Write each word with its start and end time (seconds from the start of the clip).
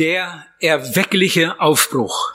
Der 0.00 0.46
erweckliche 0.60 1.60
Aufbruch. 1.60 2.32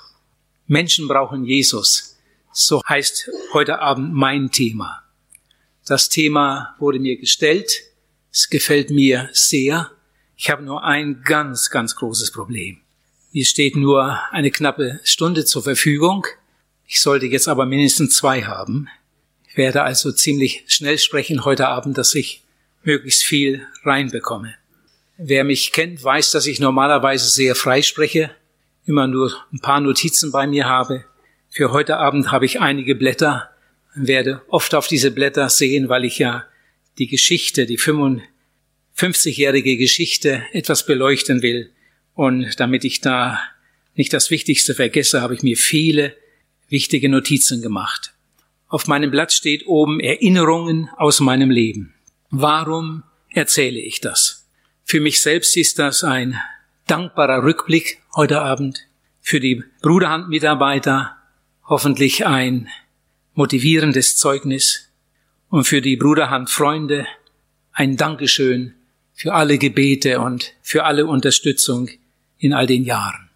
Menschen 0.67 1.08
brauchen 1.08 1.45
Jesus. 1.45 2.15
So 2.53 2.80
heißt 2.88 3.31
heute 3.53 3.80
Abend 3.80 4.13
mein 4.13 4.52
Thema. 4.52 5.02
Das 5.83 6.09
Thema 6.09 6.75
wurde 6.78 6.99
mir 6.99 7.17
gestellt. 7.17 7.81
Es 8.31 8.51
gefällt 8.51 8.91
mir 8.91 9.29
sehr. 9.33 9.89
Ich 10.38 10.51
habe 10.51 10.62
nur 10.62 10.83
ein 10.83 11.23
ganz, 11.23 11.71
ganz 11.71 11.96
großes 11.96 12.29
Problem. 12.29 12.81
Mir 13.31 13.46
steht 13.46 13.75
nur 13.75 14.20
eine 14.29 14.52
knappe 14.52 15.00
Stunde 15.04 15.43
zur 15.43 15.63
Verfügung. 15.63 16.27
Ich 16.86 17.02
sollte 17.02 17.25
jetzt 17.25 17.47
aber 17.47 17.66
mindestens 17.66 18.16
zwei 18.16 18.43
haben. 18.43 18.89
Ich 19.50 19.57
werde 19.57 19.82
also 19.82 20.11
ziemlich 20.11 20.66
schnell 20.68 21.00
sprechen 21.00 21.45
heute 21.45 21.68
Abend, 21.68 21.97
dass 21.97 22.13
ich 22.13 22.43
möglichst 22.84 23.23
viel 23.23 23.66
reinbekomme. 23.84 24.54
Wer 25.18 25.45
mich 25.45 25.71
kennt, 25.71 26.04
weiß, 26.04 26.31
dass 26.31 26.45
ich 26.45 26.59
normalerweise 26.59 27.29
sehr 27.29 27.55
frei 27.55 27.81
spreche, 27.81 28.31
immer 28.86 29.07
nur 29.07 29.34
ein 29.53 29.59
paar 29.59 29.80
Notizen 29.80 30.31
bei 30.31 30.45
mir 30.45 30.66
habe. 30.66 31.05
Für 31.49 31.71
heute 31.71 31.98
Abend 31.98 32.34
habe 32.34 32.45
ich 32.45 32.59
einige 32.59 32.95
Blätter, 32.95 33.49
werde 33.93 34.41
oft 34.49 34.76
auf 34.76 34.88
diese 34.88 35.12
Blätter 35.12 35.48
sehen, 35.48 35.88
weil 35.88 36.04
ich 36.04 36.20
ja 36.20 36.43
die 36.98 37.07
Geschichte, 37.07 37.66
die 37.66 37.80
55-jährige 37.80 39.77
Geschichte 39.77 40.43
etwas 40.52 40.85
beleuchten 40.85 41.41
will. 41.41 41.71
Und 42.13 42.59
damit 42.59 42.84
ich 42.84 42.99
da 42.99 43.40
nicht 43.95 44.12
das 44.12 44.32
Wichtigste 44.32 44.73
vergesse, 44.73 45.21
habe 45.21 45.34
ich 45.34 45.43
mir 45.43 45.55
viele 45.55 46.13
wichtige 46.68 47.07
Notizen 47.07 47.62
gemacht. 47.62 48.13
Auf 48.68 48.88
meinem 48.88 49.12
Blatt 49.12 49.32
steht 49.32 49.66
oben 49.66 50.02
Erinnerungen 50.02 50.90
aus 50.98 51.21
meinem 51.21 51.52
Leben. 51.52 51.93
Warum 52.32 53.04
erzähle 53.29 53.79
ich 53.79 54.02
das? 54.02 54.45
Für 54.88 54.99
mich 54.99 55.20
selbst 55.20 55.57
ist 55.57 55.80
das 55.80 56.03
ein 56.03 56.39
dankbarer 56.85 57.43
Rückblick 57.43 58.03
heute 58.16 58.41
Abend. 58.41 58.88
Für 59.20 59.39
die 59.39 59.63
Bruderhand-Mitarbeiter 59.81 61.17
hoffentlich 61.68 62.27
ein 62.27 62.70
motivierendes 63.34 64.15
Zeugnis. 64.15 64.91
Und 65.49 65.63
für 65.63 65.81
die 65.81 65.97
Bruderhand-Freunde 65.97 67.07
ein 67.71 67.97
Dankeschön 67.97 68.75
für 69.11 69.33
alle 69.33 69.57
Gebete 69.57 70.19
und 70.19 70.53
für 70.61 70.83
alle 70.83 71.07
Unterstützung 71.07 71.89
in 72.38 72.53
all 72.53 72.67
den 72.67 72.83
Jahren. 72.83 73.31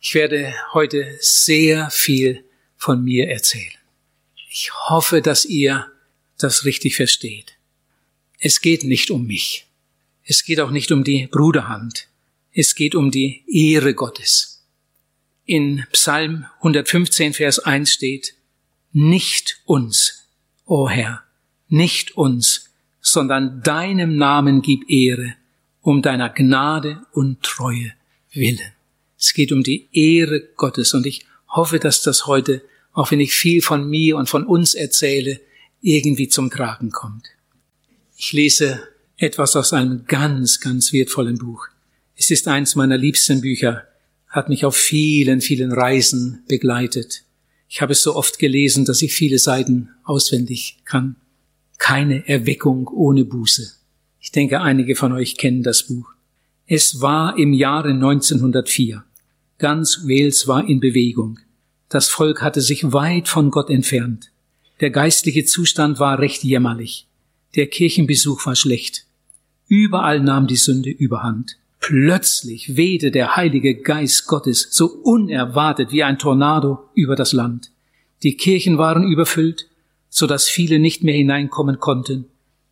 Ich 0.00 0.14
werde 0.14 0.54
heute 0.74 1.18
sehr 1.20 1.90
viel 1.90 2.44
von 2.76 3.02
mir 3.02 3.28
erzählen. 3.28 3.72
Ich 4.48 4.70
hoffe, 4.88 5.22
dass 5.22 5.44
ihr 5.44 5.90
das 6.38 6.64
richtig 6.64 6.94
versteht. 6.94 7.56
Es 8.38 8.60
geht 8.60 8.84
nicht 8.84 9.10
um 9.10 9.26
mich. 9.26 9.67
Es 10.30 10.44
geht 10.44 10.60
auch 10.60 10.70
nicht 10.70 10.92
um 10.92 11.04
die 11.04 11.26
Bruderhand. 11.26 12.06
Es 12.52 12.74
geht 12.74 12.94
um 12.94 13.10
die 13.10 13.44
Ehre 13.50 13.94
Gottes. 13.94 14.62
In 15.46 15.86
Psalm 15.92 16.44
115, 16.58 17.32
Vers 17.32 17.60
1 17.60 17.90
steht, 17.90 18.34
nicht 18.92 19.62
uns, 19.64 20.28
o 20.66 20.82
oh 20.82 20.88
Herr, 20.90 21.22
nicht 21.68 22.14
uns, 22.14 22.68
sondern 23.00 23.62
deinem 23.62 24.16
Namen 24.16 24.60
gib 24.60 24.90
Ehre, 24.90 25.34
um 25.80 26.02
deiner 26.02 26.28
Gnade 26.28 27.06
und 27.12 27.42
Treue 27.42 27.94
willen. 28.30 28.60
Es 29.18 29.32
geht 29.32 29.50
um 29.50 29.62
die 29.62 29.88
Ehre 29.92 30.42
Gottes 30.56 30.92
und 30.92 31.06
ich 31.06 31.24
hoffe, 31.48 31.78
dass 31.78 32.02
das 32.02 32.26
heute, 32.26 32.62
auch 32.92 33.10
wenn 33.10 33.20
ich 33.20 33.32
viel 33.32 33.62
von 33.62 33.88
mir 33.88 34.18
und 34.18 34.28
von 34.28 34.44
uns 34.44 34.74
erzähle, 34.74 35.40
irgendwie 35.80 36.28
zum 36.28 36.50
Tragen 36.50 36.90
kommt. 36.90 37.28
Ich 38.14 38.34
lese 38.34 38.87
etwas 39.18 39.56
aus 39.56 39.72
einem 39.72 40.04
ganz, 40.06 40.60
ganz 40.60 40.92
wertvollen 40.92 41.38
Buch. 41.38 41.66
Es 42.16 42.30
ist 42.30 42.46
eins 42.46 42.76
meiner 42.76 42.96
liebsten 42.96 43.40
Bücher, 43.40 43.84
hat 44.28 44.48
mich 44.48 44.64
auf 44.64 44.76
vielen, 44.76 45.40
vielen 45.40 45.72
Reisen 45.72 46.44
begleitet. 46.46 47.24
Ich 47.68 47.82
habe 47.82 47.92
es 47.92 48.02
so 48.02 48.14
oft 48.14 48.38
gelesen, 48.38 48.84
dass 48.84 49.02
ich 49.02 49.12
viele 49.12 49.38
Seiten 49.38 49.90
auswendig 50.04 50.78
kann. 50.84 51.16
Keine 51.78 52.28
Erweckung 52.28 52.86
ohne 52.88 53.24
Buße. 53.24 53.72
Ich 54.20 54.30
denke, 54.30 54.60
einige 54.60 54.94
von 54.94 55.12
euch 55.12 55.36
kennen 55.36 55.62
das 55.62 55.82
Buch. 55.82 56.08
Es 56.66 57.00
war 57.00 57.36
im 57.38 57.52
Jahre 57.52 57.90
1904. 57.90 59.04
Ganz 59.58 60.02
Wales 60.04 60.46
war 60.46 60.68
in 60.68 60.78
Bewegung. 60.78 61.40
Das 61.88 62.08
Volk 62.08 62.42
hatte 62.42 62.60
sich 62.60 62.92
weit 62.92 63.26
von 63.26 63.50
Gott 63.50 63.70
entfernt. 63.70 64.30
Der 64.80 64.90
geistliche 64.90 65.44
Zustand 65.44 65.98
war 65.98 66.20
recht 66.20 66.44
jämmerlich. 66.44 67.08
Der 67.56 67.66
Kirchenbesuch 67.66 68.46
war 68.46 68.54
schlecht. 68.54 69.07
Überall 69.68 70.20
nahm 70.20 70.46
die 70.46 70.56
Sünde 70.56 70.90
überhand. 70.90 71.56
Plötzlich 71.80 72.76
wehte 72.76 73.10
der 73.10 73.36
Heilige 73.36 73.76
Geist 73.76 74.26
Gottes 74.26 74.68
so 74.70 74.86
unerwartet 74.86 75.92
wie 75.92 76.02
ein 76.02 76.18
Tornado 76.18 76.80
über 76.94 77.14
das 77.14 77.32
Land. 77.32 77.70
Die 78.22 78.36
Kirchen 78.36 78.78
waren 78.78 79.04
überfüllt, 79.04 79.68
so 80.08 80.26
dass 80.26 80.48
viele 80.48 80.78
nicht 80.78 81.04
mehr 81.04 81.14
hineinkommen 81.14 81.78
konnten. 81.78 82.26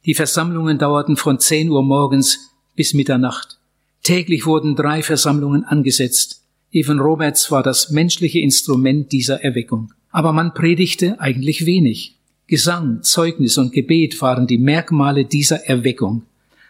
Die 0.06 0.14
Versammlungen 0.14 0.78
dauerten 0.78 1.16
von 1.16 1.38
10 1.38 1.70
Uhr 1.70 1.82
morgens 1.82 2.50
bis 2.74 2.94
Mitternacht. 2.94 3.58
Täglich 4.02 4.46
wurden 4.46 4.76
drei 4.76 5.02
Versammlungen 5.02 5.64
angesetzt. 5.64 6.42
Evan 6.72 7.00
Roberts 7.00 7.50
war 7.50 7.62
das 7.62 7.90
menschliche 7.90 8.40
Instrument 8.40 9.12
dieser 9.12 9.42
Erweckung. 9.42 9.92
Aber 10.10 10.32
man 10.32 10.54
predigte 10.54 11.20
eigentlich 11.20 11.66
wenig. 11.66 12.16
Gesang, 12.46 13.02
Zeugnis 13.02 13.58
und 13.58 13.72
Gebet 13.72 14.20
waren 14.22 14.46
die 14.46 14.58
Merkmale 14.58 15.24
dieser 15.24 15.66
Erweckung. 15.66 16.22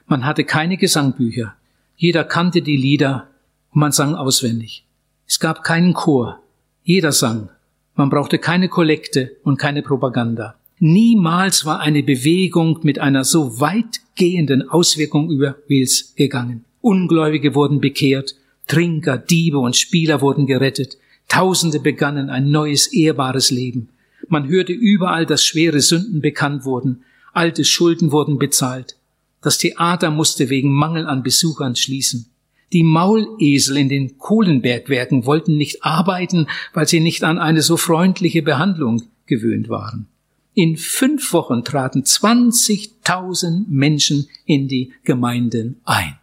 Man 0.07 0.25
hatte 0.25 0.45
keine 0.45 0.77
Gesangbücher. 0.77 1.55
Jeder 1.97 2.25
kannte 2.25 2.63
die 2.63 2.77
Lieder 2.77 3.29
und 3.73 3.81
man 3.81 3.93
sang 3.93 4.15
auswendig. 4.15 4.85
Es 5.27 5.41
gab 5.41 5.65
keinen 5.65 5.95
Chor. 5.95 6.41
Jeder 6.85 7.13
sang. 7.13 7.49
Man 7.95 8.11
brauchte 8.11 8.39
keine 8.39 8.69
Kollekte 8.69 9.37
und 9.43 9.59
keine 9.59 9.83
Propaganda. 9.83 10.55
Niemals 10.79 11.65
war 11.65 11.81
eine 11.81 12.03
Bewegung 12.03 12.81
mit 12.83 12.99
einer 12.99 13.25
so 13.25 13.61
weitgehenden 13.61 14.69
Auswirkung 14.69 15.31
über 15.31 15.57
Wales 15.69 16.15
gegangen. 16.15 16.65
Ungläubige 16.83 17.55
wurden 17.55 17.81
bekehrt, 17.81 18.37
Trinker, 18.67 19.17
Diebe 19.17 19.59
und 19.59 19.75
Spieler 19.77 20.21
wurden 20.21 20.47
gerettet, 20.47 20.99
Tausende 21.29 21.81
begannen 21.81 22.31
ein 22.31 22.51
neues, 22.51 22.87
ehrbares 22.93 23.51
Leben. 23.51 23.89
Man 24.29 24.49
hörte 24.49 24.73
überall, 24.73 25.27
dass 25.27 25.45
schwere 25.45 25.81
Sünden 25.81 26.21
bekannt 26.21 26.65
wurden, 26.65 27.03
alte 27.33 27.65
Schulden 27.65 28.13
wurden 28.13 28.39
bezahlt. 28.39 28.97
Das 29.41 29.59
Theater 29.59 30.11
musste 30.11 30.49
wegen 30.49 30.73
Mangel 30.73 31.07
an 31.07 31.23
Besuchern 31.23 31.77
schließen. 31.77 32.31
Die 32.73 32.83
Maulesel 32.83 33.77
in 33.77 33.89
den 33.89 34.19
Kohlenbergwerken 34.19 35.25
wollten 35.25 35.57
nicht 35.57 35.85
arbeiten, 35.85 36.49
weil 36.73 36.89
sie 36.89 37.01
nicht 37.01 37.23
an 37.23 37.39
eine 37.39 37.63
so 37.63 37.77
freundliche 37.77 38.43
Behandlung 38.43 39.03
gewöhnt 39.27 39.69
waren. 39.69 40.09
In 40.55 40.77
fünf 40.77 41.33
Wochen 41.33 41.65
traten 41.65 42.03
20.000 42.03 43.67
Menschen 43.69 44.27
in 44.47 44.69
die 44.69 44.93
Gemeinden 45.05 45.81
ein. 45.85 46.19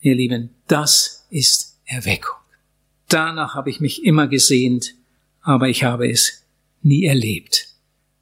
Ihr 0.00 0.14
Lieben, 0.14 0.50
das 0.68 1.26
ist 1.30 1.80
Erweckung. 1.84 2.36
Danach 3.08 3.54
habe 3.54 3.70
ich 3.70 3.80
mich 3.80 4.04
immer 4.04 4.28
gesehnt, 4.28 4.94
aber 5.40 5.68
ich 5.68 5.84
habe 5.84 6.08
es 6.08 6.44
nie 6.82 7.04
erlebt. 7.04 7.68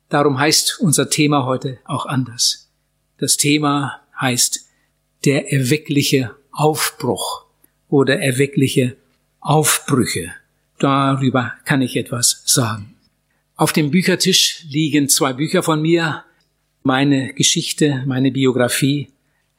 Darum 0.09 0.39
heißt 0.39 0.79
unser 0.81 1.11
Thema 1.11 1.45
heute 1.47 1.79
auch 1.85 2.07
anders. 2.07 2.71
Das 3.19 3.37
Thema 3.37 4.00
heißt 4.21 4.67
der 5.25 5.53
erweckliche 5.53 6.35
Aufbruch 6.53 7.45
oder 7.89 8.21
erweckliche 8.21 8.97
Aufbrüche. 9.41 10.33
Darüber 10.79 11.53
kann 11.65 11.83
ich 11.83 11.97
etwas 11.97 12.43
sagen. 12.47 12.95
Auf 13.57 13.73
dem 13.73 13.91
Büchertisch 13.91 14.65
liegen 14.69 15.09
zwei 15.09 15.33
Bücher 15.35 15.63
von 15.63 15.83
mir, 15.83 16.25
meine 16.83 17.35
Geschichte, 17.35 18.03
meine 18.07 18.33
Biografie. 18.33 19.09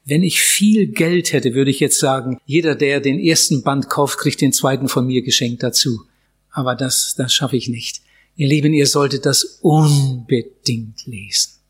Wenn 0.06 0.24
ich 0.24 0.42
viel 0.42 0.88
Geld 0.88 1.34
hätte, 1.34 1.54
würde 1.54 1.70
ich 1.70 1.80
jetzt 1.80 2.00
sagen, 2.00 2.40
jeder, 2.46 2.74
der 2.74 3.00
den 3.00 3.20
ersten 3.20 3.62
Band 3.62 3.90
kauft, 3.90 4.18
kriegt 4.18 4.42
den 4.42 4.54
zweiten 4.54 4.88
von 4.88 5.06
mir 5.06 5.22
geschenkt 5.22 5.62
dazu. 5.62 6.02
Aber 6.50 6.75
das, 6.75 7.14
das 7.16 7.34
schaffe 7.34 7.57
ich 7.57 7.69
nicht. 7.69 8.02
Ihr 8.36 8.48
Lieben, 8.48 8.74
ihr 8.74 8.88
solltet 8.88 9.28
das 9.28 9.60
unbedingt 9.62 11.06
lesen. 11.06 11.61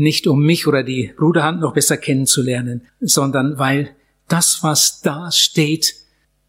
Nicht 0.00 0.26
um 0.26 0.40
mich 0.40 0.66
oder 0.66 0.82
die 0.82 1.12
Bruderhand 1.14 1.60
noch 1.60 1.74
besser 1.74 1.98
kennenzulernen, 1.98 2.86
sondern 3.02 3.58
weil 3.58 3.90
das, 4.28 4.60
was 4.62 5.02
da 5.02 5.30
steht, 5.30 5.94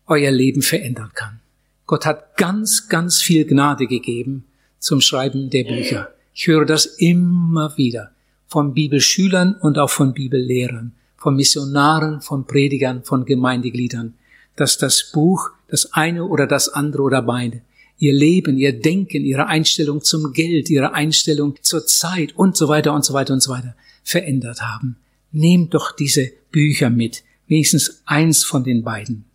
euer 0.08 0.32
Leben 0.32 0.62
verändern 0.62 1.12
kann. 1.14 1.42
Gott 1.86 2.06
hat 2.06 2.38
ganz, 2.38 2.88
ganz 2.88 3.22
viel 3.22 3.44
Gnade 3.44 3.88
gegeben 3.88 4.46
zum 4.80 5.02
Schreiben 5.02 5.50
der 5.50 5.66
Bücher. 5.66 6.14
Ich 6.34 6.48
höre 6.48 6.64
das 6.64 6.86
immer 6.86 7.76
wieder 7.76 8.12
von 8.48 8.74
Bibelschülern 8.74 9.56
und 9.56 9.78
auch 9.78 9.90
von 9.90 10.14
Bibellehrern, 10.14 10.94
von 11.18 11.36
Missionaren, 11.36 12.22
von 12.22 12.46
Predigern, 12.48 13.04
von 13.04 13.26
Gemeindegliedern, 13.26 14.14
dass 14.56 14.78
das 14.78 15.12
Buch 15.12 15.50
das 15.68 15.92
eine 15.92 16.24
oder 16.24 16.48
das 16.48 16.70
andere 16.70 17.04
oder 17.04 17.22
beide 17.22 17.64
ihr 18.02 18.14
Leben, 18.14 18.58
ihr 18.58 18.74
Denken, 18.78 19.24
ihre 19.24 19.46
Einstellung 19.46 20.04
zum 20.04 20.34
Geld, 20.34 20.70
ihre 20.72 20.94
Einstellung 20.94 21.56
zur 21.62 21.86
Zeit 21.86 22.36
und 22.36 22.58
so 22.58 22.68
weiter 22.68 22.94
und 22.94 23.06
so 23.06 23.14
weiter 23.14 23.34
und 23.34 23.42
so 23.42 23.52
weiter 23.52 23.76
verändert 24.04 24.62
haben. 24.62 24.98
Nehmt 25.32 25.76
doch 25.76 25.96
diese 25.96 26.32
Bücher 26.52 26.90
mit, 26.90 27.24
wenigstens 27.48 28.02
eins 28.06 28.44
von 28.44 28.64
den 28.64 28.84
beiden. 28.84 29.26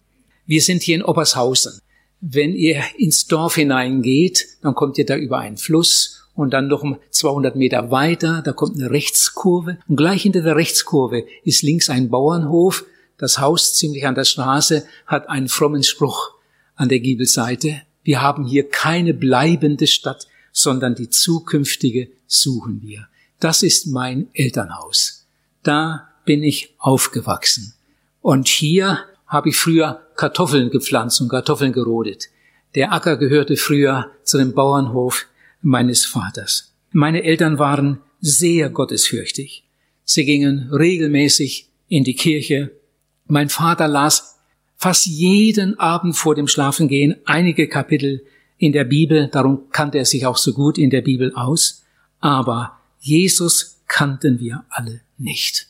Wir 0.46 0.60
sind 0.60 0.82
hier 0.82 0.96
in 0.96 1.04
Obershausen. 1.04 1.80
Wenn 2.20 2.54
ihr 2.54 2.82
ins 2.98 3.28
Dorf 3.28 3.54
hineingeht, 3.54 4.46
dann 4.62 4.74
kommt 4.74 4.98
ihr 4.98 5.06
da 5.06 5.16
über 5.16 5.38
einen 5.38 5.58
Fluss 5.58 6.24
und 6.34 6.50
dann 6.50 6.66
noch 6.66 6.84
200 7.10 7.54
Meter 7.54 7.92
weiter, 7.92 8.42
da 8.44 8.52
kommt 8.52 8.76
eine 8.76 8.90
Rechtskurve 8.90 9.78
und 9.86 9.96
gleich 9.96 10.22
hinter 10.22 10.42
der 10.42 10.56
Rechtskurve 10.56 11.24
ist 11.44 11.62
links 11.62 11.88
ein 11.88 12.10
Bauernhof. 12.10 12.84
Das 13.16 13.38
Haus 13.38 13.76
ziemlich 13.76 14.06
an 14.06 14.16
der 14.16 14.24
Straße 14.24 14.84
hat 15.06 15.28
einen 15.28 15.48
frommen 15.48 15.84
Spruch 15.84 16.32
an 16.74 16.88
der 16.88 16.98
Giebelseite. 16.98 17.82
Wir 18.06 18.22
haben 18.22 18.46
hier 18.46 18.68
keine 18.68 19.14
bleibende 19.14 19.88
Stadt, 19.88 20.28
sondern 20.52 20.94
die 20.94 21.10
zukünftige 21.10 22.08
suchen 22.28 22.80
wir. 22.80 23.08
Das 23.40 23.64
ist 23.64 23.88
mein 23.88 24.28
Elternhaus. 24.32 25.26
Da 25.64 26.08
bin 26.24 26.44
ich 26.44 26.72
aufgewachsen. 26.78 27.74
Und 28.22 28.46
hier 28.46 29.00
habe 29.26 29.48
ich 29.48 29.56
früher 29.56 30.06
Kartoffeln 30.14 30.70
gepflanzt 30.70 31.20
und 31.20 31.30
Kartoffeln 31.30 31.72
gerodet. 31.72 32.28
Der 32.76 32.92
Acker 32.92 33.16
gehörte 33.16 33.56
früher 33.56 34.12
zu 34.22 34.38
dem 34.38 34.54
Bauernhof 34.54 35.26
meines 35.60 36.04
Vaters. 36.04 36.72
Meine 36.92 37.24
Eltern 37.24 37.58
waren 37.58 37.98
sehr 38.20 38.70
gottesfürchtig. 38.70 39.64
Sie 40.04 40.24
gingen 40.24 40.70
regelmäßig 40.72 41.70
in 41.88 42.04
die 42.04 42.14
Kirche. 42.14 42.70
Mein 43.26 43.48
Vater 43.48 43.88
las 43.88 44.35
fast 44.76 45.06
jeden 45.06 45.78
Abend 45.78 46.16
vor 46.16 46.34
dem 46.34 46.48
Schlafengehen 46.48 47.16
einige 47.24 47.68
Kapitel 47.68 48.22
in 48.58 48.72
der 48.72 48.84
Bibel, 48.84 49.28
darum 49.28 49.70
kannte 49.70 49.98
er 49.98 50.04
sich 50.04 50.26
auch 50.26 50.36
so 50.36 50.52
gut 50.52 50.78
in 50.78 50.90
der 50.90 51.02
Bibel 51.02 51.34
aus. 51.34 51.84
Aber 52.20 52.78
Jesus 53.00 53.78
kannten 53.86 54.40
wir 54.40 54.64
alle 54.70 55.00
nicht. 55.18 55.68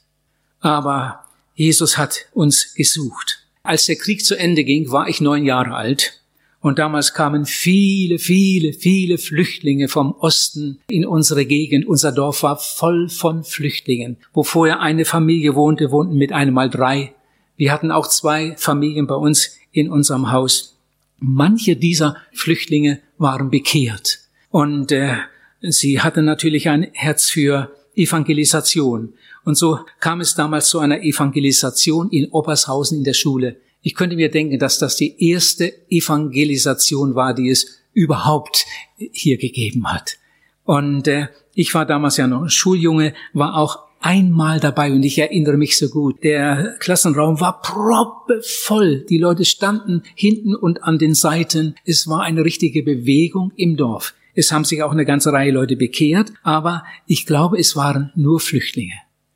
Aber 0.61 1.25
Jesus 1.55 1.99
hat 1.99 2.27
uns 2.33 2.75
gesucht. 2.75 3.47
Als 3.63 3.87
der 3.87 3.97
Krieg 3.97 4.25
zu 4.25 4.37
Ende 4.37 4.63
ging, 4.65 4.91
war 4.91 5.09
ich 5.09 5.21
neun 5.21 5.45
Jahre 5.45 5.75
alt. 5.75 6.21
Und 6.61 6.79
damals 6.79 7.15
kamen 7.15 7.47
viele, 7.47 8.19
viele, 8.19 8.73
viele 8.73 9.19
Flüchtlinge 9.19 9.89
vom 9.89 10.13
Osten 10.13 10.81
in 10.89 11.07
unsere 11.07 11.47
Gegend. 11.47 11.87
Unser 11.87 12.13
Dorf 12.13 12.43
war 12.43 12.57
voll 12.57 13.09
von 13.09 13.45
Flüchtlingen. 13.45 14.17
Wo 14.33 14.43
vorher 14.43 14.81
eine 14.81 15.05
Familie 15.05 15.55
wohnte, 15.55 15.91
wohnten 15.91 16.17
mit 16.17 16.33
einem 16.33 16.55
mal 16.55 16.71
drei. 16.71 17.13
Wir 17.57 17.73
hatten 17.73 17.91
auch 17.91 18.07
zwei 18.09 18.55
Familien 18.57 19.07
bei 19.07 19.15
uns 19.15 19.57
in 19.73 19.91
unserem 19.91 20.31
Haus. 20.33 20.77
Manche 21.19 21.77
dieser 21.77 22.17
Flüchtlinge 22.33 23.01
waren 23.19 23.51
bekehrt. 23.51 24.21
Und 24.51 24.93
äh, 24.93 25.17
sie 25.61 26.01
hatten 26.01 26.25
natürlich 26.25 26.69
ein 26.69 26.89
Herz 26.93 27.31
für 27.31 27.71
Evangelisation. 27.95 29.15
Und 29.45 29.57
so 29.57 29.81
kam 30.01 30.21
es 30.21 30.35
damals 30.35 30.69
zu 30.69 30.79
einer 30.79 31.03
Evangelisation 31.03 32.11
in 32.11 32.27
Obershausen 32.31 32.99
in 32.99 33.05
der 33.05 33.15
Schule. 33.15 33.57
Ich 33.81 33.95
könnte 33.95 34.17
mir 34.17 34.31
denken, 34.31 34.59
dass 34.59 34.79
das 34.79 34.97
die 34.97 35.31
erste 35.31 35.73
Evangelisation 35.89 37.15
war, 37.15 37.35
die 37.35 37.49
es 37.49 37.79
überhaupt 37.93 38.67
hier 38.97 39.39
gegeben 39.39 39.91
hat. 39.91 40.19
Und 40.65 41.09
äh, 41.09 41.29
ich 41.55 41.73
war 41.75 41.87
damals 41.87 42.19
ja 42.19 42.27
noch 42.27 42.43
ein 42.43 42.51
Schuljunge, 42.51 43.15
war 43.33 43.57
auch 43.57 43.86
einmal 44.01 44.61
dabei 44.61 44.93
und 44.93 45.03
ich 45.03 45.19
erinnere 45.19 45.57
mich 45.57 45.77
so 45.77 45.89
gut. 45.89 46.23
Der 46.23 46.77
Klassenraum 46.79 47.41
war 47.41 47.61
proppevoll. 47.61 49.05
Die 49.09 49.19
Leute 49.19 49.45
standen 49.45 50.03
hinten 50.15 50.55
und 50.55 50.85
an 50.85 50.99
den 50.99 51.15
Seiten. 51.15 51.75
Es 51.85 52.07
war 52.09 52.23
eine 52.23 52.45
richtige 52.45 52.83
Bewegung 52.83 53.53
im 53.57 53.77
Dorf. 53.77 54.15
Es 54.35 54.53
haben 54.53 54.65
sich 54.65 54.83
auch 54.83 54.93
eine 54.93 55.07
ganze 55.07 55.33
Reihe 55.33 55.51
Leute 55.51 55.77
bekehrt, 55.77 56.33
aber 56.43 56.85
ich 57.07 57.25
glaube, 57.25 57.59
es 57.59 57.75
waren 57.75 58.13
nur 58.15 58.39
Flüchtlinge. 58.39 58.93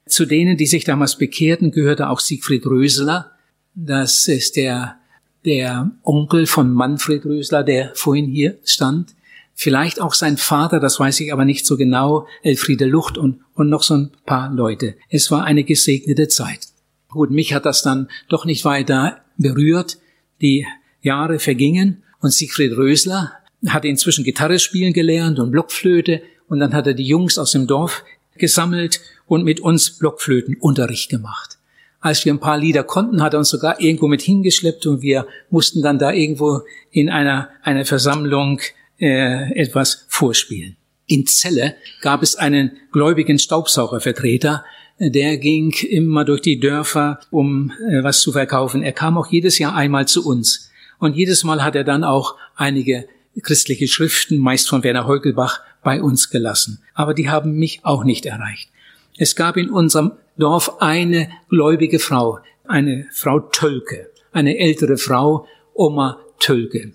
Zu 0.07 0.27
denen, 0.27 0.57
die 0.57 0.67
sich 0.67 0.85
damals 0.85 1.17
bekehrten, 1.17 1.71
gehörte 1.71 2.11
auch 2.11 2.21
Siegfried 2.21 2.67
Rösler. 2.67 3.31
Das 3.75 4.29
ist 4.29 4.57
der, 4.57 4.97
der 5.45 5.91
Onkel 6.03 6.47
von 6.47 6.73
Manfred 6.73 7.25
Rösler, 7.25 7.63
der 7.63 7.93
vorhin 7.95 8.27
hier 8.27 8.59
stand. 8.65 9.15
Vielleicht 9.63 10.01
auch 10.01 10.15
sein 10.15 10.39
Vater, 10.39 10.81
das 10.81 10.99
weiß 10.99 11.21
ich 11.21 11.35
aber 11.35 11.45
nicht 11.45 11.67
so 11.67 11.77
genau, 11.77 12.27
Elfriede 12.43 12.87
Lucht 12.87 13.19
und, 13.19 13.41
und 13.53 13.69
noch 13.69 13.83
so 13.83 13.93
ein 13.93 14.11
paar 14.25 14.51
Leute. 14.51 14.95
Es 15.11 15.31
war 15.31 15.45
eine 15.45 15.65
gesegnete 15.65 16.29
Zeit. 16.29 16.69
Gut, 17.09 17.31
mich 17.31 17.53
hat 17.53 17.67
das 17.67 17.83
dann 17.83 18.09
doch 18.31 18.47
nicht 18.47 18.65
weiter 18.65 19.19
berührt. 19.37 19.99
Die 20.41 20.67
Jahre 21.03 21.39
vergingen 21.39 22.03
und 22.23 22.31
Siegfried 22.31 22.75
Rösler 22.75 23.33
hat 23.67 23.85
inzwischen 23.85 24.25
Gitarre 24.25 24.59
spielen 24.59 24.95
gelernt 24.95 25.39
und 25.39 25.51
Blockflöte 25.51 26.23
und 26.49 26.59
dann 26.59 26.73
hat 26.73 26.87
er 26.87 26.95
die 26.95 27.07
Jungs 27.07 27.37
aus 27.37 27.53
dem 27.53 27.67
Dorf 27.67 28.03
gesammelt 28.39 29.03
und 29.27 29.45
mit 29.45 29.61
uns 29.61 29.91
Blockflötenunterricht 29.99 31.11
gemacht. 31.11 31.59
Als 32.01 32.25
wir 32.25 32.33
ein 32.33 32.41
paar 32.41 32.57
Lieder 32.57 32.83
konnten, 32.83 33.23
hat 33.23 33.35
er 33.35 33.41
uns 33.41 33.51
sogar 33.51 33.79
irgendwo 33.79 34.09
mit 34.09 34.23
hingeschleppt 34.23 34.87
und 34.87 35.03
wir 35.03 35.27
mussten 35.51 35.83
dann 35.83 35.99
da 35.99 36.13
irgendwo 36.13 36.63
in 36.91 37.11
einer, 37.11 37.51
einer 37.63 37.85
Versammlung 37.85 38.63
äh, 39.01 39.53
etwas 39.55 40.05
vorspielen. 40.09 40.77
In 41.07 41.27
Celle 41.27 41.75
gab 42.03 42.23
es 42.23 42.37
einen 42.37 42.73
gläubigen 42.93 43.39
Staubsaugervertreter, 43.39 44.65
der 45.01 45.39
ging 45.39 45.73
immer 45.89 46.25
durch 46.25 46.43
die 46.43 46.61
Dörfer, 46.61 47.21
um 47.31 47.73
äh, 47.89 48.03
was 48.03 48.21
zu 48.21 48.33
verkaufen. 48.33 48.83
Er 48.83 48.93
kam 48.93 49.17
auch 49.17 49.27
jedes 49.27 49.59
Jahr 49.59 49.75
einmal 49.75 50.07
zu 50.07 50.27
uns. 50.27 50.71
Und 50.99 51.17
jedes 51.17 51.43
Mal 51.43 51.65
hat 51.65 51.75
er 51.75 51.85
dann 51.85 52.05
auch 52.05 52.37
einige 52.55 53.09
christliche 53.43 53.89
Schriften, 53.89 54.37
meist 54.37 54.69
von 54.69 54.85
Werner 54.85 55.07
Heugelbach, 55.07 55.63
bei 55.83 56.03
uns 56.03 56.29
gelassen. 56.29 56.83
Aber 56.95 57.15
die 57.15 57.31
haben 57.31 57.59
mich 57.59 57.81
auch 57.85 58.05
nicht 58.05 58.27
erreicht. 58.27 58.69
Es 59.17 59.35
gab 59.35 59.57
in 59.57 59.71
unserem 59.71 60.13
Dorf 60.37 60.81
eine 60.81 61.31
gläubige 61.49 61.99
Frau, 61.99 62.39
eine 62.65 63.07
Frau 63.13 63.41
Tölke, 63.41 64.11
eine 64.33 64.59
ältere 64.59 64.99
Frau, 64.99 65.47
Oma 65.75 66.21
Tölke. 66.39 66.93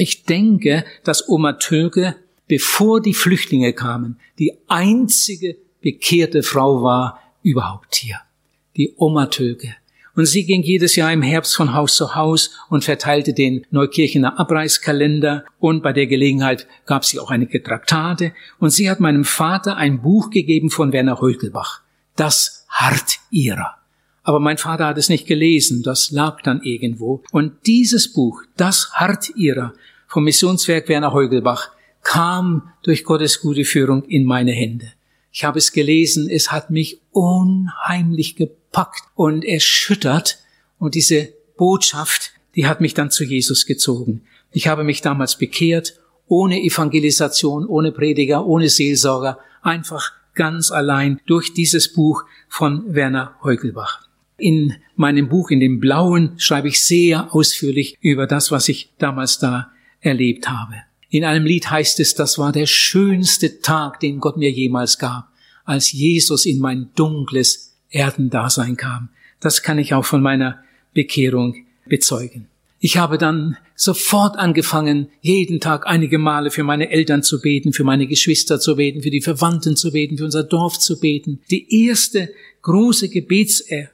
Ich 0.00 0.24
denke, 0.24 0.86
dass 1.04 1.28
Oma 1.28 1.52
Tölke, 1.52 2.16
bevor 2.48 3.02
die 3.02 3.12
Flüchtlinge 3.12 3.74
kamen, 3.74 4.18
die 4.38 4.54
einzige 4.66 5.58
bekehrte 5.82 6.42
Frau 6.42 6.82
war 6.82 7.20
überhaupt 7.42 7.96
hier. 7.96 8.18
Die 8.78 8.94
Oma 8.96 9.26
Tölke. 9.26 9.76
Und 10.16 10.24
sie 10.24 10.46
ging 10.46 10.62
jedes 10.62 10.96
Jahr 10.96 11.12
im 11.12 11.20
Herbst 11.20 11.54
von 11.54 11.74
Haus 11.74 11.96
zu 11.96 12.14
Haus 12.14 12.50
und 12.70 12.82
verteilte 12.82 13.34
den 13.34 13.66
Neukirchener 13.70 14.40
Abreißkalender 14.40 15.44
und 15.58 15.82
bei 15.82 15.92
der 15.92 16.06
Gelegenheit 16.06 16.66
gab 16.86 17.04
sie 17.04 17.18
auch 17.18 17.30
einige 17.30 17.62
Traktate 17.62 18.32
und 18.58 18.70
sie 18.70 18.88
hat 18.88 19.00
meinem 19.00 19.26
Vater 19.26 19.76
ein 19.76 20.00
Buch 20.00 20.30
gegeben 20.30 20.70
von 20.70 20.94
Werner 20.94 21.20
Heukelbach. 21.20 21.82
Das 22.16 22.64
Hart 22.70 23.18
ihrer. 23.30 23.79
Aber 24.22 24.40
mein 24.40 24.58
Vater 24.58 24.86
hat 24.86 24.98
es 24.98 25.08
nicht 25.08 25.26
gelesen, 25.26 25.82
das 25.82 26.10
lag 26.10 26.42
dann 26.42 26.62
irgendwo. 26.62 27.22
Und 27.32 27.66
dieses 27.66 28.12
Buch, 28.12 28.42
Das 28.56 28.92
Hart 28.92 29.30
ihrer, 29.36 29.72
vom 30.06 30.24
Missionswerk 30.24 30.88
Werner 30.88 31.12
Heugelbach, 31.12 31.70
kam 32.02 32.72
durch 32.82 33.04
Gottes 33.04 33.40
gute 33.40 33.64
Führung 33.64 34.04
in 34.04 34.24
meine 34.24 34.52
Hände. 34.52 34.92
Ich 35.32 35.44
habe 35.44 35.58
es 35.58 35.72
gelesen, 35.72 36.28
es 36.28 36.50
hat 36.50 36.70
mich 36.70 37.00
unheimlich 37.12 38.36
gepackt 38.36 39.04
und 39.14 39.44
erschüttert 39.44 40.38
und 40.78 40.94
diese 40.94 41.28
Botschaft, 41.56 42.32
die 42.56 42.66
hat 42.66 42.80
mich 42.80 42.94
dann 42.94 43.10
zu 43.10 43.24
Jesus 43.24 43.66
gezogen. 43.66 44.22
Ich 44.50 44.66
habe 44.66 44.82
mich 44.82 45.02
damals 45.02 45.36
bekehrt, 45.36 46.00
ohne 46.26 46.60
Evangelisation, 46.62 47.66
ohne 47.66 47.92
Prediger, 47.92 48.46
ohne 48.46 48.68
Seelsorger, 48.68 49.38
einfach 49.62 50.12
ganz 50.34 50.70
allein 50.70 51.20
durch 51.26 51.52
dieses 51.54 51.92
Buch 51.92 52.24
von 52.48 52.94
Werner 52.94 53.36
Heugelbach. 53.42 54.09
In 54.40 54.74
meinem 54.96 55.28
Buch, 55.28 55.50
in 55.50 55.60
dem 55.60 55.80
blauen, 55.80 56.32
schreibe 56.38 56.68
ich 56.68 56.82
sehr 56.82 57.34
ausführlich 57.34 57.98
über 58.00 58.26
das, 58.26 58.50
was 58.50 58.68
ich 58.68 58.90
damals 58.98 59.38
da 59.38 59.70
erlebt 60.00 60.48
habe. 60.48 60.74
In 61.10 61.24
einem 61.24 61.44
Lied 61.44 61.70
heißt 61.70 62.00
es, 62.00 62.14
das 62.14 62.38
war 62.38 62.52
der 62.52 62.66
schönste 62.66 63.60
Tag, 63.60 64.00
den 64.00 64.20
Gott 64.20 64.36
mir 64.36 64.50
jemals 64.50 64.98
gab, 64.98 65.28
als 65.64 65.92
Jesus 65.92 66.46
in 66.46 66.58
mein 66.58 66.90
dunkles 66.94 67.74
Erdendasein 67.90 68.76
kam. 68.76 69.10
Das 69.40 69.62
kann 69.62 69.78
ich 69.78 69.92
auch 69.92 70.04
von 70.04 70.22
meiner 70.22 70.62
Bekehrung 70.94 71.56
bezeugen. 71.86 72.46
Ich 72.78 72.96
habe 72.96 73.18
dann 73.18 73.58
sofort 73.74 74.38
angefangen, 74.38 75.08
jeden 75.20 75.60
Tag 75.60 75.86
einige 75.86 76.18
Male 76.18 76.50
für 76.50 76.62
meine 76.62 76.90
Eltern 76.90 77.22
zu 77.22 77.40
beten, 77.40 77.74
für 77.74 77.84
meine 77.84 78.06
Geschwister 78.06 78.58
zu 78.58 78.76
beten, 78.76 79.02
für 79.02 79.10
die 79.10 79.20
Verwandten 79.20 79.76
zu 79.76 79.92
beten, 79.92 80.16
für 80.16 80.24
unser 80.24 80.44
Dorf 80.44 80.78
zu 80.78 80.98
beten. 80.98 81.40
Die 81.50 81.86
erste 81.86 82.32
große 82.62 83.10
Gebetserhörung 83.10 83.90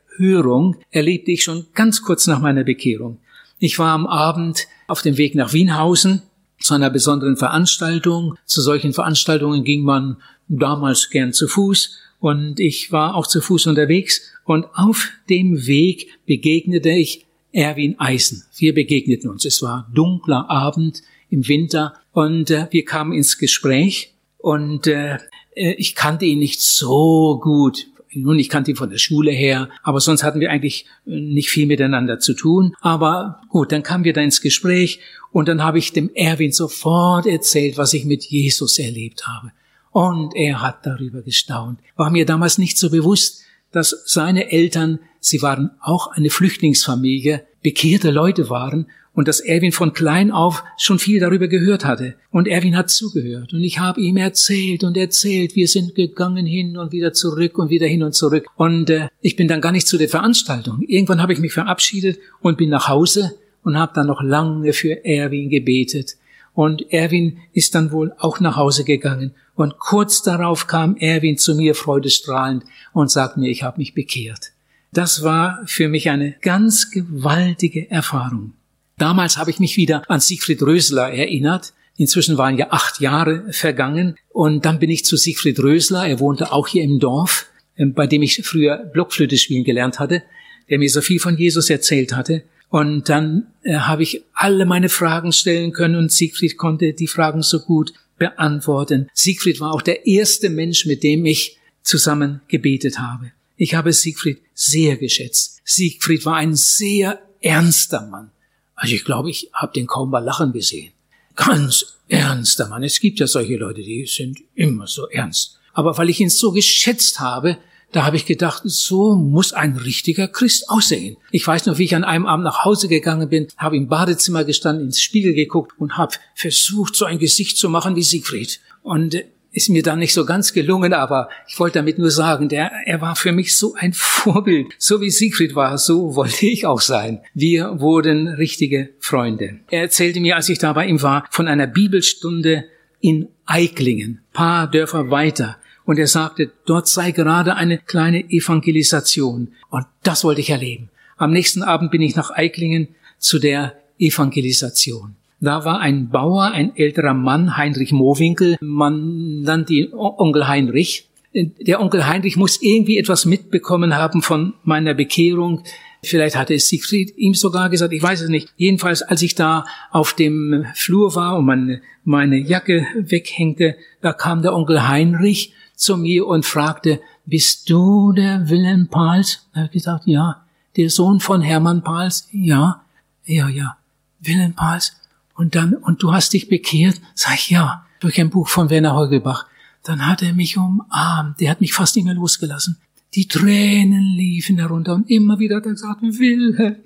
erlebte 0.91 1.31
ich 1.31 1.43
schon 1.43 1.67
ganz 1.75 2.03
kurz 2.03 2.27
nach 2.27 2.41
meiner 2.41 2.65
Bekehrung. 2.65 3.19
Ich 3.59 3.79
war 3.79 3.93
am 3.93 4.07
Abend 4.07 4.67
auf 4.87 5.03
dem 5.03 5.17
Weg 5.17 5.35
nach 5.35 5.53
Wienhausen 5.53 6.23
zu 6.61 6.75
einer 6.75 6.91
besonderen 6.91 7.37
Veranstaltung. 7.37 8.37
Zu 8.45 8.61
solchen 8.61 8.93
Veranstaltungen 8.93 9.65
ging 9.65 9.83
man 9.83 10.17
damals 10.49 11.11
gern 11.11 11.33
zu 11.33 11.49
Fuß 11.49 11.99
und 12.21 12.61
ich 12.61 12.93
war 12.93 13.15
auch 13.15 13.27
zu 13.27 13.41
Fuß 13.41 13.67
unterwegs 13.67 14.33
und 14.45 14.67
auf 14.75 15.11
dem 15.29 15.67
Weg 15.67 16.09
begegnete 16.27 16.91
ich 16.91 17.27
Erwin 17.53 17.99
Eisen. 17.99 18.45
Wir 18.57 18.75
begegneten 18.75 19.31
uns. 19.31 19.45
Es 19.45 19.63
war 19.63 19.91
dunkler 19.95 20.51
Abend 20.51 21.03
im 21.31 21.49
Winter 21.49 21.95
und 22.13 22.51
äh, 22.51 22.67
wir 22.71 22.85
kamen 22.85 23.13
ins 23.13 23.39
Gespräch 23.39 24.13
und 24.39 24.87
äh, 24.87 25.19
äh 25.55 25.73
ich 25.75 25.95
kannte 25.95 26.27
ihn 26.27 26.39
nicht 26.39 26.61
so 26.61 27.41
gut 27.43 27.87
nun, 28.13 28.39
ich 28.39 28.49
kannte 28.49 28.71
ihn 28.71 28.77
von 28.77 28.91
der 28.91 28.99
Schule 28.99 29.31
her, 29.31 29.69
aber 29.83 30.01
sonst 30.01 30.23
hatten 30.23 30.41
wir 30.41 30.51
eigentlich 30.51 30.87
äh, 31.07 31.21
nicht 31.21 31.51
viel 31.51 31.67
miteinander 31.67 32.19
zu 32.19 32.35
tun. 32.35 32.75
Aber 32.81 33.41
gut, 33.49 33.73
dann 33.73 33.83
kamen 33.83 34.05
wir 34.05 34.13
da 34.13 34.21
ins 34.21 34.41
Gespräch 34.41 35.01
und 35.33 35.49
dann 35.49 35.63
habe 35.63 35.79
ich 35.79 35.93
dem 35.93 36.11
Erwin 36.15 36.53
sofort 36.53 37.27
erzählt, 37.27 37.79
was 37.79 37.93
ich 37.93 38.05
mit 38.05 38.25
Jesus 38.25 38.79
erlebt 38.79 39.27
habe. 39.27 39.53
Und 39.91 40.35
er 40.35 40.63
hat 40.63 40.85
darüber 40.85 41.23
gestaunt. 41.23 41.81
War 41.97 42.11
mir 42.11 42.27
damals 42.27 42.59
nicht 42.59 42.79
so 42.79 42.91
bewusst, 42.91 43.43
dass 43.73 44.03
seine 44.07 44.53
Eltern, 44.53 45.01
sie 45.21 45.43
waren 45.43 45.71
auch 45.81 46.13
eine 46.13 46.31
Flüchtlingsfamilie, 46.31 47.45
bekehrte 47.63 48.11
Leute 48.11 48.49
waren 48.49 48.87
und 49.17 49.27
dass 49.27 49.41
Erwin 49.41 49.73
von 49.73 49.95
klein 49.95 50.31
auf 50.31 50.63
schon 50.77 51.01
viel 51.01 51.19
darüber 51.19 51.49
gehört 51.49 51.85
hatte. 51.85 52.15
Und 52.31 52.47
Erwin 52.47 52.77
hat 52.77 52.91
zugehört 52.91 53.55
und 53.55 53.63
ich 53.63 53.79
habe 53.79 54.01
ihm 54.01 54.19
erzählt 54.19 54.85
und 54.85 54.97
erzählt. 54.97 55.57
Wir 55.57 55.67
sind 55.67 55.95
gegangen 55.95 56.45
hin 56.47 56.77
und 56.77 56.93
wieder 56.93 57.15
zurück 57.15 57.59
und 57.59 57.71
wieder 57.71 57.87
hin 57.87 58.03
und 58.03 58.15
zurück. 58.15 58.47
Und 58.57 58.91
äh, 58.91 59.09
ich 59.23 59.35
bin 59.35 59.49
dann 59.49 59.63
gar 59.63 59.73
nicht 59.73 59.89
zu 59.89 59.97
der 59.97 60.11
Veranstaltung. 60.11 60.83
Irgendwann 60.87 61.23
habe 61.23 61.33
ich 61.33 61.41
mich 61.41 61.55
verabschiedet 61.55 62.19
und 62.43 62.59
bin 62.59 62.69
nach 62.69 62.89
Hause 62.89 63.33
und 63.65 63.79
habe 63.79 63.93
dann 63.95 64.07
noch 64.07 64.23
lange 64.23 64.75
für 64.75 65.05
Erwin 65.05 65.49
gebetet. 65.49 66.17
Und 66.53 66.93
Erwin 66.93 67.39
ist 67.55 67.75
dann 67.75 67.93
wohl 67.93 68.13
auch 68.19 68.39
nach 68.41 68.57
Hause 68.57 68.85
gegangen. 68.85 69.33
Und 69.55 69.79
kurz 69.79 70.23
darauf 70.23 70.67
kam 70.67 70.97
Erwin 70.97 71.39
zu 71.39 71.55
mir 71.55 71.75
freudestrahlend 71.75 72.65
und 72.93 73.11
sagt 73.11 73.39
mir, 73.39 73.49
ich 73.49 73.63
habe 73.63 73.79
mich 73.79 73.95
bekehrt. 73.95 74.53
Das 74.93 75.23
war 75.23 75.63
für 75.65 75.89
mich 75.89 76.11
eine 76.11 76.33
ganz 76.43 76.91
gewaltige 76.91 77.91
Erfahrung. 77.91 78.53
Damals 78.99 79.37
habe 79.37 79.51
ich 79.51 79.61
mich 79.61 79.77
wieder 79.77 80.03
an 80.11 80.21
Siegfried 80.21 80.63
Rösler 80.63 81.13
erinnert. 81.13 81.75
Inzwischen 81.99 82.39
waren 82.39 82.57
ja 82.57 82.69
acht 82.71 83.01
Jahre 83.01 83.47
vergangen. 83.53 84.17
Und 84.31 84.65
dann 84.65 84.79
bin 84.79 84.91
ich 84.91 85.05
zu 85.05 85.17
Siegfried 85.17 85.59
Rösler. 85.61 86.07
Er 86.07 86.19
wohnte 86.19 86.51
auch 86.53 86.67
hier 86.67 86.83
im 86.83 86.99
Dorf, 86.99 87.47
ähm, 87.77 87.93
bei 87.93 88.07
dem 88.07 88.23
ich 88.23 88.41
früher 88.45 88.79
Blockflöte 88.79 89.37
spielen 89.37 89.65
gelernt 89.65 89.99
hatte, 89.99 90.23
der 90.71 90.79
mir 90.79 90.89
so 90.89 91.03
viel 91.03 91.21
von 91.21 91.37
Jesus 91.37 91.69
erzählt 91.69 92.15
hatte. 92.15 92.43
Und 92.71 93.09
dann 93.11 93.49
äh, 93.63 93.75
habe 93.75 94.03
ich 94.03 94.23
alle 94.33 94.65
meine 94.65 94.89
Fragen 94.89 95.33
stellen 95.33 95.73
können 95.73 95.97
und 95.97 96.11
Siegfried 96.11 96.57
konnte 96.57 96.95
die 96.95 97.07
Fragen 97.07 97.43
so 97.43 97.61
gut 97.61 97.93
beantworten. 98.19 99.09
Siegfried 99.13 99.61
war 99.61 99.73
auch 99.73 99.83
der 99.83 100.07
erste 100.07 100.49
Mensch, 100.49 100.87
mit 100.87 101.03
dem 101.03 101.27
ich 101.27 101.59
zusammen 101.83 102.41
gebetet 102.49 102.99
habe. 102.99 103.33
Ich 103.57 103.75
habe 103.75 103.93
Siegfried 103.93 104.41
sehr 104.55 104.97
geschätzt. 104.97 105.61
Siegfried 105.65 106.25
war 106.25 106.37
ein 106.37 106.55
sehr 106.55 107.21
ernster 107.41 108.07
Mann. 108.07 108.31
Also 108.77 108.95
ich 108.95 109.05
glaube, 109.05 109.31
ich 109.31 109.51
habe 109.53 109.73
den 109.73 109.87
kaum 109.87 110.11
mal 110.11 110.23
lachen 110.23 110.53
gesehen. 110.53 110.93
Ganz 111.35 111.99
ernster 112.09 112.69
Mann. 112.69 112.85
Es 112.85 113.01
gibt 113.01 113.19
ja 113.19 113.27
solche 113.27 113.57
Leute, 113.57 113.83
die 113.83 114.07
sind 114.07 114.39
immer 114.55 114.87
so 114.87 115.09
ernst. 115.09 115.59
Aber 115.73 115.99
weil 115.99 116.09
ich 116.09 116.21
ihn 116.21 116.31
so 116.31 116.53
geschätzt 116.53 117.21
habe, 117.21 117.59
da 117.93 118.05
habe 118.05 118.17
ich 118.17 118.27
gedacht, 118.27 118.63
so 118.65 119.15
muss 119.15 119.53
ein 119.53 119.77
richtiger 119.77 120.29
Christ 120.29 120.69
aussehen. 120.69 121.17
Ich 121.31 121.47
weiß 121.47 121.67
noch, 121.67 121.79
wie 121.79 121.85
ich 121.85 121.95
an 121.95 122.05
einem 122.05 122.27
Abend 122.27 122.45
nach 122.45 122.65
Hause 122.65 122.89
gegangen 122.89 123.29
bin, 123.29 123.49
habe 123.57 123.77
im 123.77 123.89
Badezimmer 123.89 124.45
gestanden, 124.45 124.87
ins 124.87 125.01
Spiegel 125.01 125.35
geguckt 125.35 125.73
und 125.79 125.97
habe 125.97 126.15
versucht, 126.35 126.97
so 126.97 127.05
ein 127.05 127.19
Gesicht 127.19 127.57
zu 127.57 127.69
machen 127.69 127.97
wie 127.97 128.03
Siegfried. 128.03 128.61
Und 128.83 129.15
äh, 129.15 129.27
ist 129.57 129.71
mir 129.71 129.83
dann 129.83 130.01
nicht 130.01 130.13
so 130.13 130.27
ganz 130.27 130.53
gelungen, 130.53 130.93
aber 130.93 131.31
ich 131.49 131.59
wollte 131.59 131.79
damit 131.79 131.99
nur 131.99 132.11
sagen, 132.11 132.51
der, 132.51 132.71
er 132.85 133.01
war 133.01 133.17
für 133.17 133.33
mich 133.33 133.57
so 133.57 133.75
ein 133.75 133.93
Vorbild. 133.95 134.75
So 134.77 135.01
wie 135.01 135.09
Siegfried 135.11 135.55
war, 135.55 135.79
so 135.79 136.15
wollte 136.15 136.47
ich 136.47 136.67
auch 136.67 136.83
sein. 136.83 137.21
Wir 137.33 137.81
wurden 137.81 138.29
richtige 138.29 138.91
Freunde. 139.01 139.61
Er 139.71 139.81
erzählte 139.81 140.21
mir, 140.21 140.37
als 140.37 140.51
ich 140.51 140.59
da 140.59 140.75
bei 140.75 140.87
ihm 140.87 141.01
war, 141.01 141.27
von 141.31 141.49
einer 141.49 141.67
Bibelstunde 141.67 142.67
in 143.01 143.29
Eiklingen, 143.47 144.21
paar 144.35 144.71
Dörfer 144.71 145.11
weiter. 145.11 145.57
Und 145.87 145.99
er 145.99 146.07
sagte, 146.07 146.51
dort 146.67 146.87
sei 146.87 147.13
gerade 147.13 147.55
eine 147.55 147.79
kleine 147.79 148.29
Evangelisation. 148.29 149.55
Und 149.71 149.87
das 150.03 150.23
wollte 150.23 150.43
ich 150.43 150.51
erleben. 150.51 150.91
Am 151.17 151.33
nächsten 151.33 151.63
Abend 151.63 151.91
bin 151.91 152.03
ich 152.03 152.15
nach 152.15 152.31
Eiklingen 152.31 152.89
zu 153.19 153.39
der 153.39 153.75
Evangelisation. 153.99 155.17
Da 155.41 155.65
war 155.65 155.81
ein 155.81 156.09
Bauer, 156.09 156.45
ein 156.53 156.75
älterer 156.77 157.13
Mann, 157.13 157.57
Heinrich 157.57 157.93
Mowinkel, 157.93 158.57
man 158.61 159.43
nannte 159.43 159.75
ihn 159.75 159.93
Onkel 159.93 160.49
Heinrich. 160.49 161.09
Der 161.35 161.81
Onkel 161.83 162.07
Heinrich 162.07 162.37
muss 162.37 162.63
irgendwie 162.63 162.99
etwas 162.99 163.27
mitbekommen 163.27 163.95
haben 163.97 164.23
von 164.23 164.55
meiner 164.65 164.95
Bekehrung. 164.95 165.63
Vielleicht 166.03 166.37
hatte 166.37 166.55
es 166.55 166.69
Siegfried 166.69 167.17
ihm 167.19 167.35
sogar 167.35 167.69
gesagt, 167.69 167.93
ich 167.93 168.03
weiß 168.03 168.23
es 168.23 168.31
nicht. 168.31 168.49
Jedenfalls, 168.57 169.03
als 169.03 169.21
ich 169.21 169.35
da 169.35 169.67
auf 169.91 170.15
dem 170.15 170.67
Flur 170.75 171.15
war 171.15 171.37
und 171.37 171.45
meine, 171.45 171.83
meine 172.05 172.39
Jacke 172.39 172.87
weghängte, 172.95 173.77
da 174.01 174.15
kam 174.15 174.41
der 174.41 174.55
Onkel 174.55 174.89
Heinrich 174.89 175.53
zu 175.75 175.99
mir 175.99 176.27
und 176.27 176.47
fragte, 176.47 177.01
bist 177.27 177.69
du 177.69 178.13
der 178.13 178.49
Wilhelm 178.49 178.89
Pals? 178.89 179.47
Er 179.53 179.65
hat 179.65 179.73
gesagt, 179.73 180.07
ja. 180.07 180.47
Der 180.77 180.89
Sohn 180.89 181.21
von 181.21 181.43
Hermann 181.43 181.83
Pals? 181.83 182.29
Ja. 182.33 182.83
Ja, 183.25 183.49
ja. 183.49 183.77
Wilhelm 184.21 184.55
Pals? 184.55 184.97
Und 185.37 185.55
dann, 185.55 185.75
und 185.75 186.03
du 186.03 186.13
hast 186.13 186.33
dich 186.33 186.49
bekehrt? 186.49 187.01
Sag 187.15 187.35
ich, 187.35 187.51
ja, 187.51 187.87
durch 188.01 188.21
ein 188.21 188.31
Buch 188.31 188.49
von 188.49 188.71
Werner 188.71 188.95
Heugelbach. 188.95 189.47
Dann 189.83 190.07
hat 190.07 190.23
er 190.23 190.33
mich 190.33 190.57
umarmt. 190.57 191.41
Der 191.41 191.51
hat 191.51 191.61
mich 191.61 191.73
fast 191.73 191.95
nicht 191.97 192.07
mehr 192.07 192.15
losgelassen. 192.15 192.79
Die 193.15 193.29
Tränen 193.29 194.17
liefen 194.17 194.59
herunter 194.59 194.95
und 194.95 195.11
immer 195.11 195.39
wieder 195.39 195.57
hat 195.57 195.67
er 195.67 195.73
gesagt, 195.73 196.03
Wilhelm, 196.03 196.77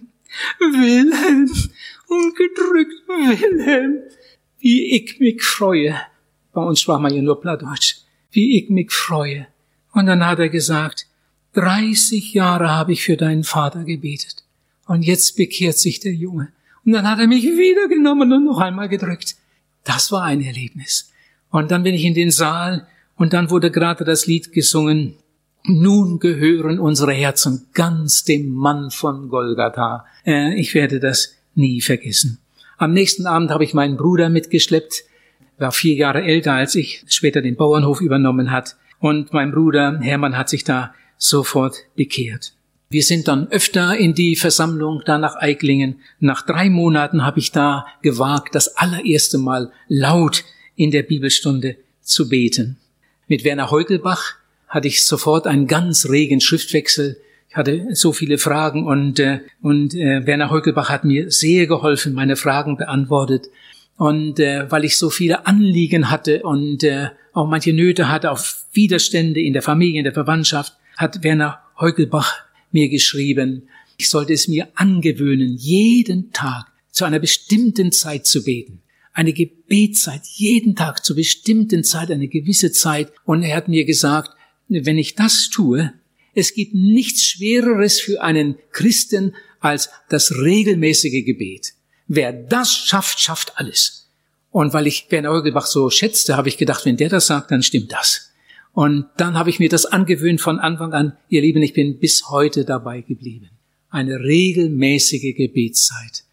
Wilhelm, 0.59 1.51
und 2.09 2.37
gedrückt, 2.37 2.93
Wilhelm, 3.09 3.99
wie 4.59 4.97
ich 4.97 5.19
mich 5.19 5.43
freue. 5.43 5.97
Bei 6.53 6.63
uns 6.63 6.81
sprach 6.81 7.01
man 7.01 7.15
ja 7.15 7.23
nur 7.23 7.41
Plattdeutsch. 7.41 7.97
Wie 8.33 8.59
ich 8.59 8.69
mich 8.69 8.93
freue. 8.93 9.47
Und 9.93 10.07
dann 10.07 10.25
hat 10.25 10.39
er 10.39 10.49
gesagt, 10.49 11.07
30 11.55 12.33
Jahre 12.35 12.71
habe 12.71 12.93
ich 12.93 13.03
für 13.03 13.17
deinen 13.17 13.45
Vater 13.45 13.85
gebetet. 13.85 14.45
Und 14.87 15.03
jetzt 15.03 15.37
bekehrt 15.37 15.79
sich 15.79 16.01
der 16.01 16.15
Junge. 16.15 16.53
Und 16.91 16.95
dann 16.95 17.09
hat 17.09 17.21
er 17.21 17.29
mich 17.29 17.45
wieder 17.45 17.87
genommen 17.87 18.33
und 18.33 18.47
noch 18.47 18.59
einmal 18.59 18.89
gedrückt. 18.89 19.37
Das 19.85 20.11
war 20.11 20.25
ein 20.25 20.41
Erlebnis. 20.41 21.13
Und 21.49 21.71
dann 21.71 21.85
bin 21.85 21.95
ich 21.95 22.05
in 22.05 22.15
den 22.15 22.33
Saal 22.33 22.89
und 23.15 23.33
dann 23.33 23.49
wurde 23.49 23.71
gerade 23.71 24.03
das 24.03 24.27
Lied 24.27 24.53
gesungen. 24.53 25.15
Nun 25.63 26.19
gehören 26.19 26.81
unsere 26.81 27.13
Herzen 27.13 27.69
ganz 27.75 28.25
dem 28.25 28.51
Mann 28.51 28.91
von 28.91 29.29
Golgatha. 29.29 30.05
Äh, 30.27 30.57
ich 30.57 30.75
werde 30.75 30.99
das 30.99 31.37
nie 31.55 31.81
vergessen. 31.81 32.41
Am 32.77 32.93
nächsten 32.93 33.29
Abend 33.29 33.53
habe 33.53 33.63
ich 33.63 33.73
meinen 33.73 33.97
Bruder 33.97 34.29
mitgeschleppt, 34.29 35.05
war 35.59 35.71
vier 35.71 35.95
Jahre 35.95 36.23
älter 36.23 36.55
als 36.55 36.75
ich, 36.75 37.05
später 37.07 37.41
den 37.41 37.55
Bauernhof 37.55 38.01
übernommen 38.01 38.51
hat. 38.51 38.75
Und 38.99 39.33
mein 39.33 39.53
Bruder 39.53 40.01
Hermann 40.01 40.37
hat 40.37 40.49
sich 40.49 40.65
da 40.65 40.93
sofort 41.19 41.85
bekehrt. 41.95 42.53
Wir 42.93 43.05
sind 43.05 43.29
dann 43.29 43.47
öfter 43.53 43.97
in 43.97 44.15
die 44.15 44.35
Versammlung 44.35 45.03
da 45.07 45.17
nach 45.17 45.37
Eiklingen. 45.37 46.01
Nach 46.19 46.45
drei 46.45 46.69
Monaten 46.69 47.25
habe 47.25 47.39
ich 47.39 47.53
da 47.53 47.87
gewagt, 48.03 48.57
das 48.57 48.77
allererste 48.77 49.39
Mal 49.39 49.71
laut 49.87 50.43
in 50.75 50.91
der 50.91 51.05
Bibelstunde 51.05 51.77
zu 52.03 52.29
beten. 52.29 52.79
Mit 53.29 53.45
Werner 53.45 53.71
Heugelbach 53.71 54.35
hatte 54.67 54.89
ich 54.89 55.07
sofort 55.07 55.47
einen 55.47 55.69
ganz 55.69 56.09
regen 56.09 56.41
Schriftwechsel. 56.41 57.17
Ich 57.49 57.55
hatte 57.55 57.87
so 57.93 58.13
viele 58.13 58.39
Fragen 58.39 58.85
und, 58.85 59.21
äh, 59.21 59.39
und 59.63 59.95
äh, 59.95 60.27
Werner 60.27 60.51
Heugelbach 60.51 60.91
hat 60.91 61.05
mir 61.05 61.31
sehr 61.31 61.69
geholfen, 61.69 62.13
meine 62.13 62.35
Fragen 62.35 62.77
beantwortet. 62.77 63.51
Und 63.99 64.41
äh, 64.41 64.69
weil 64.69 64.85
ich 64.85 64.99
so 64.99 65.11
viele 65.11 65.47
Anliegen 65.47 66.11
hatte 66.11 66.43
und 66.43 66.83
äh, 66.83 67.11
auch 67.35 67.47
manche 67.47 67.73
Nöte 67.73 68.09
hatte 68.09 68.33
auf 68.33 68.65
Widerstände 68.73 69.41
in 69.41 69.53
der 69.53 69.63
Familie, 69.63 69.99
in 69.99 70.05
der 70.05 70.13
Verwandtschaft, 70.13 70.73
hat 70.97 71.23
Werner 71.23 71.61
Heugelbach 71.79 72.50
mir 72.73 72.89
geschrieben, 72.89 73.69
ich 73.97 74.09
sollte 74.09 74.33
es 74.33 74.49
mir 74.49 74.69
angewöhnen, 74.75 75.57
jeden 75.59 76.33
Tag 76.33 76.67
zu 76.91 77.05
einer 77.05 77.19
bestimmten 77.19 77.93
Zeit 77.93 78.27
zu 78.27 78.43
beten. 78.43 78.83
Eine 79.13 79.33
Gebetszeit, 79.33 80.23
jeden 80.35 80.77
Tag 80.77 81.05
zur 81.05 81.17
bestimmten 81.17 81.85
Zeit, 81.85 82.11
eine 82.11 82.29
gewisse 82.29 82.73
Zeit. 82.73 83.13
Und 83.25 83.43
er 83.43 83.57
hat 83.57 83.69
mir 83.69 83.85
gesagt, 83.85 84.31
wenn 84.69 84.99
ich 84.99 85.17
das 85.17 85.51
tue, 85.51 85.93
es 86.35 86.55
gibt 86.55 86.75
nichts 86.75 87.25
Schwereres 87.25 88.01
für 88.01 88.23
einen 88.23 88.57
Christen 88.73 89.35
als 89.59 89.91
das 90.09 90.33
regelmäßige 90.33 91.25
Gebet. 91.25 91.75
Wer 92.07 92.33
das 92.33 92.75
schafft, 92.75 93.21
schafft 93.21 93.53
alles. 93.57 94.09
Und 94.51 94.73
weil 94.73 94.87
ich 94.87 95.07
Werner 95.11 95.31
Eugelbach 95.31 95.67
so 95.67 95.91
schätzte, 95.91 96.37
habe 96.37 96.49
ich 96.49 96.57
gedacht, 96.57 96.85
wenn 96.85 96.97
der 96.97 97.09
das 97.09 97.27
sagt, 97.27 97.51
dann 97.51 97.63
stimmt 97.63 97.93
das. 97.93 98.30
Und 98.73 99.07
dann 99.17 99.39
habe 99.39 99.51
ich 99.51 99.59
mir 99.59 99.69
das 99.69 99.87
angewöhnt 99.87 100.41
von 100.41 100.59
Anfang 100.59 100.93
an. 100.93 101.17
Ihr 101.29 101.43
Lieben, 101.43 101.63
ich 101.63 101.73
bin 101.73 101.99
bis 101.99 102.31
heute 102.31 102.65
dabei 102.65 103.01
geblieben. 103.01 103.51
Eine 103.91 104.21
regelmäßige 104.21 105.35
Gebetszeit. 105.37 106.25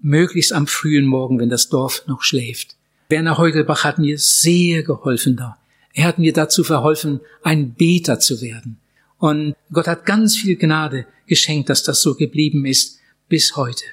Möglichst 0.00 0.52
am 0.52 0.66
frühen 0.66 1.06
Morgen, 1.06 1.38
wenn 1.38 1.50
das 1.50 1.68
Dorf 1.68 2.04
noch 2.06 2.22
schläft. 2.22 2.76
Werner 3.08 3.36
Heugelbach 3.36 3.84
hat 3.84 3.98
mir 3.98 4.18
sehr 4.18 4.82
geholfen 4.82 5.36
da. 5.36 5.58
Er 5.92 6.04
hat 6.04 6.18
mir 6.18 6.32
dazu 6.32 6.64
verholfen, 6.64 7.20
ein 7.42 7.74
Beter 7.74 8.18
zu 8.18 8.40
werden. 8.40 8.78
Und 9.18 9.54
Gott 9.70 9.86
hat 9.86 10.06
ganz 10.06 10.36
viel 10.36 10.56
Gnade 10.56 11.06
geschenkt, 11.26 11.68
dass 11.68 11.82
das 11.82 12.00
so 12.00 12.14
geblieben 12.14 12.64
ist 12.64 12.98
bis 13.28 13.56
heute. 13.56 13.84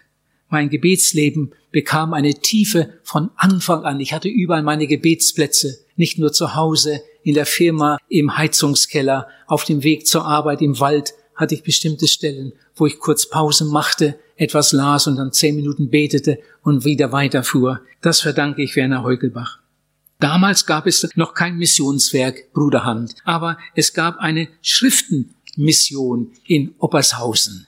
Mein 0.49 0.69
Gebetsleben 0.69 1.51
bekam 1.71 2.13
eine 2.13 2.33
Tiefe 2.33 2.93
von 3.03 3.29
Anfang 3.35 3.83
an. 3.83 3.99
Ich 3.99 4.13
hatte 4.13 4.29
überall 4.29 4.63
meine 4.63 4.87
Gebetsplätze, 4.87 5.79
nicht 5.95 6.17
nur 6.17 6.33
zu 6.33 6.55
Hause, 6.55 7.01
in 7.29 7.35
der 7.35 7.45
Firma, 7.45 7.99
im 8.09 8.37
Heizungskeller, 8.37 9.27
auf 9.45 9.63
dem 9.63 9.83
Weg 9.83 10.07
zur 10.07 10.25
Arbeit, 10.25 10.63
im 10.63 10.79
Wald 10.79 11.13
hatte 11.35 11.53
ich 11.53 11.61
bestimmte 11.61 12.07
Stellen, 12.07 12.53
wo 12.75 12.87
ich 12.87 12.97
kurz 12.97 13.29
Pause 13.29 13.65
machte, 13.65 14.17
etwas 14.35 14.71
las 14.71 15.05
und 15.05 15.17
dann 15.17 15.31
zehn 15.31 15.55
Minuten 15.55 15.91
betete 15.91 16.39
und 16.63 16.85
wieder 16.85 17.11
weiterfuhr. 17.11 17.81
Das 18.01 18.19
verdanke 18.21 18.63
ich 18.63 18.75
Werner 18.75 19.03
Heugelbach. 19.03 19.59
Damals 20.19 20.65
gab 20.65 20.87
es 20.87 21.07
noch 21.13 21.35
kein 21.35 21.55
Missionswerk 21.57 22.51
Bruderhand, 22.51 23.13
aber 23.25 23.59
es 23.75 23.93
gab 23.93 24.17
eine 24.17 24.47
Schriftenmission 24.63 26.31
in 26.47 26.73
Oppershausen. 26.79 27.67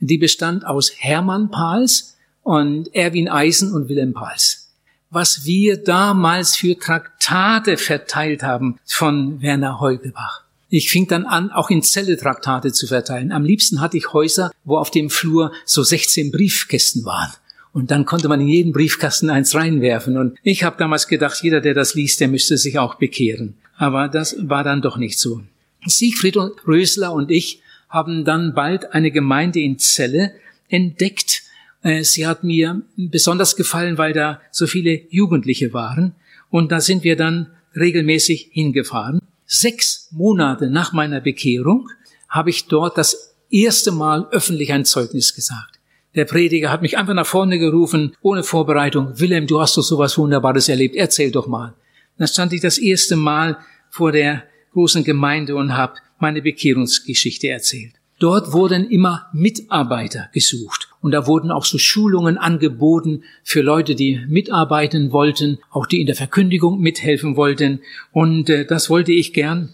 Die 0.00 0.18
bestand 0.18 0.66
aus 0.66 0.90
Hermann 0.96 1.52
Pahls 1.52 2.16
und 2.42 2.92
Erwin 2.92 3.28
Eisen 3.28 3.72
und 3.72 3.88
Wilhelm 3.88 4.14
Pahls. 4.14 4.65
Was 5.10 5.44
wir 5.44 5.76
damals 5.76 6.56
für 6.56 6.78
Traktate 6.78 7.76
verteilt 7.76 8.42
haben 8.42 8.78
von 8.84 9.40
Werner 9.40 9.80
Heugelbach. 9.80 10.42
Ich 10.68 10.90
fing 10.90 11.06
dann 11.06 11.26
an, 11.26 11.50
auch 11.50 11.70
in 11.70 11.82
Zelle 11.82 12.16
Traktate 12.16 12.72
zu 12.72 12.88
verteilen. 12.88 13.30
Am 13.30 13.44
liebsten 13.44 13.80
hatte 13.80 13.96
ich 13.96 14.12
Häuser, 14.12 14.50
wo 14.64 14.78
auf 14.78 14.90
dem 14.90 15.10
Flur 15.10 15.52
so 15.64 15.82
16 15.82 16.32
Briefkästen 16.32 17.04
waren. 17.04 17.32
Und 17.72 17.90
dann 17.90 18.04
konnte 18.04 18.26
man 18.28 18.40
in 18.40 18.48
jeden 18.48 18.72
Briefkasten 18.72 19.30
eins 19.30 19.54
reinwerfen. 19.54 20.16
Und 20.16 20.38
ich 20.42 20.64
habe 20.64 20.76
damals 20.78 21.06
gedacht, 21.06 21.38
jeder, 21.42 21.60
der 21.60 21.74
das 21.74 21.94
liest, 21.94 22.20
der 22.20 22.28
müsste 22.28 22.56
sich 22.56 22.78
auch 22.78 22.96
bekehren. 22.96 23.54
Aber 23.76 24.08
das 24.08 24.34
war 24.40 24.64
dann 24.64 24.82
doch 24.82 24.96
nicht 24.96 25.18
so. 25.18 25.42
Siegfried 25.86 26.36
Rösler 26.66 27.12
und 27.12 27.30
ich 27.30 27.60
haben 27.88 28.24
dann 28.24 28.54
bald 28.54 28.92
eine 28.92 29.10
Gemeinde 29.10 29.60
in 29.60 29.78
Celle 29.78 30.32
entdeckt. 30.68 31.42
Äh, 31.86 32.02
sie 32.02 32.26
hat 32.26 32.42
mir 32.42 32.82
besonders 32.96 33.54
gefallen, 33.54 33.96
weil 33.96 34.12
da 34.12 34.40
so 34.50 34.66
viele 34.66 35.02
Jugendliche 35.08 35.72
waren. 35.72 36.16
Und 36.50 36.72
da 36.72 36.80
sind 36.80 37.04
wir 37.04 37.16
dann 37.16 37.52
regelmäßig 37.76 38.50
hingefahren. 38.50 39.20
Sechs 39.46 40.08
Monate 40.10 40.68
nach 40.68 40.92
meiner 40.92 41.20
Bekehrung 41.20 41.88
habe 42.28 42.50
ich 42.50 42.66
dort 42.66 42.98
das 42.98 43.36
erste 43.50 43.92
Mal 43.92 44.26
öffentlich 44.32 44.72
ein 44.72 44.84
Zeugnis 44.84 45.32
gesagt. 45.32 45.78
Der 46.16 46.24
Prediger 46.24 46.72
hat 46.72 46.82
mich 46.82 46.98
einfach 46.98 47.14
nach 47.14 47.26
vorne 47.26 47.58
gerufen, 47.60 48.16
ohne 48.20 48.42
Vorbereitung. 48.42 49.20
Wilhelm, 49.20 49.46
du 49.46 49.60
hast 49.60 49.76
doch 49.76 49.82
sowas 49.82 50.18
Wunderbares 50.18 50.68
erlebt. 50.68 50.96
Erzähl 50.96 51.30
doch 51.30 51.46
mal. 51.46 51.74
Dann 52.18 52.26
stand 52.26 52.52
ich 52.52 52.62
das 52.62 52.78
erste 52.78 53.14
Mal 53.14 53.58
vor 53.90 54.10
der 54.10 54.42
großen 54.72 55.04
Gemeinde 55.04 55.54
und 55.54 55.76
habe 55.76 55.94
meine 56.18 56.42
Bekehrungsgeschichte 56.42 57.48
erzählt. 57.48 57.92
Dort 58.18 58.52
wurden 58.52 58.88
immer 58.88 59.26
Mitarbeiter 59.32 60.28
gesucht. 60.32 60.88
Und 61.00 61.12
da 61.12 61.26
wurden 61.26 61.50
auch 61.50 61.64
so 61.64 61.76
Schulungen 61.76 62.38
angeboten 62.38 63.24
für 63.44 63.60
Leute, 63.60 63.94
die 63.94 64.24
mitarbeiten 64.26 65.12
wollten, 65.12 65.58
auch 65.70 65.86
die 65.86 66.00
in 66.00 66.06
der 66.06 66.16
Verkündigung 66.16 66.80
mithelfen 66.80 67.36
wollten. 67.36 67.80
Und 68.12 68.48
äh, 68.48 68.64
das 68.64 68.88
wollte 68.88 69.12
ich 69.12 69.32
gern. 69.32 69.70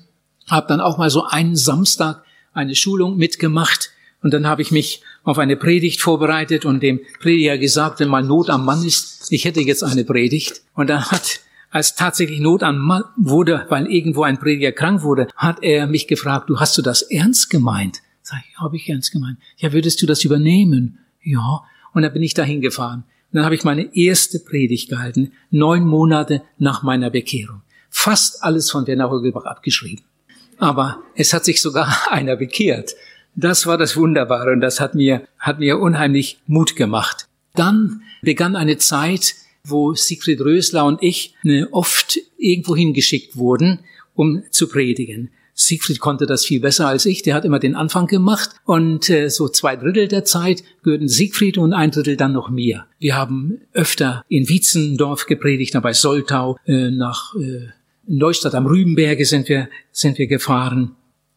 Hab 0.48 0.66
dann 0.66 0.80
auch 0.80 0.98
mal 0.98 1.08
so 1.08 1.24
einen 1.24 1.54
Samstag 1.54 2.24
eine 2.52 2.74
Schulung 2.74 3.16
mitgemacht. 3.16 3.90
Und 4.22 4.34
dann 4.34 4.46
habe 4.46 4.62
ich 4.62 4.72
mich 4.72 5.02
auf 5.22 5.38
eine 5.38 5.56
Predigt 5.56 6.00
vorbereitet 6.00 6.64
und 6.64 6.82
dem 6.82 7.00
Prediger 7.20 7.58
gesagt, 7.58 8.00
wenn 8.00 8.08
mal 8.08 8.24
Not 8.24 8.50
am 8.50 8.64
Mann 8.64 8.84
ist, 8.84 9.28
ich 9.30 9.44
hätte 9.44 9.60
jetzt 9.60 9.84
eine 9.84 10.04
Predigt. 10.04 10.62
Und 10.74 10.90
dann 10.90 11.04
hat, 11.10 11.40
als 11.70 11.94
tatsächlich 11.94 12.40
Not 12.40 12.64
am 12.64 12.78
Mann 12.78 13.04
wurde, 13.16 13.66
weil 13.68 13.86
irgendwo 13.86 14.24
ein 14.24 14.38
Prediger 14.38 14.72
krank 14.72 15.02
wurde, 15.02 15.28
hat 15.36 15.62
er 15.62 15.86
mich 15.86 16.08
gefragt, 16.08 16.50
du 16.50 16.58
hast 16.58 16.76
du 16.76 16.82
das 16.82 17.02
ernst 17.02 17.48
gemeint? 17.48 18.00
Sag 18.22 18.42
ich, 18.48 18.58
habe 18.58 18.76
ich 18.76 18.88
ernst 18.88 19.12
gemeint. 19.12 19.38
Ja, 19.56 19.72
würdest 19.72 20.00
du 20.00 20.06
das 20.06 20.24
übernehmen? 20.24 20.98
Ja. 21.22 21.64
Und 21.92 22.02
dann 22.02 22.12
bin 22.12 22.22
ich 22.22 22.34
dahin 22.34 22.60
gefahren. 22.60 23.04
Und 23.32 23.36
dann 23.36 23.44
habe 23.44 23.54
ich 23.54 23.64
meine 23.64 23.94
erste 23.96 24.38
Predigt 24.38 24.88
gehalten, 24.88 25.32
neun 25.50 25.86
Monate 25.86 26.42
nach 26.58 26.82
meiner 26.82 27.10
Bekehrung. 27.10 27.62
Fast 27.90 28.42
alles 28.42 28.70
von 28.70 28.86
Werner 28.86 29.10
Rögelbach 29.10 29.44
abgeschrieben. 29.44 30.04
Aber 30.58 31.02
es 31.14 31.32
hat 31.32 31.44
sich 31.44 31.60
sogar 31.60 31.88
einer 32.10 32.36
bekehrt. 32.36 32.94
Das 33.34 33.66
war 33.66 33.78
das 33.78 33.96
Wunderbare 33.96 34.52
und 34.52 34.60
das 34.60 34.80
hat 34.80 34.94
mir, 34.94 35.26
hat 35.38 35.58
mir 35.58 35.78
unheimlich 35.78 36.38
Mut 36.46 36.76
gemacht. 36.76 37.26
Dann 37.54 38.02
begann 38.22 38.56
eine 38.56 38.78
Zeit, 38.78 39.34
wo 39.64 39.94
Siegfried 39.94 40.40
Rösler 40.40 40.84
und 40.84 41.02
ich 41.02 41.34
ne, 41.42 41.68
oft 41.70 42.18
irgendwo 42.36 42.76
hingeschickt 42.76 43.36
wurden, 43.36 43.80
um 44.14 44.42
zu 44.50 44.68
predigen. 44.68 45.30
Siegfried 45.54 46.00
konnte 46.00 46.26
das 46.26 46.44
viel 46.44 46.60
besser 46.60 46.88
als 46.88 47.04
ich, 47.04 47.22
der 47.22 47.34
hat 47.34 47.44
immer 47.44 47.58
den 47.58 47.74
Anfang 47.74 48.06
gemacht 48.06 48.50
und 48.64 49.10
äh, 49.10 49.28
so 49.28 49.48
zwei 49.48 49.76
Drittel 49.76 50.08
der 50.08 50.24
Zeit 50.24 50.62
gehörten 50.82 51.08
Siegfried 51.08 51.58
und 51.58 51.72
ein 51.72 51.90
Drittel 51.90 52.16
dann 52.16 52.32
noch 52.32 52.48
mir. 52.48 52.86
Wir 52.98 53.16
haben 53.16 53.60
öfter 53.72 54.24
in 54.28 54.48
Wietzendorf 54.48 55.26
gepredigt, 55.26 55.74
dann 55.74 55.82
bei 55.82 55.92
Soltau, 55.92 56.56
äh, 56.66 56.90
nach 56.90 57.34
äh, 57.34 57.68
Neustadt 58.06 58.54
am 58.54 58.66
Rübenberge 58.66 59.24
sind 59.24 59.48
wir, 59.48 59.68
sind 59.92 60.18
wir 60.18 60.26
gefahren. 60.26 60.96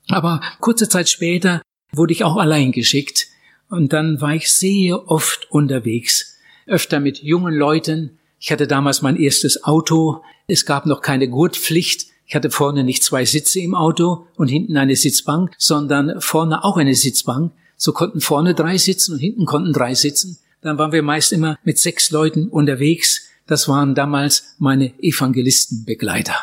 Aber 0.10 0.41
kurze 0.60 0.89
Zeit 0.89 1.10
später 1.10 1.62
wurde 1.91 2.13
ich 2.13 2.23
auch 2.23 2.38
allein 2.38 2.71
geschickt. 2.71 3.28
Und 3.69 3.93
dann 3.93 4.21
war 4.21 4.36
ich 4.36 4.51
sehr 4.51 5.10
oft 5.10 5.51
unterwegs, 5.51 6.38
öfter 6.67 6.99
mit 6.99 7.21
jungen 7.23 7.54
Leuten. 7.54 8.19
Ich 8.39 8.51
hatte 8.51 8.67
damals 8.67 9.01
mein 9.01 9.15
erstes 9.15 9.63
Auto. 9.63 10.21
Es 10.47 10.65
gab 10.65 10.86
noch 10.86 11.01
keine 11.01 11.28
Gurtpflicht. 11.28 12.08
Ich 12.25 12.35
hatte 12.35 12.49
vorne 12.49 12.83
nicht 12.83 13.03
zwei 13.03 13.25
Sitze 13.25 13.59
im 13.59 13.75
Auto 13.75 14.27
und 14.35 14.47
hinten 14.47 14.77
eine 14.77 14.95
Sitzbank, 14.95 15.53
sondern 15.57 16.19
vorne 16.21 16.63
auch 16.63 16.77
eine 16.77 16.95
Sitzbank. 16.95 17.51
So 17.77 17.91
konnten 17.91 18.21
vorne 18.21 18.55
drei 18.55 18.77
sitzen 18.77 19.13
und 19.13 19.19
hinten 19.19 19.45
konnten 19.45 19.73
drei 19.73 19.93
sitzen. 19.93 20.38
Dann 20.61 20.77
waren 20.77 20.91
wir 20.91 21.03
meist 21.03 21.31
immer 21.33 21.57
mit 21.63 21.77
sechs 21.77 22.09
Leuten 22.09 22.47
unterwegs. 22.47 23.27
Das 23.45 23.67
waren 23.67 23.93
damals 23.93 24.55
meine 24.57 24.93
Evangelistenbegleiter. 25.01 26.35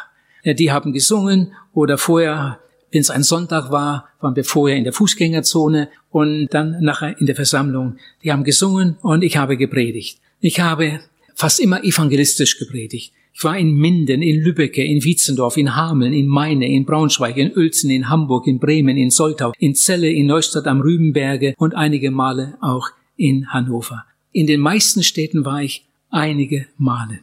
Die 0.44 0.70
haben 0.70 0.92
gesungen 0.92 1.52
oder 1.72 1.98
vorher 1.98 2.60
wenn 2.92 3.00
es 3.00 3.10
ein 3.10 3.22
Sonntag 3.22 3.70
war, 3.70 4.10
waren 4.20 4.36
wir 4.36 4.44
vorher 4.44 4.76
in 4.76 4.84
der 4.84 4.92
Fußgängerzone 4.92 5.88
und 6.10 6.48
dann 6.50 6.76
nachher 6.82 7.18
in 7.18 7.26
der 7.26 7.34
Versammlung. 7.34 7.96
Die 8.22 8.30
haben 8.30 8.44
gesungen 8.44 8.98
und 9.00 9.24
ich 9.24 9.38
habe 9.38 9.56
gepredigt. 9.56 10.20
Ich 10.40 10.60
habe 10.60 11.00
fast 11.34 11.58
immer 11.58 11.82
evangelistisch 11.82 12.58
gepredigt. 12.58 13.14
Ich 13.34 13.44
war 13.44 13.58
in 13.58 13.74
Minden, 13.74 14.22
in 14.22 14.42
Lübbecke, 14.42 14.84
in 14.84 15.02
Wietzendorf, 15.02 15.56
in 15.56 15.74
Hameln, 15.74 16.12
in 16.12 16.26
Meine, 16.26 16.70
in 16.70 16.84
Braunschweig, 16.84 17.36
in 17.36 17.56
Uelzen, 17.56 17.90
in 17.90 18.08
Hamburg, 18.08 18.46
in 18.46 18.58
Bremen, 18.58 18.96
in 18.96 19.10
Soltau, 19.10 19.52
in 19.58 19.74
Celle, 19.74 20.10
in 20.10 20.26
Neustadt 20.26 20.66
am 20.66 20.80
Rübenberge 20.80 21.54
und 21.56 21.74
einige 21.74 22.10
Male 22.10 22.58
auch 22.60 22.88
in 23.16 23.48
Hannover. 23.48 24.04
In 24.32 24.46
den 24.46 24.60
meisten 24.60 25.02
Städten 25.02 25.44
war 25.44 25.62
ich 25.62 25.84
einige 26.10 26.66
Male. 26.76 27.20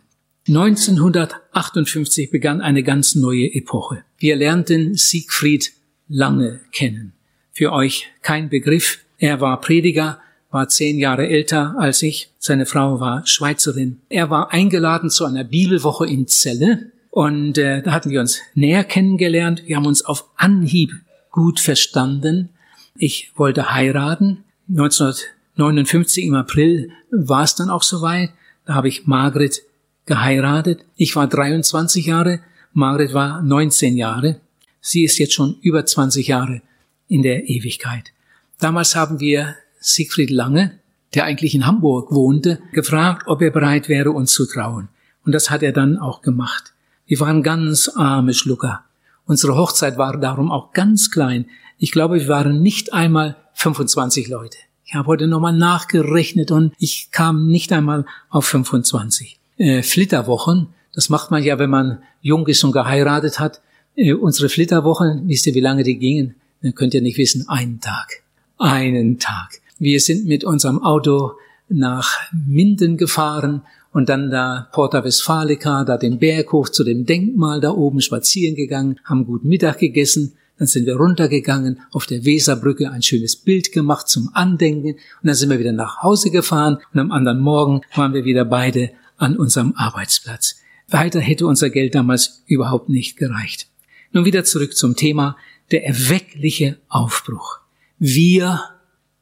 1958 0.48 2.32
begann 2.32 2.62
eine 2.62 2.82
ganz 2.82 3.14
neue 3.14 3.54
Epoche. 3.54 4.04
Wir 4.18 4.36
lernten 4.36 4.96
Siegfried 4.96 5.74
Lange 6.08 6.62
kennen. 6.72 7.14
Für 7.52 7.72
euch 7.72 8.08
kein 8.24 8.50
Begriff. 8.50 9.00
Er 9.20 9.42
war 9.42 9.62
Prediger, 9.62 10.20
war 10.52 10.68
zehn 10.68 10.98
Jahre 10.98 11.28
älter 11.28 11.76
als 11.78 12.02
ich. 12.02 12.30
Seine 12.40 12.66
Frau 12.66 13.00
war 13.00 13.26
Schweizerin. 13.26 14.02
Er 14.10 14.30
war 14.30 14.52
eingeladen 14.52 15.10
zu 15.10 15.26
einer 15.26 15.44
Bibelwoche 15.44 16.08
in 16.08 16.28
Celle 16.28 16.92
und 17.12 17.58
äh, 17.58 17.82
da 17.82 17.92
hatten 17.92 18.10
wir 18.10 18.20
uns 18.20 18.40
näher 18.56 18.84
kennengelernt. 18.84 19.64
Wir 19.66 19.76
haben 19.76 19.86
uns 19.86 20.04
auf 20.04 20.26
Anhieb 20.36 20.94
gut 21.32 21.60
verstanden. 21.60 22.50
Ich 22.96 23.32
wollte 23.36 23.72
heiraten. 23.72 24.44
1959 24.70 26.26
im 26.26 26.36
April 26.36 26.92
war 27.12 27.44
es 27.44 27.56
dann 27.56 27.70
auch 27.70 27.84
soweit. 27.84 28.32
Da 28.66 28.76
habe 28.76 28.88
ich 28.88 29.08
Margret 29.08 29.64
geheiratet. 30.06 30.82
Ich 30.96 31.16
war 31.16 31.28
23 31.28 32.08
Jahre, 32.08 32.40
Margret 32.74 33.14
war 33.14 33.42
19 33.42 33.98
Jahre. 33.98 34.42
Sie 34.82 35.04
ist 35.04 35.18
jetzt 35.18 35.34
schon 35.34 35.58
über 35.62 35.86
20 35.86 36.28
Jahre 36.28 36.62
in 37.08 37.22
der 37.22 37.50
Ewigkeit. 37.50 38.12
Damals 38.60 38.96
haben 38.96 39.20
wir 39.20 39.56
Siegfried 39.94 40.30
Lange, 40.30 40.80
der 41.14 41.26
eigentlich 41.26 41.56
in 41.56 41.66
Hamburg 41.66 42.12
wohnte, 42.12 42.60
gefragt, 42.72 43.24
ob 43.28 43.42
er 43.42 43.52
bereit 43.52 43.90
wäre, 43.90 44.12
uns 44.12 44.34
zu 44.34 44.46
trauen. 44.46 44.90
Und 45.26 45.34
das 45.34 45.50
hat 45.50 45.64
er 45.64 45.72
dann 45.72 45.98
auch 45.98 46.22
gemacht. 46.22 46.74
Wir 47.06 47.20
waren 47.20 47.44
ganz 47.44 47.90
arme 47.90 48.34
Schlucker. 48.34 48.84
Unsere 49.26 49.56
Hochzeit 49.56 49.98
war 49.98 50.18
darum 50.18 50.52
auch 50.52 50.74
ganz 50.74 51.12
klein. 51.12 51.46
Ich 51.78 51.92
glaube, 51.92 52.20
wir 52.20 52.28
waren 52.28 52.62
nicht 52.62 52.94
einmal 52.94 53.36
25 53.54 54.28
Leute. 54.28 54.58
Ich 54.86 54.96
habe 54.96 55.08
heute 55.08 55.28
nochmal 55.28 55.54
nachgerechnet 55.54 56.50
und 56.52 56.74
ich 56.80 57.10
kam 57.12 57.48
nicht 57.48 57.72
einmal 57.72 58.06
auf 58.30 58.46
25 58.46 59.40
äh, 59.58 59.84
Flitterwochen. 59.84 60.68
Das 60.94 61.10
macht 61.10 61.30
man 61.30 61.44
ja, 61.44 61.60
wenn 61.60 61.70
man 61.70 62.00
jung 62.22 62.48
ist 62.48 62.64
und 62.64 62.72
geheiratet 62.72 63.40
hat. 63.40 63.62
Äh, 63.96 64.14
unsere 64.14 64.50
Flitterwochen, 64.50 65.28
wisst 65.28 65.46
ihr, 65.46 65.54
wie 65.54 65.60
lange 65.60 65.84
die 65.84 66.00
gingen? 66.00 66.36
Dann 66.62 66.74
könnt 66.74 66.94
ihr 66.94 67.02
nicht 67.02 67.18
wissen, 67.18 67.48
einen 67.48 67.80
Tag. 67.80 68.24
Einen 68.58 69.20
Tag. 69.20 69.62
Wir 69.80 70.02
sind 70.02 70.28
mit 70.28 70.44
unserem 70.44 70.84
Auto 70.84 71.32
nach 71.70 72.18
Minden 72.34 72.98
gefahren 72.98 73.62
und 73.94 74.10
dann 74.10 74.30
da 74.30 74.68
Porta 74.74 75.04
Westfalica, 75.04 75.86
da 75.86 75.98
den 75.98 76.20
Berg 76.20 76.52
hoch 76.52 76.70
zu 76.70 76.84
dem 76.84 77.06
Denkmal 77.06 77.62
da 77.62 77.72
oben 77.72 78.02
spazieren 78.02 78.56
gegangen, 78.56 79.00
haben 79.06 79.26
gut 79.26 79.46
Mittag 79.46 79.80
gegessen, 79.80 80.34
dann 80.58 80.68
sind 80.68 80.86
wir 80.86 80.98
runtergegangen, 80.98 81.80
auf 81.92 82.06
der 82.06 82.26
Weserbrücke 82.26 82.92
ein 82.92 83.02
schönes 83.02 83.38
Bild 83.38 83.72
gemacht 83.72 84.10
zum 84.10 84.30
Andenken 84.34 84.96
und 84.96 85.00
dann 85.24 85.36
sind 85.36 85.50
wir 85.50 85.60
wieder 85.60 85.72
nach 85.72 86.04
Hause 86.04 86.30
gefahren 86.30 86.80
und 86.94 87.00
am 87.00 87.12
anderen 87.12 87.40
Morgen 87.40 87.82
waren 87.96 88.14
wir 88.14 88.26
wieder 88.26 88.44
beide 88.44 88.92
an 89.16 89.38
unserem 89.38 89.74
Arbeitsplatz. 89.78 90.60
Weiter 90.90 91.22
hätte 91.22 91.48
unser 91.48 91.70
Geld 91.70 91.96
damals 91.96 92.44
überhaupt 92.48 92.90
nicht 92.90 93.16
gereicht. 93.16 93.68
Nun 94.12 94.26
wieder 94.26 94.44
zurück 94.44 94.76
zum 94.76 94.98
Thema 94.98 95.38
der 95.72 95.86
erweckliche 95.86 96.78
Aufbruch. 96.90 97.60
Wir 98.00 98.60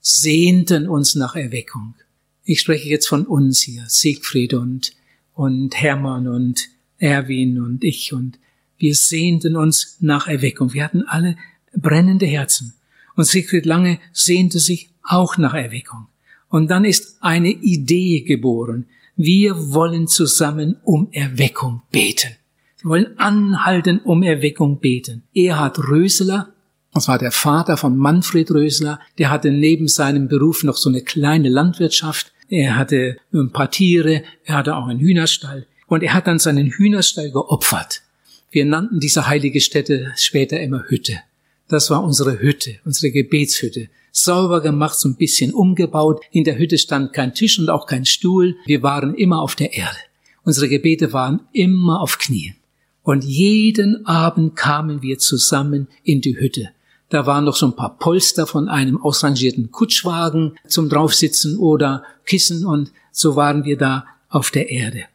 sehnten 0.07 0.87
uns 0.87 1.15
nach 1.15 1.35
Erweckung. 1.35 1.95
Ich 2.43 2.61
spreche 2.61 2.87
jetzt 2.87 3.07
von 3.07 3.25
uns 3.25 3.61
hier, 3.61 3.83
Siegfried 3.87 4.53
und, 4.53 4.93
und 5.33 5.75
Hermann 5.75 6.27
und 6.29 6.69
Erwin 6.97 7.59
und 7.61 7.83
ich 7.83 8.13
und 8.13 8.39
wir 8.77 8.95
sehnten 8.95 9.55
uns 9.55 9.97
nach 9.99 10.27
Erweckung. 10.27 10.73
Wir 10.73 10.83
hatten 10.85 11.03
alle 11.03 11.35
brennende 11.75 12.25
Herzen. 12.25 12.73
Und 13.15 13.25
Siegfried 13.25 13.65
Lange 13.65 13.99
sehnte 14.13 14.59
sich 14.59 14.91
auch 15.03 15.37
nach 15.37 15.53
Erweckung. 15.53 16.07
Und 16.47 16.69
dann 16.69 16.85
ist 16.85 17.17
eine 17.19 17.49
Idee 17.49 18.21
geboren. 18.21 18.85
Wir 19.15 19.73
wollen 19.73 20.07
zusammen 20.07 20.77
um 20.83 21.09
Erweckung 21.11 21.81
beten. 21.91 22.35
Wir 22.81 22.89
wollen 22.91 23.19
anhalten 23.19 23.99
um 23.99 24.23
Erweckung 24.23 24.79
beten. 24.79 25.23
Erhard 25.33 25.79
Rösler, 25.79 26.53
das 26.97 27.07
war 27.07 27.19
der 27.19 27.31
Vater 27.31 27.77
von 27.77 27.95
Manfred 27.95 28.49
Rösler, 28.49 28.99
der 29.19 29.29
hatte 29.29 29.51
neben 29.51 29.87
seinem 29.87 30.27
Beruf 30.27 30.63
noch 30.63 30.77
so 30.77 30.89
eine 30.89 31.03
kleine 31.03 31.47
Landwirtschaft. 31.47 32.31
Er 32.49 32.75
hatte 32.75 33.17
ein 33.31 33.51
paar 33.51 33.69
Tiere, 33.69 34.23
er 34.45 34.55
hatte 34.55 34.75
auch 34.75 34.87
einen 34.87 34.99
Hühnerstall. 34.99 35.67
Und 35.85 36.01
er 36.01 36.15
hat 36.15 36.25
dann 36.25 36.39
seinen 36.39 36.67
Hühnerstall 36.67 37.31
geopfert. 37.31 38.01
Wir 38.49 38.65
nannten 38.65 38.99
diese 38.99 39.27
heilige 39.27 39.61
Stätte 39.61 40.11
später 40.15 40.59
immer 40.59 40.85
Hütte. 40.87 41.19
Das 41.67 41.91
war 41.91 42.03
unsere 42.03 42.39
Hütte, 42.39 42.79
unsere 42.83 43.11
Gebetshütte. 43.11 43.89
Sauber 44.11 44.61
gemacht, 44.61 44.97
so 44.97 45.07
ein 45.07 45.17
bisschen 45.17 45.53
umgebaut. 45.53 46.21
In 46.31 46.45
der 46.45 46.57
Hütte 46.57 46.79
stand 46.79 47.13
kein 47.13 47.35
Tisch 47.35 47.59
und 47.59 47.69
auch 47.69 47.85
kein 47.85 48.05
Stuhl. 48.05 48.55
Wir 48.65 48.81
waren 48.81 49.13
immer 49.13 49.41
auf 49.41 49.53
der 49.53 49.73
Erde. 49.73 49.97
Unsere 50.43 50.67
Gebete 50.67 51.13
waren 51.13 51.41
immer 51.51 52.01
auf 52.01 52.17
Knien. 52.17 52.55
Und 53.03 53.23
jeden 53.23 54.05
Abend 54.07 54.55
kamen 54.55 55.03
wir 55.03 55.19
zusammen 55.19 55.87
in 56.03 56.21
die 56.21 56.39
Hütte. 56.39 56.69
Da 57.09 57.25
waren 57.25 57.45
noch 57.45 57.55
so 57.55 57.67
ein 57.67 57.75
paar 57.75 57.97
Polster 57.97 58.47
von 58.47 58.67
einem 58.67 59.01
ausrangierten 59.01 59.71
Kutschwagen 59.71 60.57
zum 60.67 60.89
Draufsitzen 60.89 61.57
oder 61.57 62.03
Kissen 62.25 62.65
und 62.65 62.91
so 63.11 63.35
waren 63.35 63.63
wir 63.63 63.77
da 63.77 64.05
auf 64.29 64.51
der 64.51 64.69
Erde. 64.69 65.05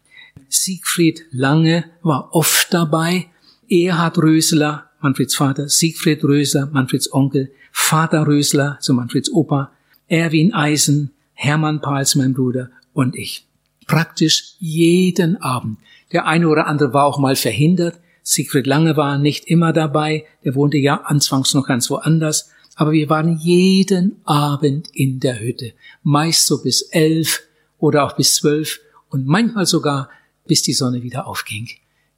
Siegfried 0.49 1.27
Lange 1.31 1.85
war 2.03 2.35
oft 2.35 2.73
dabei. 2.73 3.27
Erhard 3.69 4.19
Rösler, 4.19 4.91
Manfreds 5.01 5.35
Vater, 5.35 5.69
Siegfried 5.69 6.25
Rösler, 6.25 6.67
Manfreds 6.67 7.13
Onkel, 7.13 7.51
Vater 7.71 8.27
Rösler, 8.27 8.79
so 8.81 8.93
Manfreds 8.93 9.31
Opa, 9.33 9.71
Erwin 10.09 10.53
Eisen, 10.53 11.11
Hermann 11.35 11.81
Pals, 11.81 12.15
mein 12.15 12.35
Bruder 12.35 12.71
und 12.93 13.17
ich. 13.17 13.47
Praktisch 13.87 14.55
jeden 14.59 15.41
Abend. 15.41 15.79
Der 16.13 16.27
eine 16.27 16.49
oder 16.49 16.67
andere 16.67 16.93
war 16.93 17.05
auch 17.05 17.19
mal 17.19 17.37
verhindert. 17.37 17.99
Siegfried 18.23 18.67
Lange 18.67 18.97
war 18.97 19.19
nicht 19.19 19.47
immer 19.47 19.73
dabei. 19.73 20.25
Der 20.45 20.55
wohnte 20.55 20.79
ja 20.79 21.03
anfangs 21.03 21.55
noch 21.55 21.67
ganz 21.67 21.91
woanders. 21.91 22.51
Aber 22.77 22.93
wir 22.93 23.09
waren 23.11 23.39
jeden 23.39 24.17
Abend 24.25 24.89
in 24.95 25.21
der 25.21 25.41
Hütte. 25.41 25.73
Meist 26.03 26.47
so 26.47 26.63
bis 26.63 26.83
elf 26.83 27.43
oder 27.79 28.05
auch 28.05 28.17
bis 28.17 28.37
zwölf 28.37 28.81
und 29.11 29.27
manchmal 29.27 29.67
sogar 29.67 30.09
bis 30.47 30.63
die 30.63 30.73
Sonne 30.73 31.03
wieder 31.03 31.27
aufging. 31.27 31.69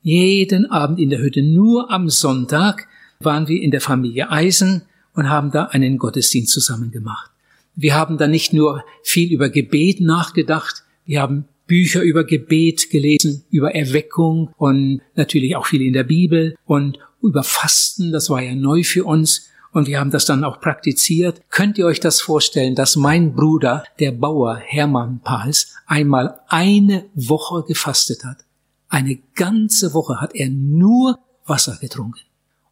Jeden 0.02 0.70
Abend 0.70 1.00
in 1.00 1.10
der 1.10 1.20
Hütte, 1.20 1.42
nur 1.42 1.90
am 1.90 2.10
Sonntag 2.10 2.86
waren 3.20 3.48
wir 3.48 3.60
in 3.60 3.70
der 3.70 3.80
Familie 3.80 4.30
Eisen 4.30 4.82
und 5.14 5.30
haben 5.30 5.50
da 5.50 5.64
einen 5.64 5.98
Gottesdienst 5.98 6.52
zusammen 6.52 6.90
gemacht. 6.90 7.30
Wir 7.74 7.94
haben 7.94 8.18
da 8.18 8.28
nicht 8.28 8.52
nur 8.52 8.84
viel 9.02 9.32
über 9.32 9.48
Gebet 9.48 10.00
nachgedacht, 10.00 10.84
wir 11.06 11.20
haben 11.20 11.48
Bücher 11.66 12.02
über 12.02 12.24
Gebet 12.24 12.90
gelesen, 12.90 13.44
über 13.50 13.74
Erweckung 13.74 14.52
und 14.56 15.00
natürlich 15.14 15.56
auch 15.56 15.66
viel 15.66 15.82
in 15.82 15.92
der 15.92 16.04
Bibel 16.04 16.56
und 16.64 16.98
über 17.22 17.42
Fasten, 17.42 18.12
das 18.12 18.28
war 18.28 18.42
ja 18.42 18.54
neu 18.54 18.82
für 18.82 19.04
uns 19.04 19.48
und 19.72 19.88
wir 19.88 19.98
haben 19.98 20.10
das 20.10 20.24
dann 20.24 20.44
auch 20.44 20.60
praktiziert. 20.60 21.40
Könnt 21.50 21.78
ihr 21.78 21.86
euch 21.86 22.00
das 22.00 22.20
vorstellen, 22.20 22.74
dass 22.74 22.96
mein 22.96 23.34
Bruder, 23.34 23.84
der 23.98 24.12
Bauer 24.12 24.56
Hermann 24.56 25.20
Pals, 25.20 25.74
einmal 25.86 26.40
eine 26.48 27.06
Woche 27.14 27.64
gefastet 27.66 28.24
hat? 28.24 28.44
Eine 28.88 29.18
ganze 29.34 29.92
Woche 29.92 30.20
hat 30.20 30.34
er 30.34 30.48
nur 30.50 31.18
Wasser 31.46 31.76
getrunken 31.80 32.20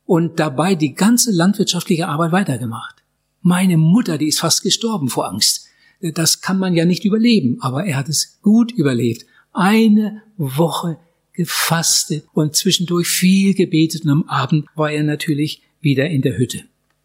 und 0.06 0.38
dabei 0.38 0.74
die 0.74 0.94
ganze 0.94 1.32
landwirtschaftliche 1.32 2.06
Arbeit 2.06 2.32
weitergemacht. 2.32 3.02
Meine 3.40 3.76
Mutter, 3.76 4.18
die 4.18 4.28
ist 4.28 4.40
fast 4.40 4.62
gestorben 4.62 5.08
vor 5.08 5.28
Angst. 5.28 5.66
Das 6.02 6.40
kann 6.40 6.58
man 6.58 6.74
ja 6.74 6.84
nicht 6.84 7.04
überleben, 7.04 7.58
aber 7.60 7.84
er 7.84 7.96
hat 7.96 8.08
es 8.08 8.38
gut 8.42 8.72
überlebt. 8.72 9.24
Eine 9.52 10.22
Woche 10.36 10.98
gefastet 11.32 12.24
und 12.32 12.56
zwischendurch 12.56 13.06
viel 13.06 13.54
gebetet 13.54 14.04
und 14.04 14.10
am 14.10 14.24
Abend 14.24 14.66
war 14.74 14.90
er 14.90 15.02
natürlich 15.02 15.62
wieder 15.80 16.08
in 16.08 16.22
der 16.22 16.36
Hütte. 16.36 16.62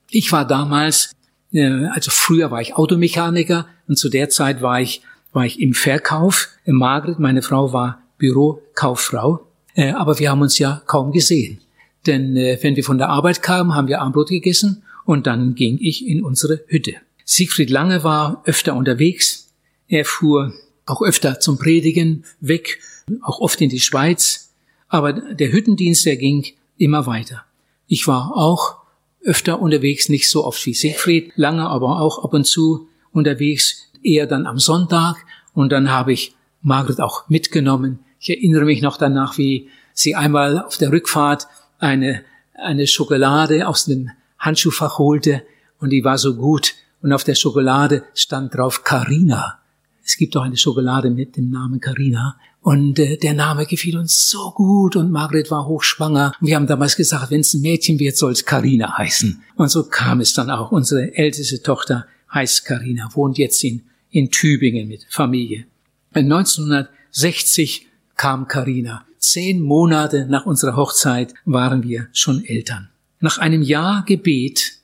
Ich 0.10 0.31
war 0.31 0.45
damals, 0.47 1.12
äh, 1.51 1.86
also 1.91 2.12
früher 2.12 2.51
war 2.51 2.62
ich 2.62 2.75
Automechaniker 2.75 3.67
und 3.88 3.97
zu 3.97 4.10
der 4.10 4.29
Zeit 4.29 4.62
war 4.62 4.81
ich, 4.81 5.01
war 5.31 5.45
ich 5.45 5.60
im 5.60 5.73
Verkauf. 5.73 6.49
Äh, 6.65 6.71
Margret, 6.71 7.19
meine 7.19 7.41
Frau, 7.41 7.73
war 7.73 8.01
Bürokauffrau, 8.17 9.45
äh, 9.75 9.91
aber 9.91 10.19
wir 10.19 10.31
haben 10.31 10.41
uns 10.41 10.57
ja 10.57 10.81
kaum 10.86 11.12
gesehen. 11.12 11.60
Denn 12.05 12.36
wenn 12.36 12.77
wir 12.77 12.86
von 12.86 12.97
der 12.97 13.10
Arbeit 13.10 13.41
kamen, 13.41 13.75
haben 13.75 13.89
wir 13.89 13.99
Armbrot 13.99 14.29
gegessen 14.29 14.83
und 15.03 15.27
dann 15.27 15.55
ging 15.55 15.77
ich 15.81 16.07
in 16.07 16.23
unsere 16.23 16.62
Hütte. 16.67 16.93
Siegfried 17.29 17.69
Lange 17.69 18.05
war 18.05 18.41
öfter 18.45 18.73
unterwegs. 18.73 19.53
Er 19.89 20.05
fuhr 20.05 20.53
auch 20.85 21.01
öfter 21.01 21.41
zum 21.41 21.59
Predigen 21.59 22.23
weg, 22.39 22.79
auch 23.21 23.41
oft 23.41 23.59
in 23.59 23.69
die 23.69 23.81
Schweiz. 23.81 24.53
Aber 24.87 25.11
der 25.11 25.51
Hüttendienst, 25.51 26.05
der 26.05 26.15
ging 26.15 26.45
immer 26.77 27.05
weiter. 27.05 27.43
Ich 27.85 28.07
war 28.07 28.31
auch 28.33 28.77
öfter 29.25 29.61
unterwegs, 29.61 30.07
nicht 30.07 30.31
so 30.31 30.45
oft 30.45 30.65
wie 30.65 30.73
Siegfried, 30.73 31.33
lange 31.35 31.67
aber 31.67 31.99
auch 31.99 32.23
ab 32.23 32.33
und 32.33 32.45
zu 32.45 32.87
unterwegs, 33.11 33.91
eher 34.01 34.25
dann 34.25 34.47
am 34.47 34.57
Sonntag. 34.57 35.17
Und 35.53 35.73
dann 35.73 35.91
habe 35.91 36.13
ich 36.13 36.33
Margret 36.61 37.01
auch 37.01 37.27
mitgenommen. 37.27 37.99
Ich 38.21 38.29
erinnere 38.29 38.63
mich 38.63 38.81
noch 38.81 38.95
danach, 38.95 39.37
wie 39.37 39.67
sie 39.93 40.15
einmal 40.15 40.63
auf 40.63 40.77
der 40.77 40.93
Rückfahrt 40.93 41.47
eine, 41.77 42.23
eine 42.53 42.87
Schokolade 42.87 43.67
aus 43.67 43.83
dem 43.83 44.11
Handschuhfach 44.39 44.97
holte 44.97 45.43
und 45.79 45.89
die 45.89 46.05
war 46.05 46.17
so 46.17 46.35
gut. 46.35 46.75
Und 47.07 47.13
auf 47.13 47.23
der 47.23 47.35
Schokolade 47.35 48.03
stand 48.13 48.53
drauf 48.53 48.83
Carina. 48.83 49.59
Es 50.03 50.17
gibt 50.17 50.35
auch 50.35 50.41
eine 50.41 50.57
Schokolade 50.57 51.09
mit 51.09 51.37
dem 51.37 51.49
Namen 51.49 51.79
Carina. 51.79 52.37
Und 52.59 52.99
äh, 52.99 53.15
der 53.15 53.33
Name 53.33 53.65
gefiel 53.65 53.97
uns 53.97 54.27
so 54.29 54.51
gut 54.51 54.97
und 54.97 55.09
Margret 55.09 55.49
war 55.49 55.67
hochschwanger. 55.67 56.33
Wir 56.41 56.57
haben 56.57 56.67
damals 56.67 56.97
gesagt, 56.97 57.31
wenn 57.31 57.39
es 57.39 57.53
ein 57.53 57.61
Mädchen 57.61 57.97
wird, 57.97 58.17
soll 58.17 58.33
es 58.33 58.43
Carina 58.43 58.97
heißen. 58.97 59.41
Und 59.55 59.71
so 59.71 59.85
kam 59.85 60.19
es 60.19 60.33
dann 60.33 60.49
auch. 60.49 60.73
Unsere 60.73 61.15
älteste 61.15 61.63
Tochter 61.63 62.07
heißt 62.33 62.65
Carina, 62.65 63.09
wohnt 63.13 63.37
jetzt 63.37 63.63
in, 63.63 63.83
in 64.09 64.29
Tübingen 64.29 64.89
mit 64.89 65.07
Familie. 65.09 65.65
1960 66.11 67.87
kam 68.17 68.49
Carina. 68.49 69.05
Zehn 69.17 69.61
Monate 69.61 70.25
nach 70.25 70.45
unserer 70.45 70.75
Hochzeit 70.75 71.33
waren 71.45 71.83
wir 71.83 72.09
schon 72.11 72.43
Eltern. 72.43 72.89
Nach 73.21 73.37
einem 73.37 73.61
Jahr 73.61 74.03
Gebet, 74.05 74.76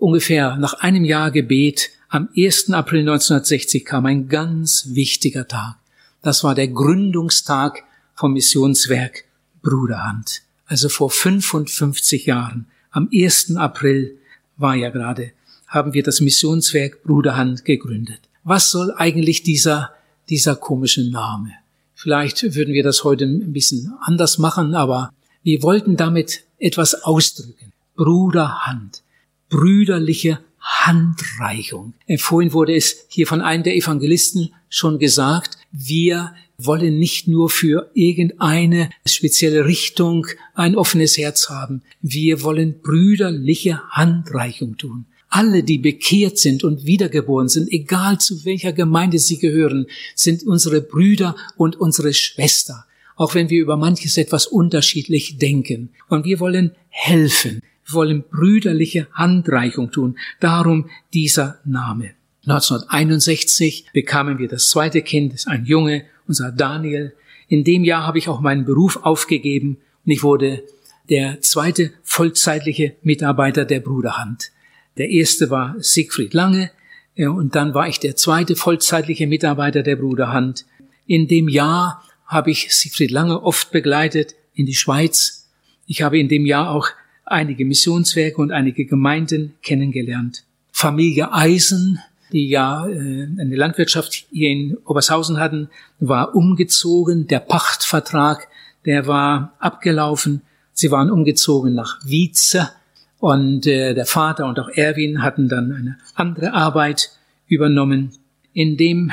ungefähr 0.00 0.56
nach 0.56 0.74
einem 0.74 1.04
Jahr 1.04 1.30
Gebet, 1.30 1.90
am 2.08 2.28
1. 2.36 2.70
April 2.70 3.00
1960 3.00 3.84
kam 3.84 4.06
ein 4.06 4.28
ganz 4.28 4.88
wichtiger 4.90 5.46
Tag. 5.46 5.76
Das 6.22 6.42
war 6.42 6.54
der 6.54 6.68
Gründungstag 6.68 7.84
vom 8.14 8.32
Missionswerk 8.32 9.24
Bruderhand. 9.62 10.42
Also 10.66 10.88
vor 10.88 11.10
55 11.10 12.26
Jahren, 12.26 12.66
am 12.90 13.08
1. 13.12 13.56
April 13.56 14.18
war 14.56 14.74
ja 14.74 14.90
gerade, 14.90 15.32
haben 15.66 15.94
wir 15.94 16.02
das 16.02 16.20
Missionswerk 16.20 17.02
Bruderhand 17.04 17.64
gegründet. 17.64 18.20
Was 18.42 18.70
soll 18.70 18.92
eigentlich 18.96 19.42
dieser, 19.42 19.92
dieser 20.28 20.56
komische 20.56 21.08
Name? 21.08 21.52
Vielleicht 21.94 22.54
würden 22.54 22.74
wir 22.74 22.82
das 22.82 23.04
heute 23.04 23.24
ein 23.24 23.52
bisschen 23.52 23.92
anders 24.00 24.38
machen, 24.38 24.74
aber 24.74 25.12
wir 25.42 25.62
wollten 25.62 25.96
damit 25.96 26.44
etwas 26.58 27.04
ausdrücken. 27.04 27.72
Bruderhand, 27.94 29.02
brüderliche 29.50 30.40
Handreichung. 30.60 31.94
Äh, 32.06 32.16
vorhin 32.16 32.52
wurde 32.52 32.74
es 32.74 33.06
hier 33.08 33.26
von 33.26 33.42
einem 33.42 33.62
der 33.62 33.76
Evangelisten 33.76 34.54
schon 34.68 34.98
gesagt, 34.98 35.58
wir 35.72 36.34
wollen 36.58 36.98
nicht 36.98 37.28
nur 37.28 37.50
für 37.50 37.90
irgendeine 37.94 38.90
spezielle 39.06 39.64
Richtung 39.64 40.26
ein 40.54 40.76
offenes 40.76 41.16
Herz 41.18 41.48
haben. 41.48 41.82
Wir 42.02 42.42
wollen 42.42 42.80
brüderliche 42.82 43.80
Handreichung 43.90 44.76
tun. 44.76 45.06
Alle, 45.28 45.62
die 45.62 45.78
bekehrt 45.78 46.38
sind 46.38 46.64
und 46.64 46.84
wiedergeboren 46.84 47.48
sind, 47.48 47.70
egal 47.70 48.18
zu 48.18 48.44
welcher 48.44 48.72
Gemeinde 48.72 49.18
sie 49.18 49.38
gehören, 49.38 49.86
sind 50.14 50.42
unsere 50.42 50.80
Brüder 50.80 51.36
und 51.56 51.76
unsere 51.76 52.12
Schwester, 52.12 52.84
auch 53.14 53.34
wenn 53.34 53.48
wir 53.48 53.60
über 53.60 53.76
manches 53.76 54.16
etwas 54.16 54.46
unterschiedlich 54.46 55.38
denken. 55.38 55.90
Und 56.08 56.24
wir 56.24 56.40
wollen 56.40 56.72
helfen. 56.88 57.62
Wir 57.90 57.94
wollen 57.94 58.22
brüderliche 58.22 59.08
Handreichung 59.12 59.90
tun. 59.90 60.16
Darum 60.38 60.90
dieser 61.12 61.58
Name. 61.64 62.12
1961 62.44 63.86
bekamen 63.92 64.38
wir 64.38 64.48
das 64.48 64.68
zweite 64.68 65.02
Kind, 65.02 65.44
ein 65.46 65.64
Junge, 65.64 66.04
unser 66.28 66.52
Daniel. 66.52 67.14
In 67.48 67.64
dem 67.64 67.82
Jahr 67.82 68.06
habe 68.06 68.18
ich 68.18 68.28
auch 68.28 68.40
meinen 68.40 68.64
Beruf 68.64 69.00
aufgegeben 69.02 69.78
und 70.06 70.12
ich 70.12 70.22
wurde 70.22 70.62
der 71.08 71.40
zweite 71.40 71.92
vollzeitliche 72.04 72.94
Mitarbeiter 73.02 73.64
der 73.64 73.80
Bruderhand. 73.80 74.52
Der 74.96 75.10
erste 75.10 75.50
war 75.50 75.74
Siegfried 75.78 76.32
Lange 76.32 76.70
und 77.16 77.56
dann 77.56 77.74
war 77.74 77.88
ich 77.88 77.98
der 77.98 78.14
zweite 78.14 78.54
vollzeitliche 78.54 79.26
Mitarbeiter 79.26 79.82
der 79.82 79.96
Bruderhand. 79.96 80.64
In 81.06 81.26
dem 81.26 81.48
Jahr 81.48 82.04
habe 82.24 82.52
ich 82.52 82.72
Siegfried 82.72 83.10
Lange 83.10 83.42
oft 83.42 83.72
begleitet 83.72 84.36
in 84.54 84.66
die 84.66 84.76
Schweiz. 84.76 85.48
Ich 85.86 86.02
habe 86.02 86.20
in 86.20 86.28
dem 86.28 86.46
Jahr 86.46 86.70
auch 86.70 86.90
einige 87.30 87.64
Missionswerke 87.64 88.40
und 88.40 88.52
einige 88.52 88.84
Gemeinden 88.86 89.54
kennengelernt. 89.62 90.44
Familie 90.72 91.32
Eisen, 91.32 92.00
die 92.32 92.48
ja 92.48 92.86
äh, 92.86 93.28
eine 93.38 93.56
Landwirtschaft 93.56 94.26
hier 94.30 94.50
in 94.50 94.76
Obershausen 94.84 95.38
hatten, 95.38 95.68
war 95.98 96.34
umgezogen. 96.34 97.26
Der 97.26 97.40
Pachtvertrag, 97.40 98.48
der 98.84 99.06
war 99.06 99.54
abgelaufen. 99.58 100.42
Sie 100.72 100.90
waren 100.90 101.10
umgezogen 101.10 101.74
nach 101.74 101.98
Wietze 102.04 102.70
und 103.18 103.66
äh, 103.66 103.94
der 103.94 104.06
Vater 104.06 104.46
und 104.46 104.58
auch 104.58 104.70
Erwin 104.70 105.22
hatten 105.22 105.48
dann 105.48 105.72
eine 105.72 105.98
andere 106.14 106.54
Arbeit 106.54 107.10
übernommen. 107.48 108.12
In 108.52 108.76
dem 108.76 109.12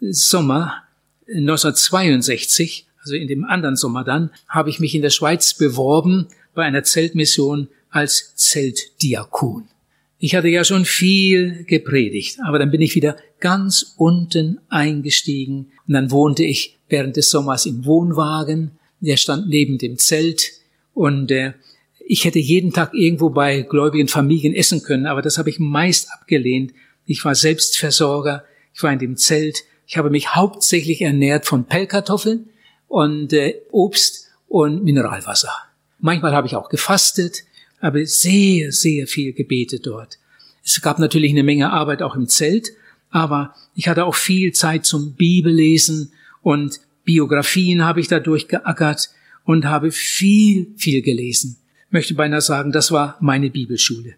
Sommer 0.00 0.82
1962, 1.26 2.86
also 3.00 3.14
in 3.14 3.26
dem 3.26 3.44
anderen 3.44 3.76
Sommer 3.76 4.04
dann, 4.04 4.30
habe 4.48 4.68
ich 4.70 4.80
mich 4.80 4.94
in 4.94 5.02
der 5.02 5.10
Schweiz 5.10 5.54
beworben 5.54 6.28
bei 6.58 6.64
einer 6.64 6.82
Zeltmission 6.82 7.68
als 7.88 8.34
Zeltdiakon. 8.34 9.68
Ich 10.18 10.34
hatte 10.34 10.48
ja 10.48 10.64
schon 10.64 10.84
viel 10.84 11.62
gepredigt, 11.62 12.38
aber 12.44 12.58
dann 12.58 12.72
bin 12.72 12.80
ich 12.80 12.96
wieder 12.96 13.16
ganz 13.38 13.94
unten 13.96 14.58
eingestiegen 14.68 15.70
und 15.86 15.94
dann 15.94 16.10
wohnte 16.10 16.42
ich 16.42 16.76
während 16.88 17.16
des 17.16 17.30
Sommers 17.30 17.64
im 17.64 17.84
Wohnwagen. 17.84 18.72
Der 18.98 19.16
stand 19.16 19.48
neben 19.48 19.78
dem 19.78 19.98
Zelt 19.98 20.50
und 20.94 21.30
äh, 21.30 21.52
ich 22.04 22.24
hätte 22.24 22.40
jeden 22.40 22.72
Tag 22.72 22.92
irgendwo 22.92 23.30
bei 23.30 23.62
gläubigen 23.62 24.08
Familien 24.08 24.52
essen 24.52 24.82
können, 24.82 25.06
aber 25.06 25.22
das 25.22 25.38
habe 25.38 25.50
ich 25.50 25.60
meist 25.60 26.10
abgelehnt. 26.10 26.72
Ich 27.06 27.24
war 27.24 27.36
Selbstversorger, 27.36 28.42
ich 28.74 28.82
war 28.82 28.92
in 28.92 28.98
dem 28.98 29.16
Zelt, 29.16 29.62
ich 29.86 29.96
habe 29.96 30.10
mich 30.10 30.34
hauptsächlich 30.34 31.02
ernährt 31.02 31.46
von 31.46 31.66
Pellkartoffeln 31.66 32.48
und 32.88 33.32
äh, 33.32 33.60
Obst 33.70 34.26
und 34.48 34.82
Mineralwasser. 34.82 35.67
Manchmal 36.00 36.32
habe 36.32 36.46
ich 36.46 36.56
auch 36.56 36.68
gefastet, 36.68 37.44
aber 37.80 38.04
sehr, 38.06 38.72
sehr 38.72 39.06
viel 39.06 39.32
gebetet 39.32 39.86
dort. 39.86 40.18
Es 40.64 40.80
gab 40.80 40.98
natürlich 40.98 41.30
eine 41.30 41.42
Menge 41.42 41.72
Arbeit 41.72 42.02
auch 42.02 42.14
im 42.14 42.28
Zelt, 42.28 42.68
aber 43.10 43.54
ich 43.74 43.88
hatte 43.88 44.04
auch 44.04 44.14
viel 44.14 44.52
Zeit 44.52 44.84
zum 44.84 45.14
Bibellesen 45.14 46.12
und 46.42 46.80
Biografien 47.04 47.84
habe 47.84 48.00
ich 48.00 48.08
dadurch 48.08 48.48
geackert 48.48 49.10
und 49.44 49.64
habe 49.64 49.90
viel, 49.92 50.74
viel 50.76 51.00
gelesen. 51.00 51.56
Möchte 51.90 52.14
beinahe 52.14 52.42
sagen, 52.42 52.70
das 52.70 52.92
war 52.92 53.16
meine 53.20 53.48
Bibelschule. 53.48 54.14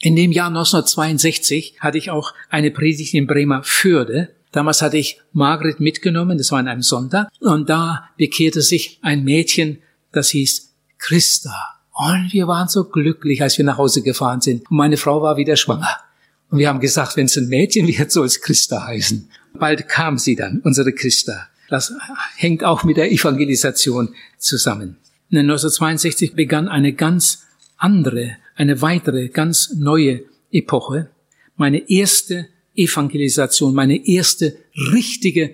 In 0.00 0.16
dem 0.16 0.32
Jahr 0.32 0.48
1962 0.48 1.76
hatte 1.80 1.98
ich 1.98 2.10
auch 2.10 2.34
eine 2.50 2.70
Predigt 2.70 3.14
in 3.14 3.26
Bremer 3.26 3.62
Fürde. 3.62 4.34
Damals 4.50 4.82
hatte 4.82 4.96
ich 4.96 5.20
Margret 5.32 5.78
mitgenommen, 5.78 6.38
das 6.38 6.50
war 6.50 6.58
an 6.58 6.68
einem 6.68 6.82
Sonntag, 6.82 7.28
und 7.40 7.68
da 7.68 8.08
bekehrte 8.16 8.62
sich 8.62 8.98
ein 9.02 9.22
Mädchen, 9.22 9.78
das 10.10 10.30
hieß 10.30 10.67
Christa. 10.98 11.78
Und 11.92 12.32
wir 12.32 12.46
waren 12.46 12.68
so 12.68 12.84
glücklich, 12.84 13.42
als 13.42 13.58
wir 13.58 13.64
nach 13.64 13.78
Hause 13.78 14.02
gefahren 14.02 14.40
sind. 14.40 14.70
Und 14.70 14.76
meine 14.76 14.96
Frau 14.96 15.20
war 15.22 15.36
wieder 15.36 15.56
schwanger. 15.56 15.98
Und 16.50 16.58
wir 16.58 16.68
haben 16.68 16.80
gesagt, 16.80 17.16
wenn 17.16 17.26
es 17.26 17.36
ein 17.36 17.48
Mädchen 17.48 17.86
wird, 17.86 18.12
soll 18.12 18.26
es 18.26 18.40
Christa 18.40 18.86
heißen. 18.86 19.28
Bald 19.54 19.88
kam 19.88 20.18
sie 20.18 20.36
dann, 20.36 20.60
unsere 20.64 20.92
Christa. 20.92 21.48
Das 21.68 21.92
hängt 22.36 22.64
auch 22.64 22.84
mit 22.84 22.96
der 22.96 23.12
Evangelisation 23.12 24.14
zusammen. 24.38 24.96
1962 25.30 26.34
begann 26.34 26.68
eine 26.68 26.94
ganz 26.94 27.44
andere, 27.76 28.36
eine 28.54 28.80
weitere, 28.80 29.28
ganz 29.28 29.74
neue 29.76 30.22
Epoche. 30.50 31.10
Meine 31.56 31.90
erste 31.90 32.48
Evangelisation, 32.74 33.74
meine 33.74 34.06
erste 34.06 34.56
richtige 34.92 35.50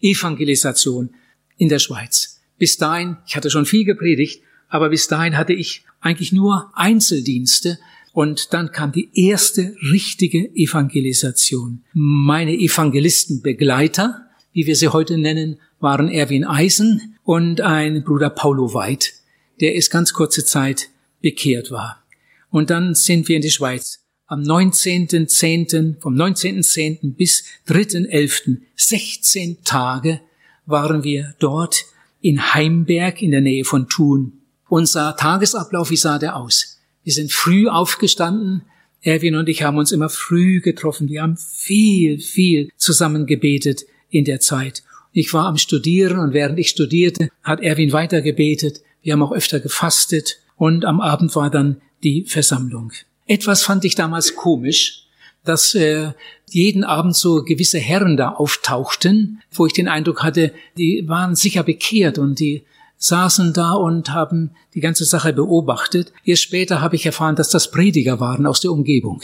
Evangelisation 0.00 1.10
in 1.56 1.68
der 1.68 1.78
Schweiz. 1.78 2.40
Bis 2.58 2.76
dahin, 2.76 3.16
ich 3.26 3.34
hatte 3.34 3.50
schon 3.50 3.66
viel 3.66 3.84
gepredigt, 3.84 4.42
aber 4.68 4.88
bis 4.88 5.08
dahin 5.08 5.36
hatte 5.36 5.52
ich 5.52 5.84
eigentlich 6.00 6.32
nur 6.32 6.70
Einzeldienste 6.74 7.78
und 8.12 8.54
dann 8.54 8.72
kam 8.72 8.92
die 8.92 9.10
erste 9.14 9.76
richtige 9.92 10.50
Evangelisation. 10.54 11.82
Meine 11.92 12.54
Evangelistenbegleiter, 12.54 14.26
wie 14.52 14.66
wir 14.66 14.76
sie 14.76 14.88
heute 14.88 15.18
nennen, 15.18 15.58
waren 15.80 16.08
Erwin 16.08 16.44
Eisen 16.44 17.16
und 17.24 17.60
ein 17.60 18.04
Bruder 18.04 18.30
Paulo 18.30 18.72
Weid, 18.72 19.12
der 19.60 19.76
es 19.76 19.90
ganz 19.90 20.12
kurze 20.12 20.44
Zeit 20.44 20.88
bekehrt 21.20 21.70
war. 21.70 22.02
Und 22.50 22.70
dann 22.70 22.94
sind 22.94 23.28
wir 23.28 23.36
in 23.36 23.42
die 23.42 23.50
Schweiz. 23.50 24.00
Am 24.26 24.40
19.10., 24.40 26.00
vom 26.00 26.14
19.10. 26.14 27.14
bis 27.14 27.44
3.11., 27.68 28.58
16 28.74 29.58
Tage 29.62 30.20
waren 30.64 31.04
wir 31.04 31.34
dort 31.38 31.84
in 32.20 32.54
Heimberg 32.54 33.22
in 33.22 33.30
der 33.30 33.40
Nähe 33.40 33.64
von 33.64 33.88
Thun. 33.88 34.35
Unser 34.68 35.16
Tagesablauf, 35.16 35.90
wie 35.90 35.96
sah 35.96 36.18
der 36.18 36.36
aus? 36.36 36.80
Wir 37.04 37.12
sind 37.12 37.32
früh 37.32 37.68
aufgestanden. 37.68 38.62
Erwin 39.00 39.36
und 39.36 39.48
ich 39.48 39.62
haben 39.62 39.78
uns 39.78 39.92
immer 39.92 40.08
früh 40.08 40.60
getroffen. 40.60 41.08
Wir 41.08 41.22
haben 41.22 41.36
viel, 41.36 42.18
viel 42.18 42.70
zusammen 42.76 43.26
gebetet 43.26 43.84
in 44.10 44.24
der 44.24 44.40
Zeit. 44.40 44.82
Ich 45.12 45.32
war 45.32 45.46
am 45.46 45.56
Studieren 45.56 46.18
und 46.18 46.32
während 46.32 46.58
ich 46.58 46.68
studierte, 46.68 47.28
hat 47.42 47.60
Erwin 47.60 47.92
weiter 47.92 48.20
gebetet. 48.22 48.80
Wir 49.02 49.12
haben 49.12 49.22
auch 49.22 49.32
öfter 49.32 49.60
gefastet 49.60 50.38
und 50.56 50.84
am 50.84 51.00
Abend 51.00 51.36
war 51.36 51.50
dann 51.50 51.80
die 52.02 52.24
Versammlung. 52.24 52.92
Etwas 53.26 53.62
fand 53.62 53.84
ich 53.84 53.94
damals 53.94 54.34
komisch, 54.34 55.06
dass 55.44 55.74
äh, 55.74 56.12
jeden 56.50 56.82
Abend 56.82 57.14
so 57.14 57.44
gewisse 57.44 57.78
Herren 57.78 58.16
da 58.16 58.30
auftauchten, 58.30 59.40
wo 59.52 59.66
ich 59.66 59.72
den 59.72 59.88
Eindruck 59.88 60.24
hatte, 60.24 60.52
die 60.76 61.04
waren 61.06 61.36
sicher 61.36 61.62
bekehrt 61.62 62.18
und 62.18 62.40
die 62.40 62.64
saßen 62.98 63.52
da 63.52 63.72
und 63.72 64.12
haben 64.12 64.52
die 64.74 64.80
ganze 64.80 65.04
Sache 65.04 65.32
beobachtet. 65.32 66.12
Erst 66.24 66.42
später 66.42 66.80
habe 66.80 66.96
ich 66.96 67.06
erfahren, 67.06 67.36
dass 67.36 67.50
das 67.50 67.70
Prediger 67.70 68.20
waren 68.20 68.46
aus 68.46 68.60
der 68.60 68.72
Umgebung. 68.72 69.22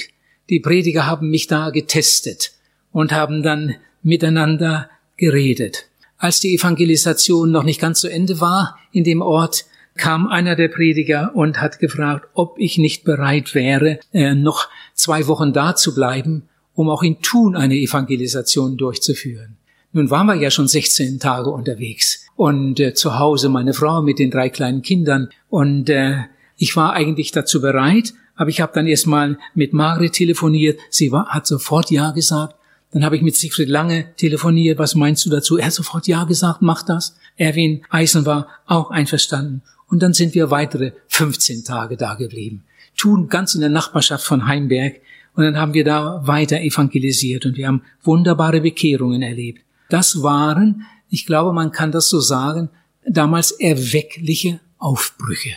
Die 0.50 0.60
Prediger 0.60 1.06
haben 1.06 1.30
mich 1.30 1.46
da 1.46 1.70
getestet 1.70 2.52
und 2.90 3.12
haben 3.12 3.42
dann 3.42 3.74
miteinander 4.02 4.90
geredet. 5.16 5.86
Als 6.18 6.40
die 6.40 6.54
Evangelisation 6.54 7.50
noch 7.50 7.64
nicht 7.64 7.80
ganz 7.80 8.00
zu 8.00 8.08
Ende 8.08 8.40
war 8.40 8.78
in 8.92 9.04
dem 9.04 9.22
Ort, 9.22 9.64
kam 9.96 10.28
einer 10.28 10.56
der 10.56 10.68
Prediger 10.68 11.32
und 11.34 11.60
hat 11.60 11.78
gefragt, 11.78 12.28
ob 12.34 12.58
ich 12.58 12.78
nicht 12.78 13.04
bereit 13.04 13.54
wäre, 13.54 14.00
äh, 14.12 14.34
noch 14.34 14.68
zwei 14.94 15.26
Wochen 15.26 15.52
da 15.52 15.76
zu 15.76 15.94
bleiben, 15.94 16.48
um 16.74 16.88
auch 16.88 17.02
in 17.02 17.20
Thun 17.20 17.56
eine 17.56 17.76
Evangelisation 17.76 18.76
durchzuführen. 18.76 19.56
Nun 19.92 20.10
waren 20.10 20.26
wir 20.26 20.34
ja 20.34 20.50
schon 20.50 20.68
16 20.68 21.20
Tage 21.20 21.50
unterwegs 21.50 22.21
und 22.36 22.80
äh, 22.80 22.94
zu 22.94 23.18
Hause 23.18 23.48
meine 23.48 23.74
Frau 23.74 24.02
mit 24.02 24.18
den 24.18 24.30
drei 24.30 24.48
kleinen 24.48 24.82
Kindern 24.82 25.28
und 25.48 25.88
äh, 25.88 26.16
ich 26.56 26.76
war 26.76 26.92
eigentlich 26.92 27.32
dazu 27.32 27.60
bereit, 27.60 28.14
aber 28.36 28.50
ich 28.50 28.60
habe 28.60 28.72
dann 28.74 28.86
erstmal 28.86 29.38
mit 29.54 29.72
Margret 29.72 30.12
telefoniert. 30.12 30.78
Sie 30.90 31.12
war, 31.12 31.26
hat 31.26 31.46
sofort 31.46 31.90
Ja 31.90 32.12
gesagt. 32.12 32.54
Dann 32.92 33.04
habe 33.04 33.16
ich 33.16 33.22
mit 33.22 33.36
Siegfried 33.36 33.68
Lange 33.68 34.14
telefoniert. 34.16 34.78
Was 34.78 34.94
meinst 34.94 35.24
du 35.26 35.30
dazu? 35.30 35.56
Er 35.56 35.66
hat 35.66 35.72
sofort 35.72 36.06
Ja 36.06 36.24
gesagt, 36.24 36.62
mach 36.62 36.82
das. 36.82 37.16
Erwin 37.36 37.82
Eisen 37.90 38.26
war 38.26 38.48
auch 38.66 38.90
einverstanden. 38.90 39.62
Und 39.88 40.02
dann 40.02 40.12
sind 40.12 40.34
wir 40.34 40.50
weitere 40.50 40.92
15 41.08 41.64
Tage 41.64 41.96
da 41.96 42.14
geblieben. 42.14 42.64
Tun 42.96 43.28
ganz 43.28 43.54
in 43.54 43.60
der 43.60 43.70
Nachbarschaft 43.70 44.24
von 44.24 44.46
Heimberg. 44.46 45.00
Und 45.34 45.44
dann 45.44 45.56
haben 45.56 45.74
wir 45.74 45.84
da 45.84 46.26
weiter 46.26 46.60
evangelisiert 46.60 47.46
und 47.46 47.56
wir 47.56 47.66
haben 47.66 47.82
wunderbare 48.02 48.60
Bekehrungen 48.60 49.22
erlebt. 49.22 49.62
Das 49.88 50.22
waren, 50.22 50.86
ich 51.12 51.26
glaube, 51.26 51.52
man 51.52 51.72
kann 51.72 51.92
das 51.92 52.08
so 52.08 52.20
sagen, 52.20 52.70
damals 53.06 53.50
erweckliche 53.50 54.60
Aufbrüche. 54.78 55.54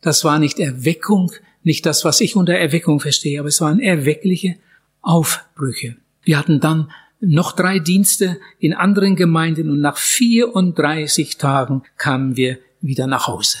Das 0.00 0.24
war 0.24 0.38
nicht 0.38 0.58
Erweckung, 0.58 1.30
nicht 1.62 1.84
das, 1.84 2.06
was 2.06 2.22
ich 2.22 2.36
unter 2.36 2.54
Erweckung 2.54 3.00
verstehe, 3.00 3.38
aber 3.38 3.48
es 3.48 3.60
waren 3.60 3.80
erweckliche 3.80 4.56
Aufbrüche. 5.02 5.96
Wir 6.22 6.38
hatten 6.38 6.58
dann 6.58 6.90
noch 7.20 7.52
drei 7.52 7.80
Dienste 7.80 8.40
in 8.58 8.72
anderen 8.72 9.14
Gemeinden 9.14 9.70
und 9.70 9.80
nach 9.80 9.98
34 9.98 11.36
Tagen 11.36 11.82
kamen 11.98 12.38
wir 12.38 12.58
wieder 12.80 13.06
nach 13.06 13.26
Hause. 13.26 13.58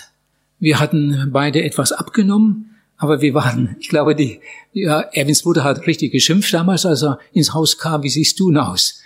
Wir 0.60 0.80
hatten 0.80 1.28
beide 1.30 1.62
etwas 1.62 1.92
abgenommen, 1.92 2.74
aber 2.96 3.20
wir 3.20 3.34
waren, 3.34 3.76
ich 3.80 3.90
glaube, 3.90 4.14
die, 4.14 4.40
ja, 4.72 5.00
Erwins 5.00 5.44
Mutter 5.44 5.62
hat 5.62 5.86
richtig 5.86 6.10
geschimpft 6.10 6.54
damals, 6.54 6.86
als 6.86 7.02
er 7.02 7.18
ins 7.34 7.52
Haus 7.52 7.76
kam, 7.76 8.02
wie 8.02 8.08
siehst 8.08 8.40
du 8.40 8.50
denn 8.50 8.58
aus? 8.60 9.03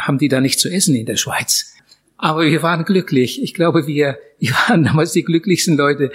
Haben 0.00 0.18
die 0.18 0.28
da 0.28 0.40
nicht 0.40 0.60
zu 0.60 0.68
essen 0.68 0.94
in 0.94 1.06
der 1.06 1.16
Schweiz. 1.16 1.74
Aber 2.16 2.44
wir 2.46 2.62
waren 2.62 2.84
glücklich. 2.84 3.42
Ich 3.42 3.54
glaube, 3.54 3.86
wir, 3.86 4.18
wir 4.38 4.50
waren 4.68 4.84
damals 4.84 5.12
die 5.12 5.24
glücklichsten 5.24 5.76
Leute 5.76 6.10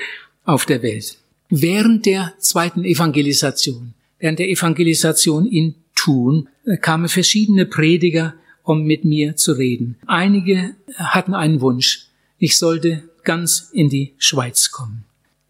auf 0.46 0.66
der 0.66 0.82
Welt. 0.82 1.18
Während 1.50 2.06
der 2.06 2.34
zweiten 2.40 2.84
Evangelisation, 2.84 3.94
während 4.20 4.40
der 4.40 4.50
Evangelisation 4.50 5.46
in 5.48 5.76
Thun, 5.96 6.48
äh, 6.66 6.78
kamen 6.78 7.10
verschiedene 7.10 7.66
Prediger, 7.66 8.36
um 8.64 8.84
mit 8.84 9.04
mir 9.04 9.36
zu 9.36 9.54
reden. 9.54 9.98
Einige 10.06 10.76
hatten 10.96 11.34
einen 11.34 11.60
Wunsch. 11.62 12.08
Ich 12.38 12.58
sollte 12.58 13.04
ganz 13.24 13.70
in 13.74 13.90
die 13.90 14.14
Schweiz 14.18 14.72
kommen. 14.72 15.06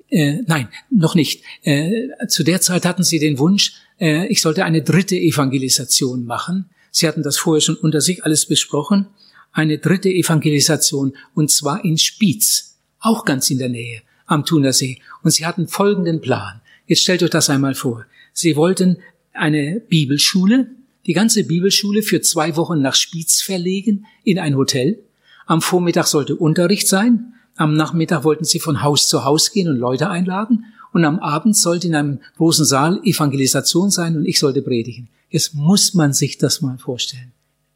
äh, 0.09 0.41
nein, 0.47 0.69
noch 0.89 1.15
nicht. 1.15 1.43
Äh, 1.63 2.07
zu 2.27 2.43
der 2.43 2.61
Zeit 2.61 2.85
hatten 2.85 3.03
sie 3.03 3.19
den 3.19 3.37
Wunsch, 3.37 3.73
äh, 3.99 4.25
ich 4.27 4.41
sollte 4.41 4.65
eine 4.65 4.81
dritte 4.81 5.15
Evangelisation 5.15 6.25
machen. 6.25 6.69
Sie 6.91 7.07
hatten 7.07 7.23
das 7.23 7.37
vorher 7.37 7.61
schon 7.61 7.75
unter 7.75 8.01
sich 8.01 8.23
alles 8.23 8.45
besprochen. 8.45 9.07
Eine 9.51 9.77
dritte 9.77 10.09
Evangelisation 10.09 11.13
und 11.33 11.51
zwar 11.51 11.83
in 11.83 11.97
Spiez, 11.97 12.77
auch 12.99 13.25
ganz 13.25 13.49
in 13.49 13.57
der 13.57 13.69
Nähe 13.69 14.01
am 14.25 14.45
Thunersee. 14.45 14.99
Und 15.23 15.31
sie 15.31 15.45
hatten 15.45 15.67
folgenden 15.67 16.21
Plan. 16.21 16.61
Jetzt 16.87 17.01
stellt 17.01 17.23
euch 17.23 17.29
das 17.29 17.49
einmal 17.49 17.75
vor. 17.75 18.05
Sie 18.33 18.55
wollten 18.55 18.97
eine 19.33 19.81
Bibelschule, 19.89 20.71
die 21.05 21.13
ganze 21.13 21.43
Bibelschule 21.43 22.03
für 22.03 22.21
zwei 22.21 22.55
Wochen 22.55 22.81
nach 22.81 22.95
Spiez 22.95 23.41
verlegen 23.41 24.05
in 24.23 24.39
ein 24.39 24.55
Hotel. 24.55 24.99
Am 25.45 25.61
Vormittag 25.61 26.07
sollte 26.07 26.35
Unterricht 26.35 26.87
sein. 26.87 27.33
Am 27.55 27.73
Nachmittag 27.75 28.23
wollten 28.23 28.45
sie 28.45 28.59
von 28.59 28.83
Haus 28.83 29.07
zu 29.07 29.25
Haus 29.25 29.51
gehen 29.51 29.67
und 29.67 29.77
Leute 29.77 30.09
einladen. 30.09 30.65
Und 30.91 31.05
am 31.05 31.19
Abend 31.19 31.55
sollte 31.55 31.87
in 31.87 31.95
einem 31.95 32.19
großen 32.37 32.65
Saal 32.65 32.99
Evangelisation 33.03 33.91
sein 33.91 34.17
und 34.17 34.25
ich 34.25 34.39
sollte 34.39 34.61
predigen. 34.61 35.09
Jetzt 35.29 35.53
muss 35.53 35.93
man 35.93 36.13
sich 36.13 36.37
das 36.37 36.61
mal 36.61 36.77
vorstellen. 36.77 37.31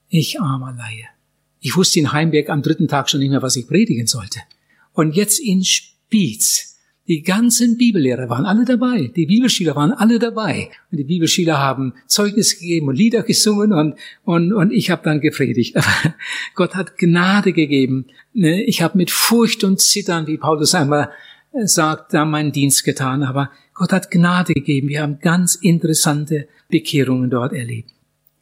Ich 0.10 0.42
armer 0.42 0.74
Laie. 0.74 1.06
Ich 1.60 1.76
wusste 1.76 2.00
in 2.00 2.12
Heimberg 2.12 2.50
am 2.50 2.62
dritten 2.62 2.88
Tag 2.88 3.10
schon 3.10 3.20
nicht 3.20 3.30
mehr, 3.30 3.42
was 3.42 3.56
ich 3.56 3.68
predigen 3.68 4.08
sollte. 4.08 4.40
Und 4.94 5.16
jetzt 5.16 5.40
in 5.40 5.64
Spiez 5.64 6.74
die 7.10 7.22
ganzen 7.22 7.78
Bibellehrer 7.78 8.30
waren 8.30 8.46
alle 8.46 8.64
dabei. 8.64 9.12
Die 9.14 9.26
Bibelschüler 9.26 9.76
waren 9.76 9.92
alle 9.92 10.20
dabei. 10.20 10.70
Und 10.90 10.98
die 10.98 11.04
Bibelschüler 11.04 11.58
haben 11.58 11.94
Zeugnis 12.08 12.58
gegeben 12.58 12.88
und 12.88 12.96
Lieder 12.96 13.24
gesungen 13.24 13.74
und, 13.74 13.96
und, 14.24 14.54
und 14.54 14.72
ich 14.72 14.90
habe 14.90 15.04
dann 15.04 15.20
gepredigt. 15.20 15.76
Aber 15.76 16.16
Gott 16.56 16.76
hat 16.76 16.98
Gnade 16.98 17.52
gegeben. 17.52 18.06
Ne, 18.34 18.64
ich 18.64 18.82
habe 18.82 18.98
mit 18.98 19.12
Furcht 19.12 19.66
und 19.66 19.82
Zittern, 19.82 20.28
wie 20.28 20.38
Paulus 20.38 20.76
einmal 20.76 21.12
sagt, 21.66 22.14
da 22.14 22.26
meinen 22.26 22.52
Dienst 22.52 22.84
getan. 22.84 23.24
Aber 23.24 23.52
Gott 23.74 23.92
hat 23.92 24.12
Gnade 24.12 24.54
gegeben. 24.54 24.90
Wir 24.90 25.02
haben 25.02 25.20
ganz 25.20 25.56
interessante 25.56 26.48
Bekehrungen 26.70 27.30
dort 27.30 27.54
erlebt. 27.54 27.90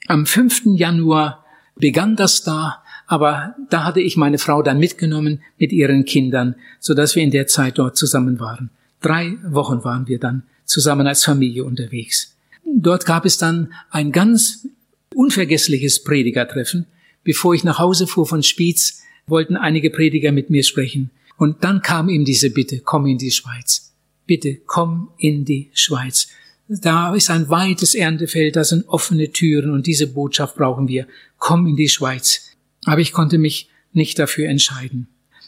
Am 0.07 0.25
5. 0.25 0.63
Januar 0.75 1.45
begann 1.75 2.15
das 2.15 2.43
da 2.43 2.81
aber 3.11 3.55
da 3.69 3.83
hatte 3.83 3.99
ich 3.99 4.15
meine 4.15 4.37
Frau 4.37 4.61
dann 4.61 4.79
mitgenommen 4.79 5.41
mit 5.57 5.73
ihren 5.73 6.05
Kindern, 6.05 6.55
so 6.79 6.93
dass 6.93 7.13
wir 7.17 7.23
in 7.23 7.31
der 7.31 7.45
Zeit 7.45 7.77
dort 7.77 7.97
zusammen 7.97 8.39
waren. 8.39 8.69
Drei 9.01 9.35
Wochen 9.43 9.83
waren 9.83 10.07
wir 10.07 10.17
dann 10.17 10.43
zusammen 10.63 11.05
als 11.07 11.25
Familie 11.25 11.65
unterwegs. 11.65 12.37
Dort 12.63 13.05
gab 13.05 13.25
es 13.25 13.37
dann 13.37 13.73
ein 13.89 14.13
ganz 14.13 14.65
unvergessliches 15.13 16.05
Predigertreffen. 16.05 16.85
Bevor 17.25 17.53
ich 17.53 17.65
nach 17.65 17.79
Hause 17.79 18.07
fuhr 18.07 18.25
von 18.25 18.43
Spiez, 18.43 19.03
wollten 19.27 19.57
einige 19.57 19.89
Prediger 19.89 20.31
mit 20.31 20.49
mir 20.49 20.63
sprechen. 20.63 21.09
Und 21.41 21.63
dann 21.63 21.81
kam 21.81 22.07
ihm 22.07 22.23
diese 22.23 22.51
Bitte, 22.51 22.81
komm 22.81 23.07
in 23.07 23.17
die 23.17 23.31
Schweiz. 23.31 23.93
Bitte, 24.27 24.57
komm 24.67 25.09
in 25.17 25.43
die 25.43 25.71
Schweiz. 25.73 26.27
Da 26.67 27.15
ist 27.15 27.31
ein 27.31 27.49
weites 27.49 27.95
Erntefeld, 27.95 28.55
da 28.55 28.63
sind 28.63 28.87
offene 28.87 29.31
Türen 29.31 29.71
und 29.71 29.87
diese 29.87 30.05
Botschaft 30.05 30.55
brauchen 30.55 30.87
wir. 30.87 31.07
Komm 31.39 31.65
in 31.65 31.75
die 31.75 31.89
Schweiz. 31.89 32.51
Aber 32.85 33.01
ich 33.01 33.11
konnte 33.11 33.39
mich 33.39 33.71
nicht 33.91 34.19
dafür 34.19 34.49
entscheiden. 34.49 35.07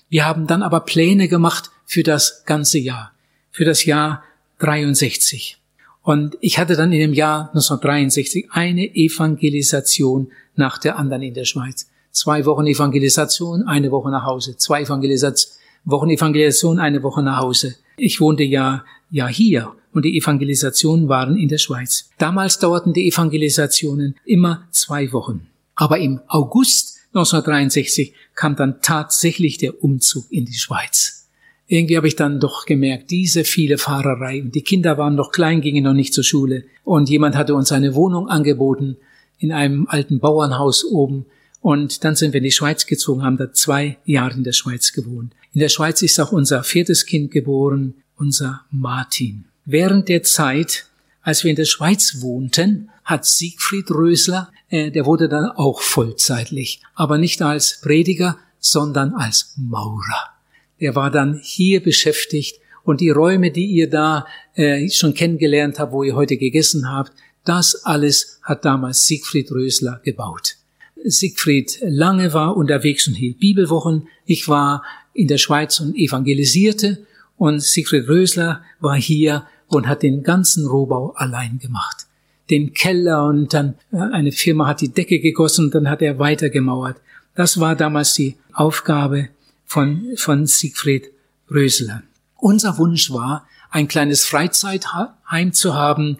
Wir 0.09 0.25
haben 0.25 0.47
dann 0.47 0.63
aber 0.63 0.79
Pläne 0.79 1.27
gemacht 1.27 1.69
für 1.85 2.01
das 2.01 2.43
ganze 2.47 2.79
Jahr, 2.79 3.11
für 3.51 3.63
das 3.63 3.85
Jahr 3.85 4.23
63. 4.57 5.59
Und 6.01 6.39
ich 6.41 6.57
hatte 6.57 6.75
dann 6.75 6.91
in 6.91 7.01
dem 7.01 7.13
Jahr 7.13 7.49
1963 7.49 8.47
eine 8.49 8.95
Evangelisation 8.95 10.31
nach 10.55 10.79
der 10.79 10.97
anderen 10.97 11.21
in 11.21 11.35
der 11.35 11.45
Schweiz. 11.45 11.87
Zwei 12.09 12.45
Wochen 12.45 12.65
Evangelisation, 12.65 13.67
eine 13.67 13.91
Woche 13.91 14.09
nach 14.09 14.25
Hause. 14.25 14.57
Zwei 14.57 14.81
Evangelisation, 14.81 15.59
Wochen 15.85 16.09
Evangelisation, 16.09 16.79
eine 16.79 17.03
Woche 17.03 17.21
nach 17.21 17.39
Hause. 17.39 17.75
Ich 17.97 18.21
wohnte 18.21 18.43
ja, 18.43 18.85
ja 19.11 19.27
hier 19.27 19.75
und 19.93 20.05
die 20.05 20.17
Evangelisationen 20.17 21.07
waren 21.09 21.37
in 21.37 21.49
der 21.49 21.57
Schweiz. 21.57 22.09
Damals 22.17 22.59
dauerten 22.59 22.93
die 22.93 23.07
Evangelisationen 23.07 24.15
immer 24.25 24.67
zwei 24.71 25.11
Wochen. 25.11 25.47
Aber 25.75 25.99
im 25.99 26.19
August 26.27 26.99
1963 27.09 28.13
kam 28.33 28.55
dann 28.55 28.81
tatsächlich 28.81 29.57
der 29.57 29.83
Umzug 29.83 30.25
in 30.31 30.45
die 30.45 30.53
Schweiz. 30.53 31.29
Irgendwie 31.67 31.97
habe 31.97 32.07
ich 32.07 32.15
dann 32.15 32.39
doch 32.39 32.65
gemerkt, 32.65 33.11
diese 33.11 33.43
viele 33.43 33.77
Fahrerei 33.77 34.41
und 34.41 34.53
die 34.53 34.61
Kinder 34.61 34.97
waren 34.97 35.15
noch 35.15 35.31
klein, 35.31 35.61
gingen 35.61 35.83
noch 35.83 35.93
nicht 35.93 36.13
zur 36.13 36.23
Schule 36.23 36.65
und 36.83 37.09
jemand 37.09 37.35
hatte 37.35 37.55
uns 37.55 37.71
eine 37.71 37.95
Wohnung 37.95 38.27
angeboten 38.27 38.97
in 39.39 39.51
einem 39.51 39.87
alten 39.87 40.19
Bauernhaus 40.19 40.83
oben 40.85 41.25
und 41.63 42.03
dann 42.03 42.15
sind 42.15 42.33
wir 42.33 42.37
in 42.37 42.43
die 42.43 42.51
Schweiz 42.51 42.85
gezogen, 42.85 43.23
haben 43.23 43.37
da 43.37 43.51
zwei 43.51 43.97
Jahre 44.05 44.35
in 44.35 44.43
der 44.43 44.51
Schweiz 44.51 44.93
gewohnt. 44.93 45.33
In 45.53 45.59
der 45.59 45.69
Schweiz 45.69 46.03
ist 46.03 46.19
auch 46.19 46.31
unser 46.31 46.63
viertes 46.63 47.07
Kind 47.07 47.31
geboren, 47.31 47.95
unser 48.17 48.65
Martin. 48.69 49.45
Während 49.65 50.09
der 50.09 50.21
Zeit, 50.21 50.85
als 51.23 51.43
wir 51.43 51.49
in 51.49 51.55
der 51.55 51.65
Schweiz 51.65 52.17
wohnten, 52.19 52.89
hat 53.03 53.25
Siegfried 53.25 53.89
Rösler 53.89 54.51
äh, 54.73 54.89
der 54.89 55.05
wurde 55.05 55.29
dann 55.29 55.45
auch 55.51 55.81
vollzeitlich, 55.81 56.81
aber 56.95 57.19
nicht 57.19 57.43
als 57.43 57.79
Prediger, 57.79 58.39
sondern 58.59 59.13
als 59.13 59.53
Maurer. 59.55 60.31
Er 60.79 60.95
war 60.95 61.11
dann 61.11 61.39
hier 61.43 61.83
beschäftigt 61.83 62.59
und 62.83 62.99
die 62.99 63.11
Räume, 63.11 63.51
die 63.51 63.67
ihr 63.67 63.87
da 63.87 64.25
äh, 64.55 64.89
schon 64.89 65.13
kennengelernt 65.13 65.77
habt, 65.77 65.91
wo 65.91 66.01
ihr 66.03 66.15
heute 66.15 66.37
gegessen 66.37 66.91
habt, 66.91 67.11
das 67.45 67.85
alles 67.85 68.39
hat 68.41 68.65
damals 68.65 69.05
Siegfried 69.05 69.51
Rösler 69.51 70.01
gebaut. 70.03 70.55
Siegfried 71.03 71.79
Lange 71.81 72.33
war 72.33 72.55
unterwegs 72.55 73.07
und 73.07 73.13
hielt 73.15 73.39
Bibelwochen. 73.39 74.07
Ich 74.25 74.47
war 74.47 74.83
in 75.13 75.27
der 75.27 75.37
Schweiz 75.37 75.79
und 75.79 75.95
evangelisierte 75.95 77.05
und 77.37 77.61
Siegfried 77.61 78.07
Rösler 78.07 78.61
war 78.79 78.95
hier 78.95 79.45
und 79.67 79.87
hat 79.87 80.03
den 80.03 80.23
ganzen 80.23 80.67
Rohbau 80.67 81.13
allein 81.15 81.59
gemacht 81.59 82.07
den 82.49 82.73
Keller 82.73 83.25
und 83.25 83.53
dann 83.53 83.75
äh, 83.91 83.97
eine 83.97 84.31
Firma 84.31 84.67
hat 84.67 84.81
die 84.81 84.93
Decke 84.93 85.19
gegossen 85.19 85.65
und 85.65 85.75
dann 85.75 85.89
hat 85.89 86.01
er 86.01 86.19
weitergemauert. 86.19 86.97
Das 87.35 87.59
war 87.59 87.75
damals 87.75 88.13
die 88.13 88.37
Aufgabe 88.53 89.29
von, 89.65 90.05
von 90.17 90.45
Siegfried 90.45 91.09
Rösler. 91.49 92.03
Unser 92.37 92.77
Wunsch 92.77 93.11
war, 93.11 93.47
ein 93.71 93.87
kleines 93.87 94.25
Freizeitheim 94.25 95.53
zu 95.53 95.73
haben, 95.73 96.17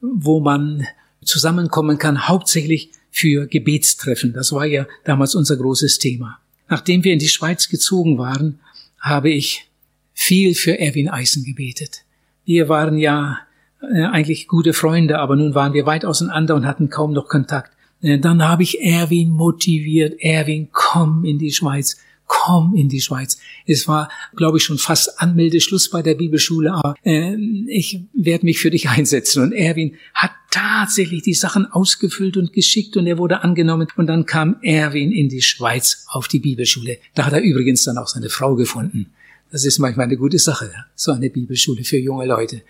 wo 0.00 0.40
man 0.40 0.86
zusammenkommen 1.22 1.98
kann, 1.98 2.26
hauptsächlich 2.26 2.90
für 3.10 3.46
Gebetstreffen. 3.46 4.32
Das 4.32 4.52
war 4.52 4.66
ja 4.66 4.86
damals 5.04 5.34
unser 5.34 5.56
großes 5.56 5.98
Thema. 5.98 6.38
Nachdem 6.68 7.04
wir 7.04 7.12
in 7.12 7.18
die 7.18 7.28
Schweiz 7.28 7.68
gezogen 7.68 8.18
waren, 8.18 8.60
habe 9.00 9.30
ich 9.30 9.68
viel 10.12 10.54
für 10.54 10.78
Erwin 10.78 11.08
Eisen 11.08 11.44
gebetet. 11.44 12.02
Wir 12.44 12.68
waren 12.68 12.98
ja 12.98 13.38
äh, 13.80 14.02
eigentlich 14.04 14.48
gute 14.48 14.72
Freunde, 14.72 15.18
aber 15.18 15.36
nun 15.36 15.54
waren 15.54 15.72
wir 15.72 15.86
weit 15.86 16.04
auseinander 16.04 16.54
und 16.54 16.66
hatten 16.66 16.90
kaum 16.90 17.12
noch 17.12 17.28
Kontakt. 17.28 17.72
Äh, 18.02 18.18
dann 18.18 18.42
habe 18.42 18.62
ich 18.62 18.80
Erwin 18.80 19.30
motiviert, 19.30 20.20
Erwin, 20.20 20.68
komm 20.72 21.24
in 21.24 21.38
die 21.38 21.52
Schweiz, 21.52 21.98
komm 22.28 22.74
in 22.76 22.88
die 22.88 23.00
Schweiz. 23.00 23.38
Es 23.66 23.88
war, 23.88 24.08
glaube 24.36 24.58
ich, 24.58 24.64
schon 24.64 24.78
fast 24.78 25.20
Anmeldeschluss 25.20 25.90
bei 25.90 26.02
der 26.02 26.14
Bibelschule, 26.14 26.72
aber 26.72 26.94
äh, 27.02 27.34
ich 27.66 28.00
werde 28.14 28.44
mich 28.44 28.60
für 28.60 28.70
dich 28.70 28.88
einsetzen. 28.88 29.42
Und 29.42 29.52
Erwin 29.52 29.96
hat 30.14 30.30
tatsächlich 30.50 31.22
die 31.22 31.34
Sachen 31.34 31.66
ausgefüllt 31.66 32.36
und 32.36 32.52
geschickt 32.52 32.96
und 32.96 33.06
er 33.06 33.18
wurde 33.18 33.42
angenommen. 33.42 33.88
Und 33.96 34.06
dann 34.06 34.26
kam 34.26 34.56
Erwin 34.62 35.10
in 35.10 35.28
die 35.28 35.42
Schweiz 35.42 36.04
auf 36.08 36.28
die 36.28 36.38
Bibelschule. 36.38 36.98
Da 37.14 37.26
hat 37.26 37.32
er 37.32 37.40
übrigens 37.40 37.82
dann 37.82 37.98
auch 37.98 38.08
seine 38.08 38.28
Frau 38.28 38.54
gefunden. 38.54 39.10
Das 39.50 39.64
ist 39.64 39.78
manchmal 39.78 40.04
eine 40.06 40.18
gute 40.18 40.38
Sache, 40.38 40.70
so 40.94 41.12
eine 41.12 41.30
Bibelschule 41.30 41.82
für 41.82 41.96
junge 41.96 42.26
Leute. 42.26 42.60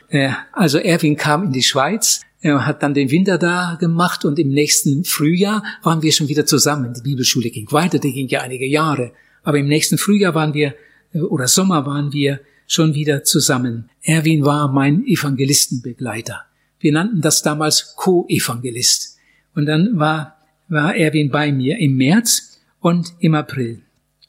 Also 0.53 0.79
Erwin 0.79 1.17
kam 1.17 1.45
in 1.45 1.53
die 1.53 1.65
Schweiz, 1.65 2.21
er 2.41 2.67
hat 2.67 2.85
dann 2.85 2.95
den 2.95 3.11
Winter 3.11 3.37
da 3.37 3.77
gemacht 3.81 4.25
und 4.25 4.39
im 4.39 4.51
nächsten 4.51 5.03
Frühjahr 5.03 5.65
waren 5.83 6.03
wir 6.03 6.13
schon 6.13 6.29
wieder 6.29 6.47
zusammen. 6.47 6.95
Die 6.95 7.03
Bibelschule 7.03 7.51
ging 7.51 7.71
weiter, 7.73 7.99
die 7.99 8.13
ging 8.13 8.29
ja 8.29 8.43
einige 8.43 8.67
Jahre. 8.67 9.13
Aber 9.49 9.57
im 9.57 9.67
nächsten 9.67 9.97
Frühjahr 9.97 10.35
waren 10.35 10.53
wir, 10.53 10.75
äh, 11.15 11.21
oder 11.21 11.49
Sommer 11.49 11.87
waren 11.87 12.13
wir 12.13 12.41
schon 12.67 12.95
wieder 12.95 13.25
zusammen. 13.25 13.89
Erwin 14.03 14.45
war 14.45 14.71
mein 14.71 15.07
Evangelistenbegleiter. 15.07 16.43
Wir 16.81 16.93
nannten 16.93 17.23
das 17.23 17.41
damals 17.41 17.95
Co-Evangelist. 17.97 19.17
Und 19.55 19.65
dann 19.65 19.99
war, 19.99 20.37
war 20.69 20.95
Erwin 20.95 21.31
bei 21.31 21.51
mir 21.51 21.79
im 21.79 21.97
März 21.97 22.61
und 22.81 23.15
im 23.21 23.35
April 23.35 23.81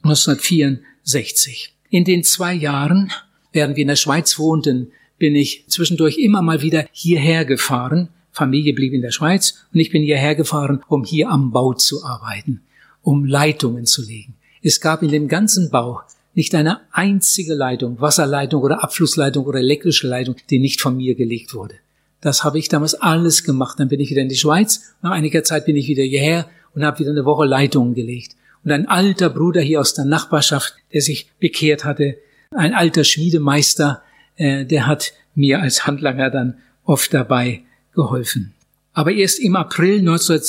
1964. 0.04 1.74
In 1.90 2.06
den 2.06 2.24
zwei 2.24 2.54
Jahren, 2.54 3.12
während 3.52 3.76
wir 3.76 3.82
in 3.82 3.88
der 3.88 3.96
Schweiz 3.96 4.38
wohnten, 4.38 4.90
bin 5.18 5.36
ich 5.36 5.66
zwischendurch 5.68 6.16
immer 6.16 6.40
mal 6.40 6.62
wieder 6.62 6.86
hierher 6.92 7.44
gefahren. 7.44 8.08
Familie 8.32 8.72
blieb 8.72 8.94
in 8.94 9.02
der 9.02 9.10
Schweiz 9.10 9.66
und 9.70 9.80
ich 9.80 9.90
bin 9.90 10.02
hierher 10.02 10.34
gefahren, 10.34 10.82
um 10.88 11.04
hier 11.04 11.28
am 11.28 11.50
Bau 11.50 11.74
zu 11.74 12.06
arbeiten, 12.06 12.62
um 13.02 13.26
Leitungen 13.26 13.84
zu 13.84 14.02
legen. 14.02 14.36
Es 14.62 14.80
gab 14.80 15.02
in 15.02 15.10
dem 15.10 15.28
ganzen 15.28 15.70
Bau 15.70 16.02
nicht 16.34 16.54
eine 16.54 16.80
einzige 16.92 17.54
Leitung, 17.54 18.00
Wasserleitung 18.00 18.62
oder 18.62 18.84
Abflussleitung 18.84 19.46
oder 19.46 19.58
elektrische 19.58 20.06
Leitung, 20.06 20.36
die 20.50 20.58
nicht 20.58 20.80
von 20.80 20.96
mir 20.96 21.14
gelegt 21.14 21.54
wurde. 21.54 21.74
Das 22.20 22.44
habe 22.44 22.58
ich 22.58 22.68
damals 22.68 22.94
alles 22.94 23.44
gemacht. 23.44 23.80
Dann 23.80 23.88
bin 23.88 24.00
ich 24.00 24.10
wieder 24.10 24.22
in 24.22 24.28
die 24.28 24.36
Schweiz. 24.36 24.94
Nach 25.02 25.12
einiger 25.12 25.42
Zeit 25.42 25.64
bin 25.64 25.76
ich 25.76 25.88
wieder 25.88 26.02
hierher 26.02 26.48
und 26.74 26.84
habe 26.84 26.98
wieder 26.98 27.10
eine 27.10 27.24
Woche 27.24 27.46
Leitungen 27.46 27.94
gelegt. 27.94 28.36
Und 28.62 28.72
ein 28.72 28.86
alter 28.86 29.30
Bruder 29.30 29.62
hier 29.62 29.80
aus 29.80 29.94
der 29.94 30.04
Nachbarschaft, 30.04 30.74
der 30.92 31.00
sich 31.00 31.30
bekehrt 31.40 31.84
hatte, 31.84 32.18
ein 32.50 32.74
alter 32.74 33.04
Schmiedemeister, 33.04 34.02
äh, 34.36 34.66
der 34.66 34.86
hat 34.86 35.12
mir 35.34 35.62
als 35.62 35.86
Handlanger 35.86 36.30
dann 36.30 36.58
oft 36.84 37.14
dabei 37.14 37.62
geholfen. 37.94 38.52
Aber 38.92 39.12
erst 39.12 39.38
im 39.38 39.56
April 39.56 40.02
19, 40.02 40.40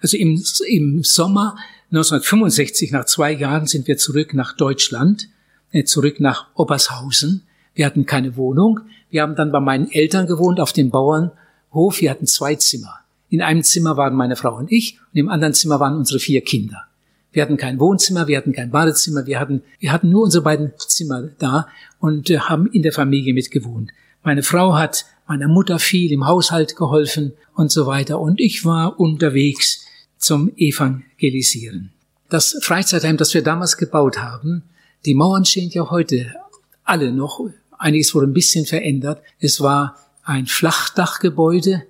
also 0.00 0.16
im, 0.16 0.42
im 0.66 1.04
Sommer 1.04 1.56
1965, 1.92 2.90
nach 2.90 3.04
zwei 3.04 3.32
Jahren, 3.32 3.66
sind 3.66 3.86
wir 3.86 3.98
zurück 3.98 4.32
nach 4.32 4.56
Deutschland, 4.56 5.28
äh, 5.72 5.84
zurück 5.84 6.20
nach 6.20 6.46
Obershausen. 6.54 7.42
Wir 7.74 7.84
hatten 7.84 8.06
keine 8.06 8.36
Wohnung. 8.38 8.80
Wir 9.10 9.20
haben 9.20 9.36
dann 9.36 9.52
bei 9.52 9.60
meinen 9.60 9.90
Eltern 9.90 10.26
gewohnt 10.26 10.58
auf 10.58 10.72
dem 10.72 10.88
Bauernhof. 10.88 12.00
Wir 12.00 12.10
hatten 12.10 12.26
zwei 12.26 12.54
Zimmer. 12.54 13.00
In 13.28 13.42
einem 13.42 13.62
Zimmer 13.62 13.98
waren 13.98 14.14
meine 14.14 14.36
Frau 14.36 14.56
und 14.56 14.72
ich 14.72 14.98
und 15.12 15.18
im 15.18 15.28
anderen 15.28 15.52
Zimmer 15.52 15.80
waren 15.80 15.98
unsere 15.98 16.18
vier 16.18 16.40
Kinder. 16.40 16.84
Wir 17.30 17.42
hatten 17.42 17.58
kein 17.58 17.78
Wohnzimmer, 17.78 18.26
wir 18.26 18.38
hatten 18.38 18.54
kein 18.54 18.70
Badezimmer, 18.70 19.26
wir 19.26 19.38
hatten, 19.38 19.62
wir 19.78 19.92
hatten 19.92 20.08
nur 20.08 20.22
unsere 20.22 20.44
beiden 20.44 20.72
Zimmer 20.78 21.28
da 21.38 21.68
und 21.98 22.30
äh, 22.30 22.38
haben 22.38 22.68
in 22.68 22.82
der 22.82 22.92
Familie 22.92 23.34
mitgewohnt. 23.34 23.90
Meine 24.22 24.42
Frau 24.42 24.76
hat 24.76 25.04
meiner 25.28 25.48
Mutter 25.48 25.78
viel 25.78 26.10
im 26.10 26.26
Haushalt 26.26 26.74
geholfen 26.74 27.34
und 27.54 27.70
so 27.70 27.86
weiter 27.86 28.18
und 28.18 28.40
ich 28.40 28.64
war 28.64 28.98
unterwegs 28.98 29.81
zum 30.22 30.52
Evangelisieren. 30.56 31.92
Das 32.30 32.56
Freizeitheim, 32.62 33.18
das 33.18 33.34
wir 33.34 33.42
damals 33.42 33.76
gebaut 33.76 34.18
haben, 34.18 34.62
die 35.04 35.14
Mauern 35.14 35.44
stehen 35.44 35.68
ja 35.70 35.90
heute 35.90 36.34
alle 36.84 37.12
noch. 37.12 37.40
Einiges 37.76 38.14
wurde 38.14 38.28
ein 38.28 38.32
bisschen 38.32 38.64
verändert. 38.64 39.22
Es 39.38 39.60
war 39.60 39.96
ein 40.24 40.46
Flachdachgebäude 40.46 41.82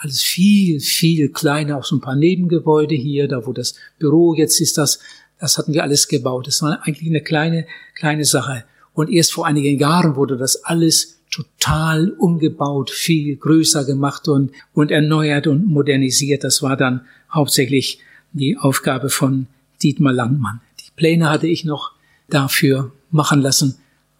alles 0.00 0.22
viel, 0.22 0.80
viel 0.80 1.28
kleiner, 1.28 1.76
auch 1.76 1.84
so 1.84 1.96
ein 1.96 2.00
paar 2.00 2.16
Nebengebäude 2.16 2.94
hier, 2.94 3.28
da 3.28 3.46
wo 3.46 3.52
das 3.52 3.74
Büro 3.98 4.34
jetzt 4.34 4.58
ist, 4.60 4.78
das, 4.78 4.98
das 5.38 5.58
hatten 5.58 5.74
wir 5.74 5.82
alles 5.82 6.08
gebaut. 6.08 6.46
Das 6.46 6.62
war 6.62 6.80
eigentlich 6.84 7.10
eine 7.10 7.20
kleine, 7.20 7.66
kleine 7.94 8.24
Sache. 8.24 8.64
Und 8.94 9.10
erst 9.10 9.34
vor 9.34 9.46
einigen 9.46 9.78
Jahren 9.78 10.16
wurde 10.16 10.38
das 10.38 10.64
alles 10.64 11.20
total 11.30 12.10
umgebaut, 12.12 12.90
viel 12.90 13.36
größer 13.36 13.84
gemacht 13.84 14.26
und, 14.26 14.52
und 14.72 14.90
erneuert 14.90 15.46
und 15.46 15.66
modernisiert. 15.66 16.44
Das 16.44 16.62
war 16.62 16.78
dann 16.78 17.02
hauptsächlich 17.32 18.00
die 18.32 18.56
Aufgabe 18.56 19.10
von 19.10 19.46
Dietmar 19.82 20.12
Langmann. 20.12 20.60
Die 20.80 20.90
Pläne 20.96 21.30
hatte 21.30 21.46
ich 21.46 21.64
noch 21.64 21.92
dafür 22.28 22.92
machen 23.10 23.40
lassen 23.40 23.76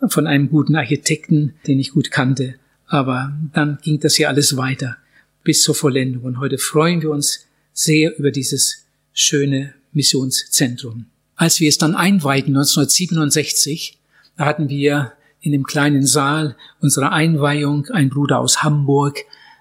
von 0.08 0.26
einem 0.26 0.48
guten 0.48 0.76
Architekten, 0.76 1.54
den 1.66 1.78
ich 1.78 1.92
gut 1.92 2.11
kannte. 2.11 2.54
Aber 2.86 3.32
dann 3.52 3.78
ging 3.82 4.00
das 4.00 4.16
hier 4.16 4.28
alles 4.28 4.56
weiter 4.56 4.96
bis 5.44 5.62
zur 5.62 5.74
Vollendung. 5.74 6.24
Und 6.24 6.40
heute 6.40 6.58
freuen 6.58 7.02
wir 7.02 7.11
uns 7.11 7.46
sehr 7.72 8.18
über 8.18 8.30
dieses 8.30 8.84
schöne 9.12 9.74
Missionszentrum. 9.92 11.06
Als 11.36 11.61
wir 11.61 11.68
es 11.68 11.78
dann 11.78 11.94
einweihten, 11.94 12.56
1967, 12.56 13.98
da 14.36 14.44
hatten 14.44 14.68
wir 14.68 15.12
in 15.40 15.52
dem 15.52 15.64
kleinen 15.64 16.06
Saal 16.06 16.56
unserer 16.80 17.12
Einweihung, 17.12 17.86
ein 17.86 18.11
Bruder 18.11 18.40
aus 18.40 18.62
Hamburg 18.62 19.18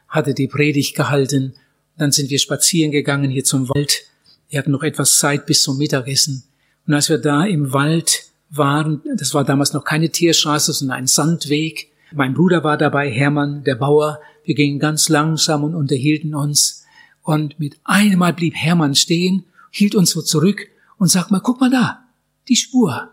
hatte 0.10 0.34
die 0.34 0.48
Predigt 0.48 0.96
gehalten. 0.96 1.54
Dann 2.00 2.14
sind 2.14 2.30
wir 2.30 2.40
spazieren 2.40 2.92
gegangen 2.92 3.30
hier 3.30 3.44
zum 3.44 3.68
Wald. 3.68 4.06
Wir 4.48 4.60
hatten 4.60 4.72
noch 4.72 4.84
etwas 4.84 5.18
Zeit 5.18 5.46
bis 5.46 5.62
zum 5.62 5.78
Mittagessen. 5.78 6.46
Und 6.88 6.94
als 6.94 7.10
wir 7.10 7.18
da 7.18 7.44
im 7.44 7.74
Wald 7.74 8.24
waren, 8.50 9.02
das 9.18 9.34
war 9.34 9.44
damals 9.44 9.74
noch 9.74 9.84
keine 9.84 10.10
Tierstraße, 10.10 10.72
sondern 10.72 10.98
ein 10.98 11.08
Sandweg. 11.08 11.92
Mein 12.14 12.34
Bruder 12.34 12.64
war 12.64 12.78
dabei, 12.78 13.12
Hermann, 13.12 13.66
der 13.66 13.76
Bauer, 13.76 14.20
wir 14.46 14.56
gingen 14.56 14.80
ganz 14.80 15.10
langsam 15.10 15.66
und 15.66 15.76
unterhielten 15.76 16.34
uns. 16.34 16.86
Und 17.22 17.60
mit 17.60 17.78
einem 17.84 18.20
Mal 18.20 18.34
blieb 18.34 18.56
Hermann 18.56 18.96
stehen, 18.96 19.44
hielt 19.70 19.94
uns 19.94 20.12
so 20.12 20.22
zurück 20.22 20.68
und 20.98 21.10
sagt 21.10 21.32
mal, 21.32 21.42
guck 21.42 21.60
mal 21.60 21.70
da, 21.70 22.06
die 22.48 22.56
Spur. 22.56 23.12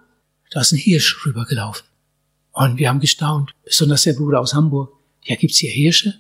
Da 0.53 0.61
ist 0.61 0.72
ein 0.72 0.78
Hirsch 0.78 1.26
rübergelaufen. 1.26 1.84
Und 2.53 2.78
wir 2.78 2.89
haben 2.89 3.01
gestaunt, 3.01 3.51
besonders 3.64 4.05
der 4.05 4.12
Bruder 4.12 4.41
aus 4.41 4.55
Hamburg. 4.55 4.93
Ja, 5.24 5.34
gibt's 5.34 5.59
hier 5.59 5.72
Hirsche? 5.72 6.14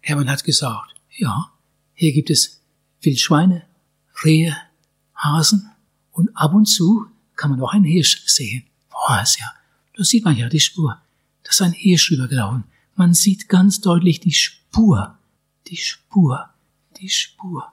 Hermann 0.00 0.28
hat 0.28 0.42
gesagt, 0.42 0.96
ja, 1.16 1.52
hier 2.00 2.12
gibt 2.12 2.30
es 2.30 2.60
Wildschweine, 3.00 3.64
Rehe, 4.24 4.56
Hasen 5.16 5.68
und 6.12 6.30
ab 6.36 6.54
und 6.54 6.66
zu 6.66 7.06
kann 7.34 7.50
man 7.50 7.60
auch 7.60 7.72
einen 7.72 7.82
Hirsch 7.82 8.22
sehen. 8.24 8.62
Boah, 8.88 9.20
ist 9.20 9.40
ja, 9.40 9.52
da 9.96 10.04
sieht 10.04 10.24
man 10.24 10.36
ja 10.36 10.48
die 10.48 10.60
Spur. 10.60 10.96
Da 11.42 11.50
ist 11.50 11.60
ein 11.60 11.72
Hirsch 11.72 12.12
rübergelaufen. 12.12 12.62
Man 12.94 13.14
sieht 13.14 13.48
ganz 13.48 13.80
deutlich 13.80 14.20
die 14.20 14.32
Spur, 14.32 15.18
die 15.66 15.76
Spur, 15.76 16.48
die 17.00 17.08
Spur. 17.08 17.66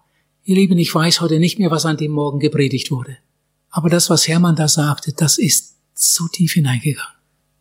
Ihr 0.43 0.55
Lieben, 0.55 0.79
ich 0.79 0.95
weiß 0.95 1.21
heute 1.21 1.37
nicht 1.37 1.59
mehr, 1.59 1.69
was 1.69 1.85
an 1.85 1.97
dem 1.97 2.11
Morgen 2.11 2.39
gepredigt 2.39 2.89
wurde. 2.89 3.19
Aber 3.69 3.91
das, 3.91 4.09
was 4.09 4.27
Hermann 4.27 4.55
da 4.55 4.67
sagte, 4.67 5.13
das 5.13 5.37
ist 5.37 5.75
so 5.93 6.27
tief 6.27 6.53
hineingegangen. 6.53 7.13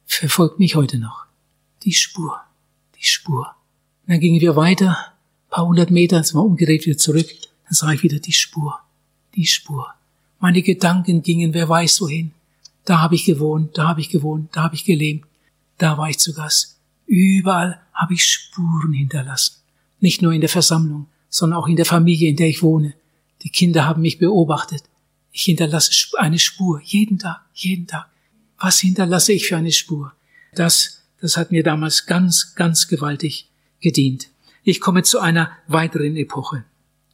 Verfolgt 0.06 0.58
mich 0.58 0.76
heute 0.76 0.98
noch. 0.98 1.26
Die 1.82 1.92
Spur, 1.92 2.40
die 2.98 3.04
Spur. 3.04 3.54
Dann 4.06 4.20
gingen 4.20 4.40
wir 4.40 4.56
weiter, 4.56 5.13
paar 5.54 5.66
hundert 5.66 5.92
Meter, 5.92 6.22
sind 6.24 6.36
wir 6.36 6.44
umgedreht 6.44 6.84
wieder 6.84 6.98
zurück. 6.98 7.28
Dann 7.64 7.74
sah 7.74 7.92
ich 7.92 8.02
wieder 8.02 8.18
die 8.18 8.32
Spur, 8.32 8.76
die 9.36 9.46
Spur. 9.46 9.86
Meine 10.40 10.62
Gedanken 10.62 11.22
gingen, 11.22 11.54
wer 11.54 11.68
weiß 11.68 12.00
wohin. 12.00 12.32
Da 12.84 13.00
habe 13.00 13.14
ich 13.14 13.24
gewohnt, 13.24 13.78
da 13.78 13.86
habe 13.86 14.00
ich 14.00 14.08
gewohnt, 14.08 14.50
da 14.52 14.64
habe 14.64 14.74
ich 14.74 14.84
gelebt, 14.84 15.28
da 15.78 15.96
war 15.96 16.10
ich 16.10 16.18
zu 16.18 16.34
Gast. 16.34 16.80
Überall 17.06 17.80
habe 17.92 18.14
ich 18.14 18.24
Spuren 18.24 18.92
hinterlassen. 18.92 19.62
Nicht 20.00 20.22
nur 20.22 20.32
in 20.32 20.40
der 20.40 20.50
Versammlung, 20.50 21.06
sondern 21.28 21.60
auch 21.60 21.68
in 21.68 21.76
der 21.76 21.86
Familie, 21.86 22.30
in 22.30 22.36
der 22.36 22.48
ich 22.48 22.62
wohne. 22.62 22.94
Die 23.42 23.50
Kinder 23.50 23.84
haben 23.86 24.02
mich 24.02 24.18
beobachtet. 24.18 24.82
Ich 25.30 25.42
hinterlasse 25.42 25.92
eine 26.18 26.40
Spur, 26.40 26.80
jeden 26.82 27.20
Tag, 27.20 27.42
jeden 27.54 27.86
Tag. 27.86 28.10
Was 28.58 28.80
hinterlasse 28.80 29.32
ich 29.32 29.46
für 29.46 29.56
eine 29.56 29.72
Spur? 29.72 30.12
Das, 30.56 31.04
das 31.20 31.36
hat 31.36 31.52
mir 31.52 31.62
damals 31.62 32.06
ganz, 32.06 32.56
ganz 32.56 32.88
gewaltig 32.88 33.48
gedient. 33.80 34.33
Ich 34.66 34.80
komme 34.80 35.02
zu 35.02 35.20
einer 35.20 35.50
weiteren 35.68 36.16
Epoche. 36.16 36.64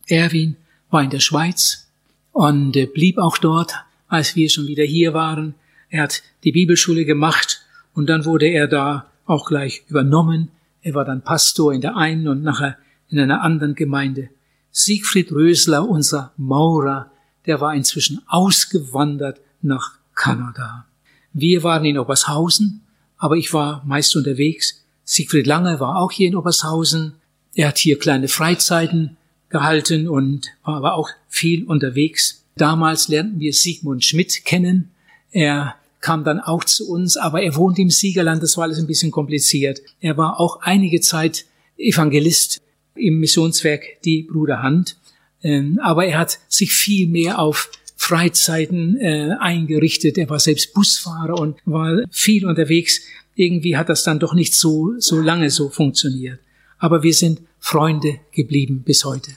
Erwin 0.06 0.54
war 0.88 1.02
in 1.02 1.10
der 1.10 1.18
Schweiz 1.18 1.90
und 2.30 2.72
blieb 2.94 3.18
auch 3.18 3.38
dort, 3.38 3.74
als 4.06 4.36
wir 4.36 4.48
schon 4.48 4.68
wieder 4.68 4.84
hier 4.84 5.14
waren. 5.14 5.56
Er 5.88 6.04
hat 6.04 6.22
die 6.44 6.52
Bibelschule 6.52 7.04
gemacht 7.04 7.62
und 7.92 8.06
dann 8.08 8.24
wurde 8.24 8.46
er 8.46 8.68
da 8.68 9.10
auch 9.26 9.46
gleich 9.46 9.82
übernommen. 9.88 10.52
Er 10.82 10.94
war 10.94 11.04
dann 11.04 11.22
Pastor 11.22 11.74
in 11.74 11.80
der 11.80 11.96
einen 11.96 12.28
und 12.28 12.44
nachher 12.44 12.78
in 13.08 13.18
einer 13.18 13.42
anderen 13.42 13.74
Gemeinde. 13.74 14.28
Siegfried 14.70 15.32
Rösler, 15.32 15.88
unser 15.88 16.32
Maurer, 16.36 17.10
der 17.46 17.60
war 17.60 17.74
inzwischen 17.74 18.22
ausgewandert 18.28 19.40
nach 19.60 19.98
Kanada. 20.14 20.86
Wir 21.32 21.64
waren 21.64 21.84
in 21.84 21.98
Obershausen, 21.98 22.82
aber 23.18 23.36
ich 23.36 23.52
war 23.52 23.82
meist 23.84 24.14
unterwegs. 24.14 24.84
Siegfried 25.02 25.48
Lange 25.48 25.80
war 25.80 25.96
auch 25.96 26.12
hier 26.12 26.28
in 26.28 26.36
Obershausen. 26.36 27.14
Er 27.54 27.68
hat 27.68 27.78
hier 27.78 27.98
kleine 27.98 28.28
Freizeiten 28.28 29.16
gehalten 29.48 30.08
und 30.08 30.48
war 30.62 30.76
aber 30.76 30.94
auch 30.94 31.10
viel 31.28 31.64
unterwegs. 31.64 32.44
Damals 32.56 33.08
lernten 33.08 33.40
wir 33.40 33.52
Sigmund 33.52 34.04
Schmidt 34.04 34.44
kennen. 34.44 34.90
Er 35.32 35.74
kam 36.00 36.24
dann 36.24 36.40
auch 36.40 36.64
zu 36.64 36.88
uns, 36.88 37.16
aber 37.16 37.42
er 37.42 37.56
wohnt 37.56 37.78
im 37.78 37.90
Siegerland, 37.90 38.42
das 38.42 38.56
war 38.56 38.64
alles 38.64 38.78
ein 38.78 38.86
bisschen 38.86 39.10
kompliziert. 39.10 39.80
Er 40.00 40.16
war 40.16 40.40
auch 40.40 40.60
einige 40.62 41.00
Zeit 41.00 41.44
Evangelist 41.76 42.60
im 42.94 43.20
Missionswerk 43.20 43.82
Die 44.04 44.22
Bruderhand, 44.22 44.96
ähm, 45.42 45.78
aber 45.82 46.06
er 46.06 46.18
hat 46.18 46.38
sich 46.48 46.72
viel 46.72 47.08
mehr 47.08 47.38
auf 47.38 47.70
Freizeiten 47.96 48.96
äh, 48.98 49.36
eingerichtet. 49.38 50.16
Er 50.18 50.28
war 50.30 50.40
selbst 50.40 50.72
Busfahrer 50.72 51.38
und 51.38 51.58
war 51.64 52.02
viel 52.10 52.46
unterwegs. 52.46 53.00
Irgendwie 53.34 53.76
hat 53.76 53.88
das 53.88 54.04
dann 54.04 54.18
doch 54.18 54.34
nicht 54.34 54.54
so, 54.54 54.94
so 54.98 55.20
lange 55.20 55.50
so 55.50 55.68
funktioniert. 55.68 56.40
Aber 56.80 57.02
wir 57.02 57.14
sind 57.14 57.42
Freunde 57.60 58.18
geblieben 58.32 58.82
bis 58.84 59.04
heute. 59.04 59.32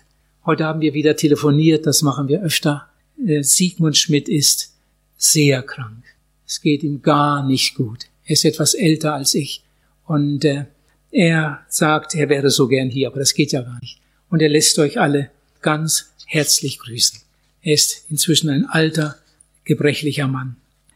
Heute 0.45 0.63
haben 0.63 0.79
wir 0.79 0.93
wieder 0.93 1.15
telefoniert, 1.15 1.85
das 1.85 2.01
machen 2.01 2.29
wir 2.29 2.41
öfter. 2.41 2.87
Äh, 3.23 3.43
Sigmund 3.43 3.97
Schmidt 3.97 4.29
ist 4.29 4.73
sehr 5.17 5.61
krank. 5.61 6.03
Es 6.47 6.61
geht 6.61 6.83
ihm 6.83 7.01
gar 7.01 7.45
nicht 7.45 7.75
gut. 7.75 8.05
Er 8.25 8.31
ist 8.31 8.45
etwas 8.45 8.73
älter 8.73 9.13
als 9.13 9.35
ich. 9.35 9.61
Und 10.05 10.45
äh, 10.45 10.65
er 11.11 11.59
sagt, 11.67 12.15
er 12.15 12.29
wäre 12.29 12.49
so 12.49 12.67
gern 12.67 12.89
hier, 12.89 13.07
aber 13.07 13.19
das 13.19 13.33
geht 13.33 13.51
ja 13.51 13.61
gar 13.61 13.79
nicht. 13.81 13.99
Und 14.29 14.41
er 14.41 14.49
lässt 14.49 14.79
euch 14.79 14.99
alle 14.99 15.29
ganz 15.61 16.13
herzlich 16.25 16.79
grüßen. 16.79 17.19
Er 17.61 17.73
ist 17.73 18.05
inzwischen 18.09 18.49
ein 18.49 18.65
alter, 18.65 19.17
gebrechlicher 19.65 20.27
Mann. 20.27 20.55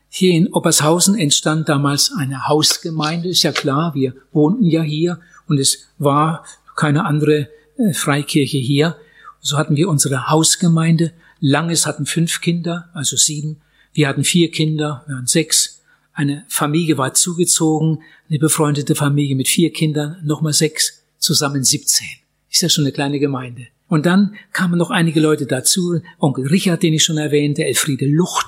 Hier 0.09 0.33
in 0.33 0.53
Oppershausen 0.53 1.17
entstand 1.17 1.67
damals 1.67 2.11
eine 2.17 2.47
Hausgemeinde, 2.47 3.29
ist 3.29 3.43
ja 3.43 3.51
klar, 3.51 3.93
wir 3.93 4.13
wohnten 4.31 4.63
ja 4.63 4.81
hier 4.81 5.19
und 5.47 5.59
es 5.59 5.87
war 5.97 6.45
keine 6.75 7.05
andere 7.05 7.49
äh, 7.77 7.93
Freikirche 7.93 8.57
hier. 8.57 8.97
So 9.39 9.57
hatten 9.57 9.75
wir 9.75 9.89
unsere 9.89 10.29
Hausgemeinde. 10.29 11.13
Langes 11.39 11.85
hatten 11.85 12.05
fünf 12.05 12.41
Kinder, 12.41 12.89
also 12.93 13.15
sieben. 13.15 13.57
Wir 13.93 14.07
hatten 14.07 14.23
vier 14.23 14.51
Kinder, 14.51 15.03
wir 15.07 15.15
hatten 15.15 15.27
sechs. 15.27 15.81
Eine 16.13 16.45
Familie 16.49 16.97
war 16.97 17.13
zugezogen, 17.13 18.01
eine 18.29 18.39
befreundete 18.39 18.95
Familie 18.95 19.35
mit 19.35 19.47
vier 19.47 19.71
Kindern, 19.71 20.17
nochmal 20.23 20.53
sechs, 20.53 21.03
zusammen 21.19 21.63
17. 21.63 22.07
Ist 22.49 22.61
ja 22.61 22.69
schon 22.69 22.85
eine 22.85 22.91
kleine 22.91 23.19
Gemeinde. 23.19 23.67
Und 23.87 24.05
dann 24.05 24.35
kamen 24.51 24.77
noch 24.77 24.89
einige 24.89 25.19
Leute 25.19 25.45
dazu. 25.45 26.01
Onkel 26.19 26.47
Richard, 26.47 26.83
den 26.83 26.93
ich 26.93 27.03
schon 27.03 27.17
erwähnte, 27.17 27.63
Elfriede 27.63 28.05
Lucht, 28.05 28.47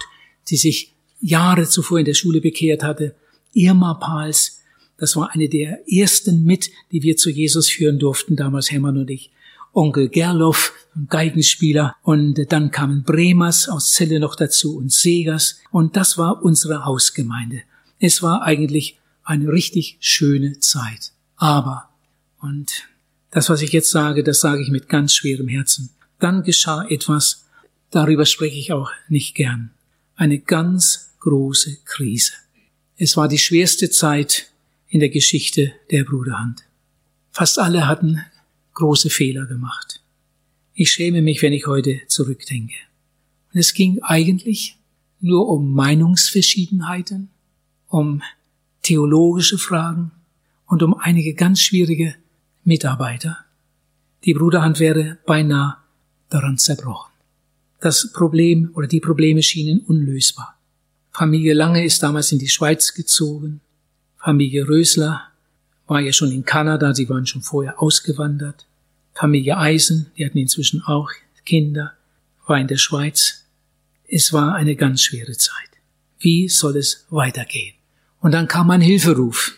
die 0.50 0.58
sich 0.58 0.94
Jahre 1.22 1.68
zuvor 1.68 2.00
in 2.00 2.06
der 2.06 2.14
Schule 2.14 2.42
bekehrt 2.42 2.84
hatte, 2.84 3.16
Irma 3.54 3.94
Pals, 3.96 4.59
Das 5.00 5.16
war 5.16 5.32
eine 5.34 5.50
der 5.50 5.80
ersten 5.90 6.44
mit, 6.44 6.70
die 6.92 7.02
wir 7.02 7.18
zu 7.18 7.30
Jesus 7.30 7.70
führen 7.70 8.00
durften, 8.00 8.36
damals 8.36 8.72
Hermann 8.72 8.98
und 8.98 9.10
ich. 9.10 9.32
Onkel 9.74 10.10
Gerloff, 10.10 10.74
Geigenspieler, 11.08 11.96
und 12.02 12.52
dann 12.52 12.72
kamen 12.72 13.04
Bremers 13.04 13.70
aus 13.70 13.94
Celle 13.94 14.20
noch 14.20 14.36
dazu 14.36 14.76
und 14.78 14.92
Segers, 14.92 15.60
und 15.72 15.96
das 15.96 16.18
war 16.18 16.44
unsere 16.44 16.86
Hausgemeinde. 16.86 17.62
Es 18.00 18.24
war 18.24 18.42
eigentlich 18.44 18.98
eine 19.24 19.52
richtig 19.52 19.98
schöne 20.00 20.60
Zeit. 20.60 21.12
Aber, 21.36 21.90
und 22.42 22.88
das, 23.32 23.50
was 23.50 23.62
ich 23.62 23.72
jetzt 23.72 23.92
sage, 23.92 24.24
das 24.24 24.40
sage 24.40 24.64
ich 24.64 24.70
mit 24.70 24.90
ganz 24.90 25.14
schwerem 25.14 25.48
Herzen. 25.48 25.92
Dann 26.20 26.44
geschah 26.44 26.86
etwas, 26.90 27.46
darüber 27.92 28.26
spreche 28.26 28.58
ich 28.58 28.74
auch 28.74 28.90
nicht 29.08 29.36
gern. 29.36 29.72
Eine 30.16 30.40
ganz 30.40 31.12
große 31.20 31.78
Krise. 31.86 32.34
Es 32.98 33.16
war 33.16 33.28
die 33.28 33.38
schwerste 33.38 33.90
Zeit 33.90 34.50
in 34.90 35.00
der 35.00 35.10
Geschichte 35.10 35.74
der 35.92 36.04
Bruderhand. 36.04 36.64
Fast 37.32 37.60
alle 37.60 37.88
hatten 37.88 38.22
große 38.74 39.10
Fehler 39.10 39.46
gemacht. 39.46 40.02
Ich 40.74 40.92
schäme 40.92 41.22
mich, 41.22 41.42
wenn 41.42 41.54
ich 41.54 41.68
heute 41.68 42.02
zurückdenke. 42.08 42.76
Und 43.54 43.60
es 43.60 43.74
ging 43.74 44.02
eigentlich 44.02 44.78
nur 45.22 45.48
um 45.50 45.74
Meinungsverschiedenheiten, 45.74 47.30
um 47.88 48.22
theologische 48.82 49.58
Fragen 49.58 50.12
und 50.66 50.84
um 50.84 50.98
einige 50.98 51.34
ganz 51.34 51.62
schwierige 51.62 52.16
Mitarbeiter. 52.64 53.38
Die 54.26 54.34
Bruderhand 54.34 54.80
wäre 54.80 55.18
beinahe 55.26 55.78
daran 56.30 56.58
zerbrochen. 56.58 57.12
Das 57.80 58.12
Problem 58.12 58.72
oder 58.74 58.88
die 58.88 59.00
Probleme 59.00 59.42
schienen 59.42 59.80
unlösbar. 59.80 60.58
Familie 61.12 61.54
Lange 61.54 61.84
ist 61.84 62.04
damals 62.04 62.32
in 62.32 62.40
die 62.40 62.50
Schweiz 62.50 62.94
gezogen. 62.94 63.62
Familie 64.20 64.68
Rösler 64.68 65.22
war 65.88 66.02
ja 66.02 66.12
schon 66.12 66.32
in 66.32 66.44
Kanada, 66.44 66.94
sie 66.94 67.08
waren 67.10 67.26
schon 67.26 67.42
vorher 67.42 67.82
ausgewandert. 67.82 68.66
Familie 69.14 69.58
Eisen, 69.58 70.12
die 70.18 70.26
hatten 70.26 70.38
inzwischen 70.38 70.84
auch 70.84 71.10
Kinder, 71.46 71.94
war 72.46 72.60
in 72.60 72.68
der 72.68 72.78
Schweiz. 72.78 73.46
Es 74.08 74.34
war 74.34 74.56
eine 74.56 74.76
ganz 74.76 75.02
schwere 75.02 75.32
Zeit. 75.34 75.70
Wie 76.20 76.50
soll 76.50 76.78
es 76.78 77.06
weitergehen? 77.10 77.76
Und 78.20 78.34
dann 78.34 78.48
kam 78.48 78.70
ein 78.72 78.82
Hilferuf. 78.82 79.58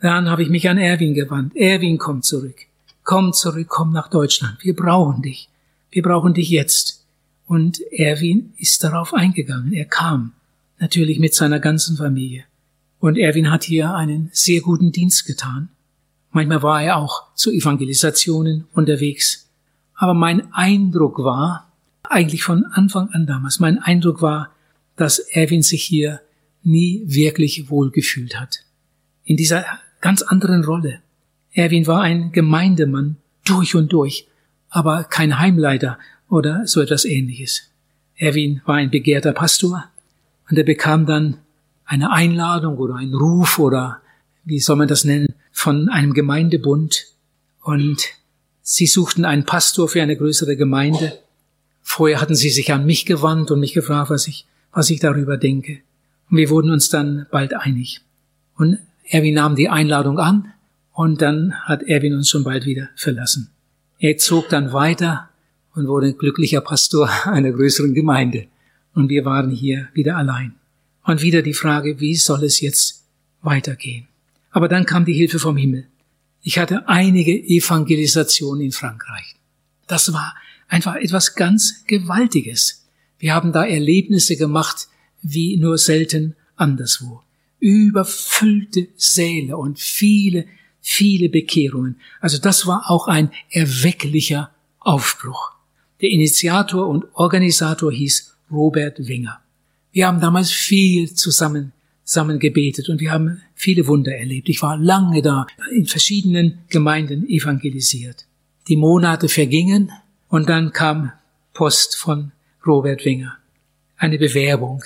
Dann 0.00 0.28
habe 0.28 0.42
ich 0.42 0.48
mich 0.48 0.68
an 0.68 0.78
Erwin 0.78 1.14
gewandt. 1.14 1.54
Erwin, 1.54 1.98
komm 1.98 2.22
zurück. 2.22 2.66
Komm 3.04 3.32
zurück, 3.32 3.68
komm 3.68 3.92
nach 3.92 4.08
Deutschland. 4.08 4.58
Wir 4.62 4.74
brauchen 4.74 5.22
dich. 5.22 5.48
Wir 5.90 6.02
brauchen 6.02 6.34
dich 6.34 6.50
jetzt. 6.50 7.04
Und 7.46 7.80
Erwin 7.92 8.54
ist 8.56 8.82
darauf 8.82 9.14
eingegangen. 9.14 9.72
Er 9.72 9.84
kam. 9.84 10.32
Natürlich 10.78 11.20
mit 11.20 11.34
seiner 11.34 11.60
ganzen 11.60 11.96
Familie. 11.96 12.44
Und 13.00 13.16
Erwin 13.16 13.50
hat 13.50 13.64
hier 13.64 13.94
einen 13.94 14.28
sehr 14.32 14.60
guten 14.60 14.92
Dienst 14.92 15.26
getan. 15.26 15.70
Manchmal 16.30 16.62
war 16.62 16.82
er 16.82 16.96
auch 16.98 17.34
zu 17.34 17.50
Evangelisationen 17.50 18.66
unterwegs. 18.72 19.48
Aber 19.94 20.14
mein 20.14 20.52
Eindruck 20.52 21.18
war, 21.18 21.72
eigentlich 22.02 22.44
von 22.44 22.64
Anfang 22.66 23.08
an 23.10 23.26
damals, 23.26 23.58
mein 23.58 23.78
Eindruck 23.78 24.22
war, 24.22 24.54
dass 24.96 25.18
Erwin 25.18 25.62
sich 25.62 25.82
hier 25.82 26.20
nie 26.62 27.02
wirklich 27.06 27.70
wohlgefühlt 27.70 28.38
hat. 28.38 28.64
In 29.24 29.36
dieser 29.36 29.64
ganz 30.00 30.22
anderen 30.22 30.64
Rolle. 30.64 31.00
Erwin 31.52 31.86
war 31.86 32.02
ein 32.02 32.32
Gemeindemann 32.32 33.16
durch 33.44 33.74
und 33.74 33.92
durch, 33.92 34.26
aber 34.68 35.04
kein 35.04 35.38
Heimleiter 35.38 35.98
oder 36.28 36.66
so 36.66 36.80
etwas 36.80 37.04
ähnliches. 37.04 37.70
Erwin 38.16 38.60
war 38.66 38.76
ein 38.76 38.90
begehrter 38.90 39.32
Pastor 39.32 39.84
und 40.48 40.58
er 40.58 40.64
bekam 40.64 41.06
dann 41.06 41.38
eine 41.90 42.12
Einladung 42.12 42.78
oder 42.78 42.94
einen 42.94 43.14
Ruf 43.14 43.58
oder 43.58 44.00
wie 44.44 44.60
soll 44.60 44.76
man 44.76 44.86
das 44.86 45.04
nennen, 45.04 45.34
von 45.50 45.88
einem 45.88 46.14
Gemeindebund 46.14 47.06
und 47.62 48.04
sie 48.62 48.86
suchten 48.86 49.24
einen 49.24 49.44
Pastor 49.44 49.88
für 49.88 50.00
eine 50.00 50.16
größere 50.16 50.56
Gemeinde. 50.56 51.18
Vorher 51.82 52.20
hatten 52.20 52.36
sie 52.36 52.50
sich 52.50 52.72
an 52.72 52.86
mich 52.86 53.06
gewandt 53.06 53.50
und 53.50 53.58
mich 53.58 53.74
gefragt, 53.74 54.08
was 54.08 54.28
ich, 54.28 54.46
was 54.72 54.88
ich 54.88 55.00
darüber 55.00 55.36
denke. 55.36 55.80
Und 56.30 56.36
wir 56.36 56.48
wurden 56.48 56.70
uns 56.70 56.90
dann 56.90 57.26
bald 57.32 57.54
einig. 57.54 58.02
Und 58.54 58.78
Erwin 59.08 59.34
nahm 59.34 59.56
die 59.56 59.68
Einladung 59.68 60.20
an 60.20 60.52
und 60.92 61.20
dann 61.20 61.54
hat 61.64 61.82
Erwin 61.82 62.14
uns 62.14 62.28
schon 62.28 62.44
bald 62.44 62.66
wieder 62.66 62.88
verlassen. 62.94 63.50
Er 63.98 64.16
zog 64.16 64.48
dann 64.48 64.72
weiter 64.72 65.28
und 65.74 65.88
wurde 65.88 66.14
glücklicher 66.14 66.60
Pastor 66.60 67.10
einer 67.24 67.50
größeren 67.50 67.94
Gemeinde. 67.94 68.46
Und 68.94 69.08
wir 69.08 69.24
waren 69.24 69.50
hier 69.50 69.88
wieder 69.92 70.16
allein. 70.16 70.54
Und 71.04 71.22
wieder 71.22 71.42
die 71.42 71.54
Frage, 71.54 72.00
wie 72.00 72.14
soll 72.14 72.44
es 72.44 72.60
jetzt 72.60 73.04
weitergehen? 73.42 74.08
Aber 74.50 74.68
dann 74.68 74.86
kam 74.86 75.04
die 75.04 75.14
Hilfe 75.14 75.38
vom 75.38 75.56
Himmel. 75.56 75.86
Ich 76.42 76.58
hatte 76.58 76.88
einige 76.88 77.32
Evangelisationen 77.32 78.64
in 78.64 78.72
Frankreich. 78.72 79.36
Das 79.86 80.12
war 80.12 80.34
einfach 80.68 80.96
etwas 80.96 81.34
ganz 81.34 81.84
Gewaltiges. 81.86 82.86
Wir 83.18 83.34
haben 83.34 83.52
da 83.52 83.64
Erlebnisse 83.64 84.36
gemacht, 84.36 84.88
wie 85.22 85.56
nur 85.56 85.78
selten 85.78 86.36
anderswo. 86.56 87.22
Überfüllte 87.58 88.88
Säle 88.96 89.56
und 89.56 89.78
viele, 89.78 90.46
viele 90.80 91.28
Bekehrungen. 91.28 92.00
Also 92.20 92.38
das 92.38 92.66
war 92.66 92.90
auch 92.90 93.08
ein 93.08 93.30
erwecklicher 93.50 94.50
Aufbruch. 94.78 95.52
Der 96.00 96.08
Initiator 96.08 96.88
und 96.88 97.04
Organisator 97.12 97.92
hieß 97.92 98.34
Robert 98.50 99.06
Winger. 99.06 99.42
Wir 99.92 100.06
haben 100.06 100.20
damals 100.20 100.50
viel 100.50 101.12
zusammen, 101.14 101.72
zusammen 102.04 102.38
gebetet 102.38 102.88
und 102.88 103.00
wir 103.00 103.10
haben 103.10 103.42
viele 103.54 103.86
Wunder 103.86 104.14
erlebt. 104.14 104.48
Ich 104.48 104.62
war 104.62 104.76
lange 104.76 105.22
da, 105.22 105.46
in 105.72 105.86
verschiedenen 105.86 106.58
Gemeinden 106.68 107.28
evangelisiert. 107.28 108.26
Die 108.68 108.76
Monate 108.76 109.28
vergingen 109.28 109.90
und 110.28 110.48
dann 110.48 110.72
kam 110.72 111.12
Post 111.54 111.96
von 111.96 112.32
Robert 112.66 113.04
Winger. 113.04 113.36
Eine 113.96 114.18
Bewerbung 114.18 114.82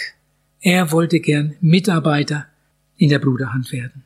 er 0.66 0.90
wollte 0.92 1.20
gern 1.20 1.56
Mitarbeiter 1.60 2.46
in 2.96 3.10
der 3.10 3.18
Bruderhand 3.18 3.70
werden. 3.70 4.02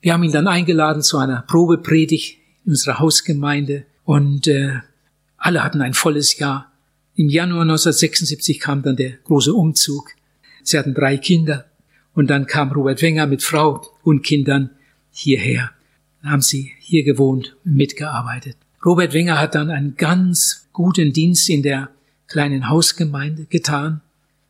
Wir 0.00 0.14
haben 0.14 0.22
ihn 0.22 0.32
dann 0.32 0.48
eingeladen 0.48 1.02
zu 1.02 1.18
einer 1.18 1.42
Probepredigt 1.42 2.38
in 2.64 2.70
unserer 2.70 2.98
Hausgemeinde 2.98 3.84
und 4.04 4.46
äh, 4.46 4.80
alle 5.36 5.62
hatten 5.62 5.82
ein 5.82 5.92
volles 5.92 6.38
Jahr. 6.38 6.72
Im 7.14 7.28
Januar 7.28 7.60
1976 7.60 8.58
kam 8.58 8.80
dann 8.80 8.96
der 8.96 9.18
große 9.24 9.52
Umzug. 9.52 10.12
Sie 10.68 10.78
hatten 10.78 10.92
drei 10.92 11.16
Kinder 11.16 11.64
und 12.12 12.28
dann 12.28 12.46
kam 12.46 12.70
Robert 12.72 13.00
Wenger 13.00 13.26
mit 13.26 13.42
Frau 13.42 13.80
und 14.02 14.22
Kindern 14.22 14.68
hierher. 15.10 15.70
Dann 16.20 16.32
haben 16.32 16.42
sie 16.42 16.72
hier 16.80 17.04
gewohnt 17.04 17.56
mitgearbeitet. 17.64 18.58
Robert 18.84 19.14
Wenger 19.14 19.40
hat 19.40 19.54
dann 19.54 19.70
einen 19.70 19.96
ganz 19.96 20.68
guten 20.74 21.14
Dienst 21.14 21.48
in 21.48 21.62
der 21.62 21.88
kleinen 22.26 22.68
Hausgemeinde 22.68 23.46
getan. 23.46 24.02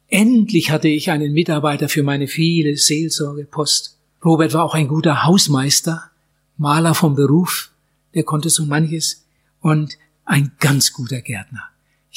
Endlich 0.08 0.72
hatte 0.72 0.88
ich 0.88 1.12
einen 1.12 1.32
Mitarbeiter 1.32 1.88
für 1.88 2.02
meine 2.02 2.26
viele 2.26 2.76
Seelsorgepost. 2.76 3.96
Robert 4.24 4.54
war 4.54 4.64
auch 4.64 4.74
ein 4.74 4.88
guter 4.88 5.22
Hausmeister, 5.22 6.10
Maler 6.56 6.96
vom 6.96 7.14
Beruf, 7.14 7.70
der 8.14 8.24
konnte 8.24 8.50
so 8.50 8.66
manches 8.66 9.24
und 9.60 9.96
ein 10.24 10.50
ganz 10.58 10.92
guter 10.92 11.20
Gärtner. 11.20 11.68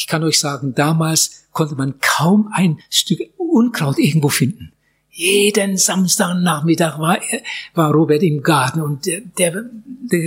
Ich 0.01 0.07
kann 0.07 0.23
euch 0.23 0.39
sagen, 0.39 0.73
damals 0.73 1.43
konnte 1.51 1.75
man 1.75 1.93
kaum 2.01 2.49
ein 2.51 2.79
Stück 2.89 3.19
Unkraut 3.37 3.99
irgendwo 3.99 4.29
finden. 4.29 4.71
Jeden 5.11 5.77
Samstagnachmittag 5.77 6.97
war, 6.97 7.19
war 7.75 7.91
Robert 7.91 8.23
im 8.23 8.41
Garten 8.41 8.81
und 8.81 9.05
der, 9.05 9.21
der, 9.37 9.63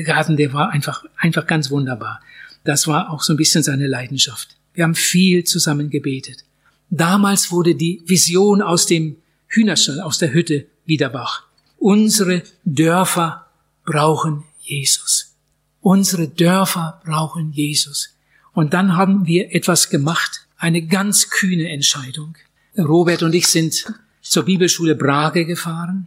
Garten, 0.04 0.36
der 0.36 0.52
war 0.52 0.70
einfach, 0.70 1.04
einfach 1.16 1.48
ganz 1.48 1.72
wunderbar. 1.72 2.20
Das 2.62 2.86
war 2.86 3.10
auch 3.10 3.20
so 3.20 3.32
ein 3.32 3.36
bisschen 3.36 3.64
seine 3.64 3.88
Leidenschaft. 3.88 4.56
Wir 4.74 4.84
haben 4.84 4.94
viel 4.94 5.42
zusammen 5.42 5.90
gebetet. 5.90 6.44
Damals 6.90 7.50
wurde 7.50 7.74
die 7.74 8.00
Vision 8.06 8.62
aus 8.62 8.86
dem 8.86 9.16
Hühnerstall, 9.48 10.00
aus 10.00 10.18
der 10.18 10.32
Hütte 10.32 10.66
wieder 10.86 11.12
wach. 11.12 11.42
Unsere 11.78 12.44
Dörfer 12.64 13.46
brauchen 13.84 14.44
Jesus. 14.60 15.34
Unsere 15.80 16.28
Dörfer 16.28 17.02
brauchen 17.04 17.50
Jesus. 17.52 18.13
Und 18.54 18.72
dann 18.72 18.96
haben 18.96 19.26
wir 19.26 19.54
etwas 19.54 19.90
gemacht, 19.90 20.46
eine 20.56 20.82
ganz 20.82 21.28
kühne 21.28 21.68
Entscheidung. 21.68 22.36
Robert 22.78 23.22
und 23.22 23.34
ich 23.34 23.46
sind 23.46 23.92
zur 24.22 24.44
Bibelschule 24.44 24.94
Brage 24.94 25.44
gefahren. 25.44 26.06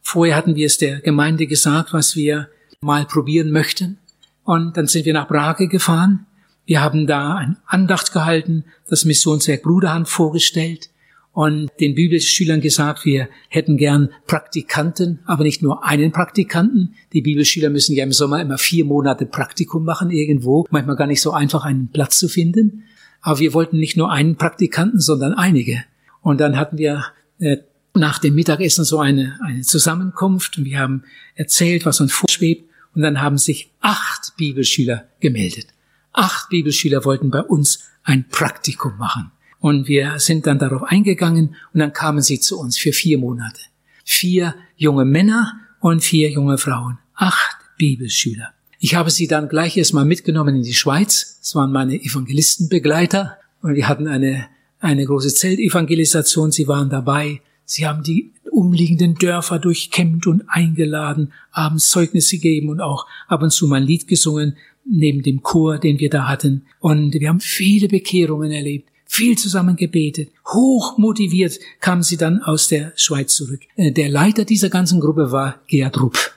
Vorher 0.00 0.34
hatten 0.34 0.54
wir 0.54 0.66
es 0.66 0.78
der 0.78 1.00
Gemeinde 1.00 1.46
gesagt, 1.46 1.92
was 1.92 2.16
wir 2.16 2.48
mal 2.80 3.04
probieren 3.04 3.50
möchten. 3.50 3.98
Und 4.44 4.76
dann 4.76 4.86
sind 4.86 5.04
wir 5.04 5.12
nach 5.12 5.28
Brage 5.28 5.68
gefahren 5.68 6.26
wir 6.70 6.80
haben 6.80 7.08
da 7.08 7.34
ein 7.34 7.56
Andacht 7.66 8.12
gehalten, 8.12 8.64
das 8.88 9.04
Missionswerk 9.04 9.64
Bruderhand 9.64 10.08
vorgestellt 10.08 10.88
und 11.32 11.70
den 11.78 11.94
Bibelschülern 11.94 12.60
gesagt, 12.60 13.04
wir 13.04 13.28
hätten 13.48 13.76
gern 13.76 14.10
Praktikanten, 14.26 15.20
aber 15.26 15.44
nicht 15.44 15.62
nur 15.62 15.84
einen 15.84 16.12
Praktikanten. 16.12 16.94
Die 17.12 17.22
Bibelschüler 17.22 17.70
müssen 17.70 17.94
ja 17.94 18.04
im 18.04 18.12
Sommer 18.12 18.40
immer 18.40 18.58
vier 18.58 18.84
Monate 18.84 19.26
Praktikum 19.26 19.84
machen 19.84 20.10
irgendwo, 20.10 20.66
manchmal 20.70 20.96
gar 20.96 21.06
nicht 21.06 21.22
so 21.22 21.32
einfach 21.32 21.64
einen 21.64 21.88
Platz 21.88 22.18
zu 22.18 22.28
finden. 22.28 22.84
Aber 23.22 23.38
wir 23.38 23.54
wollten 23.54 23.78
nicht 23.78 23.96
nur 23.96 24.10
einen 24.10 24.36
Praktikanten, 24.36 24.98
sondern 24.98 25.34
einige. 25.34 25.84
Und 26.20 26.40
dann 26.40 26.56
hatten 26.56 26.78
wir 26.78 27.04
äh, 27.38 27.58
nach 27.94 28.18
dem 28.18 28.34
Mittagessen 28.34 28.84
so 28.84 28.98
eine, 28.98 29.38
eine 29.44 29.62
Zusammenkunft 29.62 30.58
und 30.58 30.64
wir 30.64 30.78
haben 30.78 31.04
erzählt, 31.34 31.86
was 31.86 32.00
uns 32.00 32.12
vorschwebt. 32.12 32.68
Und 32.94 33.02
dann 33.02 33.20
haben 33.20 33.38
sich 33.38 33.70
acht 33.80 34.36
Bibelschüler 34.36 35.04
gemeldet. 35.20 35.66
Acht 36.12 36.48
Bibelschüler 36.48 37.04
wollten 37.04 37.30
bei 37.30 37.42
uns 37.42 37.84
ein 38.02 38.28
Praktikum 38.28 38.96
machen. 38.98 39.30
Und 39.60 39.88
wir 39.88 40.18
sind 40.18 40.46
dann 40.46 40.58
darauf 40.58 40.82
eingegangen 40.82 41.54
und 41.72 41.80
dann 41.80 41.92
kamen 41.92 42.22
sie 42.22 42.40
zu 42.40 42.58
uns 42.58 42.78
für 42.78 42.92
vier 42.92 43.18
Monate. 43.18 43.60
Vier 44.04 44.54
junge 44.76 45.04
Männer 45.04 45.52
und 45.80 46.02
vier 46.02 46.30
junge 46.30 46.58
Frauen. 46.58 46.98
Acht 47.14 47.56
Bibelschüler. 47.76 48.52
Ich 48.78 48.94
habe 48.94 49.10
sie 49.10 49.26
dann 49.26 49.48
gleich 49.48 49.76
erstmal 49.76 50.06
mitgenommen 50.06 50.56
in 50.56 50.62
die 50.62 50.74
Schweiz. 50.74 51.38
Es 51.42 51.54
waren 51.54 51.70
meine 51.70 52.02
Evangelistenbegleiter 52.02 53.36
und 53.60 53.74
wir 53.74 53.88
hatten 53.88 54.08
eine, 54.08 54.46
eine 54.78 55.04
große 55.04 55.34
Zeltevangelisation. 55.34 56.50
Sie 56.50 56.66
waren 56.66 56.88
dabei. 56.88 57.42
Sie 57.66 57.86
haben 57.86 58.02
die 58.02 58.32
umliegenden 58.50 59.14
Dörfer 59.14 59.58
durchkämmt 59.58 60.26
und 60.26 60.44
eingeladen, 60.48 61.32
abends 61.52 61.90
Zeugnisse 61.90 62.36
gegeben 62.36 62.70
und 62.70 62.80
auch 62.80 63.06
ab 63.28 63.42
und 63.42 63.50
zu 63.50 63.66
mal 63.66 63.76
ein 63.76 63.86
Lied 63.86 64.08
gesungen, 64.08 64.56
neben 64.84 65.22
dem 65.22 65.42
Chor, 65.42 65.78
den 65.78 65.98
wir 65.98 66.10
da 66.10 66.26
hatten. 66.26 66.66
Und 66.80 67.14
wir 67.14 67.28
haben 67.28 67.40
viele 67.40 67.88
Bekehrungen 67.88 68.50
erlebt, 68.50 68.89
viel 69.10 69.36
zusammen 69.36 69.74
gebetet. 69.74 70.30
Hoch 70.46 70.96
motiviert 70.96 71.58
kamen 71.80 72.04
sie 72.04 72.16
dann 72.16 72.40
aus 72.42 72.68
der 72.68 72.92
Schweiz 72.94 73.34
zurück. 73.34 73.60
Äh, 73.74 73.90
der 73.90 74.08
Leiter 74.08 74.44
dieser 74.44 74.70
ganzen 74.70 75.00
Gruppe 75.00 75.32
war 75.32 75.58
Gerhard 75.66 76.00
Rupp. 76.00 76.32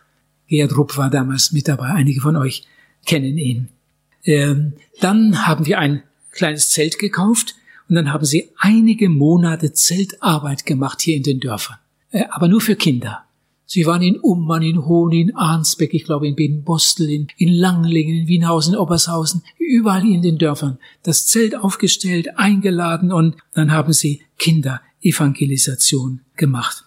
Gerhard 0.47 0.75
Rupp 0.75 0.97
war 0.97 1.11
damals 1.11 1.51
mit 1.51 1.67
dabei. 1.67 1.89
Einige 1.89 2.19
von 2.19 2.35
euch 2.35 2.63
kennen 3.05 3.37
ihn. 3.37 3.69
Ähm, 4.23 4.73
dann 5.01 5.45
haben 5.45 5.67
wir 5.67 5.77
ein 5.77 6.01
kleines 6.31 6.71
Zelt 6.71 6.97
gekauft 6.97 7.53
und 7.89 7.95
dann 7.95 8.11
haben 8.11 8.25
sie 8.25 8.49
einige 8.57 9.07
Monate 9.07 9.73
Zeltarbeit 9.73 10.65
gemacht 10.65 10.99
hier 11.01 11.15
in 11.15 11.23
den 11.23 11.39
Dörfern. 11.39 11.77
Äh, 12.09 12.23
aber 12.31 12.47
nur 12.47 12.61
für 12.61 12.75
Kinder. 12.75 13.22
Sie 13.65 13.85
waren 13.85 14.01
in 14.01 14.19
Ummann, 14.19 14.61
in 14.61 14.85
Hohn, 14.85 15.11
in 15.11 15.35
Arnsbeck, 15.35 15.93
ich 15.93 16.03
glaube 16.03 16.27
in 16.27 16.35
Bedenbostel, 16.35 17.09
in, 17.09 17.27
in 17.37 17.53
Langlingen, 17.53 18.15
in 18.15 18.27
Wienhausen, 18.27 18.75
Obershausen, 18.75 19.43
überall 19.57 20.05
in 20.05 20.21
den 20.21 20.37
Dörfern. 20.37 20.77
Das 21.01 21.25
Zelt 21.27 21.55
aufgestellt, 21.55 22.37
eingeladen 22.37 23.11
und 23.11 23.37
dann 23.53 23.71
haben 23.71 23.93
sie 23.93 24.21
Kinderevangelisation 24.37 26.21
gemacht. 26.35 26.83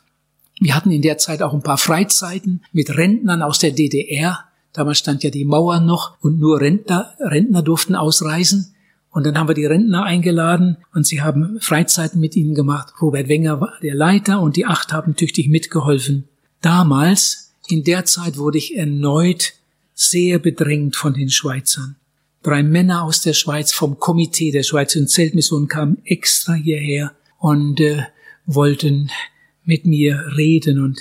Wir 0.60 0.74
hatten 0.74 0.90
in 0.90 1.02
der 1.02 1.18
Zeit 1.18 1.42
auch 1.42 1.52
ein 1.52 1.62
paar 1.62 1.78
Freizeiten 1.78 2.62
mit 2.72 2.96
Rentnern 2.96 3.42
aus 3.42 3.58
der 3.58 3.72
DDR. 3.72 4.44
Damals 4.72 4.98
stand 4.98 5.22
ja 5.22 5.30
die 5.30 5.44
Mauer 5.44 5.80
noch 5.80 6.16
und 6.20 6.38
nur 6.38 6.60
Rentner, 6.60 7.14
Rentner 7.20 7.62
durften 7.62 7.94
ausreisen. 7.94 8.74
Und 9.10 9.24
dann 9.24 9.38
haben 9.38 9.48
wir 9.48 9.54
die 9.54 9.64
Rentner 9.64 10.04
eingeladen 10.04 10.76
und 10.92 11.06
sie 11.06 11.22
haben 11.22 11.58
Freizeiten 11.60 12.20
mit 12.20 12.36
ihnen 12.36 12.54
gemacht. 12.54 12.92
Robert 13.00 13.28
Wenger 13.28 13.60
war 13.60 13.72
der 13.82 13.94
Leiter 13.94 14.40
und 14.40 14.56
die 14.56 14.66
acht 14.66 14.92
haben 14.92 15.16
tüchtig 15.16 15.48
mitgeholfen. 15.48 16.28
Damals, 16.66 17.52
in 17.68 17.84
der 17.84 18.06
Zeit, 18.06 18.38
wurde 18.38 18.58
ich 18.58 18.76
erneut 18.76 19.52
sehr 19.94 20.40
bedrängt 20.40 20.96
von 20.96 21.14
den 21.14 21.30
Schweizern. 21.30 21.94
Drei 22.42 22.64
Männer 22.64 23.04
aus 23.04 23.20
der 23.20 23.34
Schweiz 23.34 23.72
vom 23.72 24.00
Komitee 24.00 24.50
der 24.50 24.64
Schweizer 24.64 25.06
Zeltmission 25.06 25.68
kamen 25.68 25.98
extra 26.04 26.54
hierher 26.54 27.14
und 27.38 27.78
äh, 27.78 28.02
wollten 28.46 29.12
mit 29.64 29.86
mir 29.86 30.20
reden 30.36 30.82
und 30.82 30.98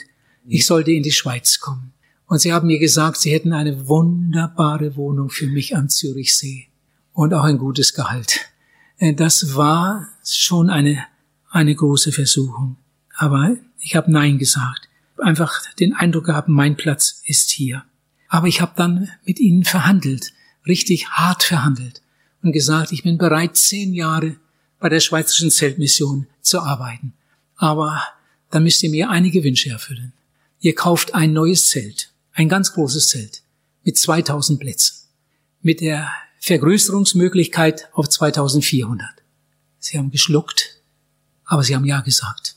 ich 0.47 0.68
sollte 0.68 0.91
in 0.91 1.01
die 1.01 1.11
Schweiz 1.11 1.59
kommen. 1.59 1.93
Und 2.28 2.41
sie 2.41 2.53
haben 2.53 2.68
mir 2.68 2.78
gesagt, 2.78 3.18
sie 3.18 3.32
hätten 3.32 3.51
eine 3.51 3.88
wunderbare 3.88 4.95
Wohnung 4.95 5.32
für 5.32 5.47
mich 5.47 5.76
am 5.76 5.89
Zürichsee 5.89 6.68
und 7.11 7.34
auch 7.34 7.43
ein 7.43 7.57
gutes 7.57 7.95
Gehalt. 7.95 8.41
Äh, 8.99 9.16
das 9.16 9.55
war 9.55 10.09
schon 10.24 10.70
eine, 10.70 11.03
eine 11.49 11.74
große 11.74 12.11
Versuchung. 12.11 12.76
Aber 13.18 13.57
ich 13.80 13.95
habe 13.95 14.11
Nein 14.11 14.38
gesagt. 14.38 14.89
Einfach 15.18 15.61
den 15.76 15.93
Eindruck 15.93 16.26
gehabt, 16.26 16.49
mein 16.49 16.76
Platz 16.76 17.22
ist 17.26 17.51
hier. 17.51 17.84
Aber 18.28 18.47
ich 18.47 18.61
habe 18.61 18.74
dann 18.76 19.09
mit 19.26 19.39
ihnen 19.39 19.63
verhandelt, 19.63 20.34
richtig 20.68 21.09
hart 21.09 21.43
verhandelt 21.43 22.01
und 22.41 22.51
gesagt, 22.51 22.91
ich 22.91 23.03
bin 23.03 23.18
bereit, 23.18 23.55
zehn 23.55 23.93
Jahre 23.93 24.36
bei 24.80 24.89
der 24.89 24.99
Schweizerischen 24.99 25.51
Zeltmission 25.51 26.28
zu 26.41 26.59
arbeiten. 26.59 27.13
Aber 27.55 28.03
dann 28.51 28.63
müsst 28.63 28.84
ihr 28.84 28.89
mir 28.89 29.09
einige 29.09 29.43
Wünsche 29.43 29.70
erfüllen. 29.70 30.13
Ihr 30.59 30.76
kauft 30.76 31.13
ein 31.16 31.34
neues 31.34 31.70
Zelt, 31.70 32.11
ein 32.34 32.49
ganz 32.49 32.74
großes 32.74 33.09
Zelt 33.09 33.43
mit 33.84 33.97
2000 33.97 34.59
Plätzen, 34.59 35.07
mit 35.61 35.82
der 35.82 36.11
Vergrößerungsmöglichkeit 36.39 37.89
auf 37.93 38.09
2400. 38.09 39.07
Sie 39.80 39.97
haben 39.97 40.11
geschluckt, 40.11 40.82
aber 41.45 41.63
sie 41.63 41.76
haben 41.76 41.86
Ja 41.86 42.01
gesagt. 42.01 42.55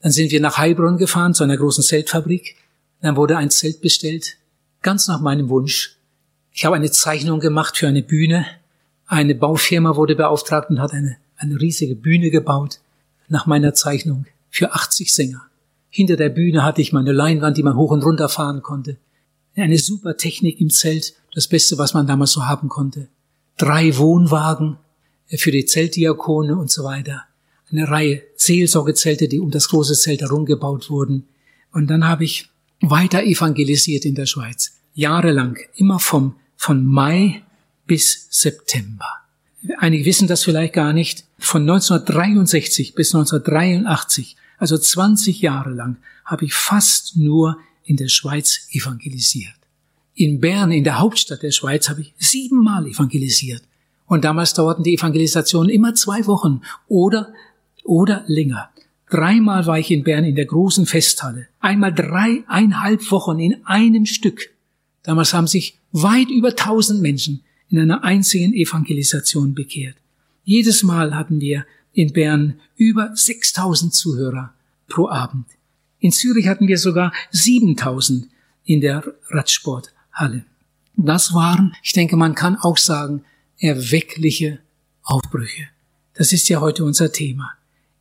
Dann 0.00 0.12
sind 0.12 0.30
wir 0.30 0.40
nach 0.40 0.58
Heilbronn 0.58 0.98
gefahren 0.98 1.34
zu 1.34 1.44
einer 1.44 1.56
großen 1.56 1.82
Zeltfabrik. 1.82 2.56
Dann 3.00 3.16
wurde 3.16 3.36
ein 3.36 3.50
Zelt 3.50 3.80
bestellt, 3.80 4.36
ganz 4.82 5.08
nach 5.08 5.20
meinem 5.20 5.48
Wunsch. 5.48 5.96
Ich 6.52 6.64
habe 6.64 6.76
eine 6.76 6.90
Zeichnung 6.90 7.40
gemacht 7.40 7.76
für 7.76 7.88
eine 7.88 8.02
Bühne. 8.02 8.46
Eine 9.06 9.34
Baufirma 9.34 9.96
wurde 9.96 10.16
beauftragt 10.16 10.70
und 10.70 10.80
hat 10.80 10.92
eine, 10.92 11.16
eine 11.36 11.60
riesige 11.60 11.94
Bühne 11.94 12.30
gebaut 12.30 12.80
nach 13.28 13.46
meiner 13.46 13.74
Zeichnung 13.74 14.26
für 14.50 14.72
80 14.72 15.14
Sänger. 15.14 15.42
Hinter 15.90 16.16
der 16.16 16.28
Bühne 16.28 16.64
hatte 16.64 16.80
ich 16.80 16.92
meine 16.92 17.12
Leinwand, 17.12 17.56
die 17.56 17.62
man 17.62 17.76
hoch 17.76 17.90
und 17.90 18.04
runter 18.04 18.28
fahren 18.28 18.62
konnte. 18.62 18.96
Eine 19.54 19.78
super 19.78 20.16
Technik 20.16 20.60
im 20.60 20.70
Zelt, 20.70 21.14
das 21.34 21.48
Beste, 21.48 21.78
was 21.78 21.94
man 21.94 22.06
damals 22.06 22.32
so 22.32 22.46
haben 22.46 22.68
konnte. 22.68 23.08
Drei 23.56 23.96
Wohnwagen 23.96 24.76
für 25.36 25.50
die 25.50 25.64
Zeltdiakone 25.64 26.56
und 26.56 26.70
so 26.70 26.84
weiter. 26.84 27.24
Eine 27.70 27.88
Reihe 27.88 28.22
Seelsorgezelte, 28.36 29.28
die 29.28 29.40
um 29.40 29.50
das 29.50 29.68
große 29.68 29.94
Zelt 29.94 30.22
herumgebaut 30.22 30.90
wurden. 30.90 31.28
Und 31.72 31.88
dann 31.88 32.06
habe 32.06 32.24
ich 32.24 32.48
weiter 32.80 33.22
evangelisiert 33.22 34.04
in 34.04 34.14
der 34.14 34.26
Schweiz. 34.26 34.72
Jahrelang, 34.94 35.58
immer 35.74 35.98
vom, 35.98 36.36
von 36.56 36.84
Mai 36.84 37.42
bis 37.86 38.26
September. 38.30 39.06
Einige 39.78 40.04
wissen 40.04 40.28
das 40.28 40.44
vielleicht 40.44 40.72
gar 40.72 40.92
nicht. 40.92 41.24
Von 41.38 41.62
1963 41.62 42.94
bis 42.94 43.14
1983 43.14 44.36
also 44.58 44.76
20 44.76 45.40
Jahre 45.40 45.70
lang 45.70 45.96
habe 46.24 46.44
ich 46.44 46.52
fast 46.52 47.16
nur 47.16 47.58
in 47.84 47.96
der 47.96 48.08
Schweiz 48.08 48.66
evangelisiert. 48.70 49.54
In 50.14 50.40
Bern, 50.40 50.72
in 50.72 50.84
der 50.84 50.98
Hauptstadt 50.98 51.42
der 51.42 51.52
Schweiz, 51.52 51.88
habe 51.88 52.02
ich 52.02 52.12
siebenmal 52.18 52.86
evangelisiert. 52.86 53.62
Und 54.06 54.24
damals 54.24 54.52
dauerten 54.52 54.82
die 54.82 54.94
Evangelisationen 54.94 55.70
immer 55.70 55.94
zwei 55.94 56.26
Wochen 56.26 56.62
oder, 56.88 57.32
oder 57.88 58.24
länger. 58.26 58.70
Dreimal 59.10 59.66
war 59.66 59.78
ich 59.78 59.90
in 59.90 60.04
Bern 60.04 60.24
in 60.24 60.36
der 60.36 60.44
großen 60.44 60.86
Festhalle. 60.86 61.48
Einmal 61.60 61.94
dreieinhalb 61.94 63.10
Wochen 63.10 63.38
in 63.38 63.64
einem 63.64 64.04
Stück. 64.04 64.50
Damals 65.02 65.32
haben 65.32 65.46
sich 65.46 65.78
weit 65.92 66.28
über 66.28 66.54
tausend 66.54 67.00
Menschen 67.00 67.42
in 67.70 67.80
einer 67.80 68.04
einzigen 68.04 68.52
Evangelisation 68.52 69.54
bekehrt. 69.54 69.96
Jedes 70.44 70.82
Mal 70.82 71.14
hatten 71.14 71.40
wir 71.40 71.64
in 71.92 72.12
Bern 72.12 72.60
über 72.76 73.10
6000 73.14 73.94
Zuhörer 73.94 74.52
pro 74.88 75.08
Abend. 75.08 75.46
In 76.00 76.12
Zürich 76.12 76.46
hatten 76.46 76.68
wir 76.68 76.78
sogar 76.78 77.12
7000 77.30 78.28
in 78.64 78.80
der 78.80 79.02
Radsporthalle. 79.30 80.44
Das 80.96 81.32
waren, 81.32 81.74
ich 81.82 81.92
denke, 81.92 82.16
man 82.16 82.34
kann 82.34 82.56
auch 82.56 82.76
sagen, 82.76 83.24
erweckliche 83.58 84.60
Aufbrüche. 85.02 85.68
Das 86.14 86.32
ist 86.32 86.48
ja 86.48 86.60
heute 86.60 86.84
unser 86.84 87.12
Thema. 87.12 87.57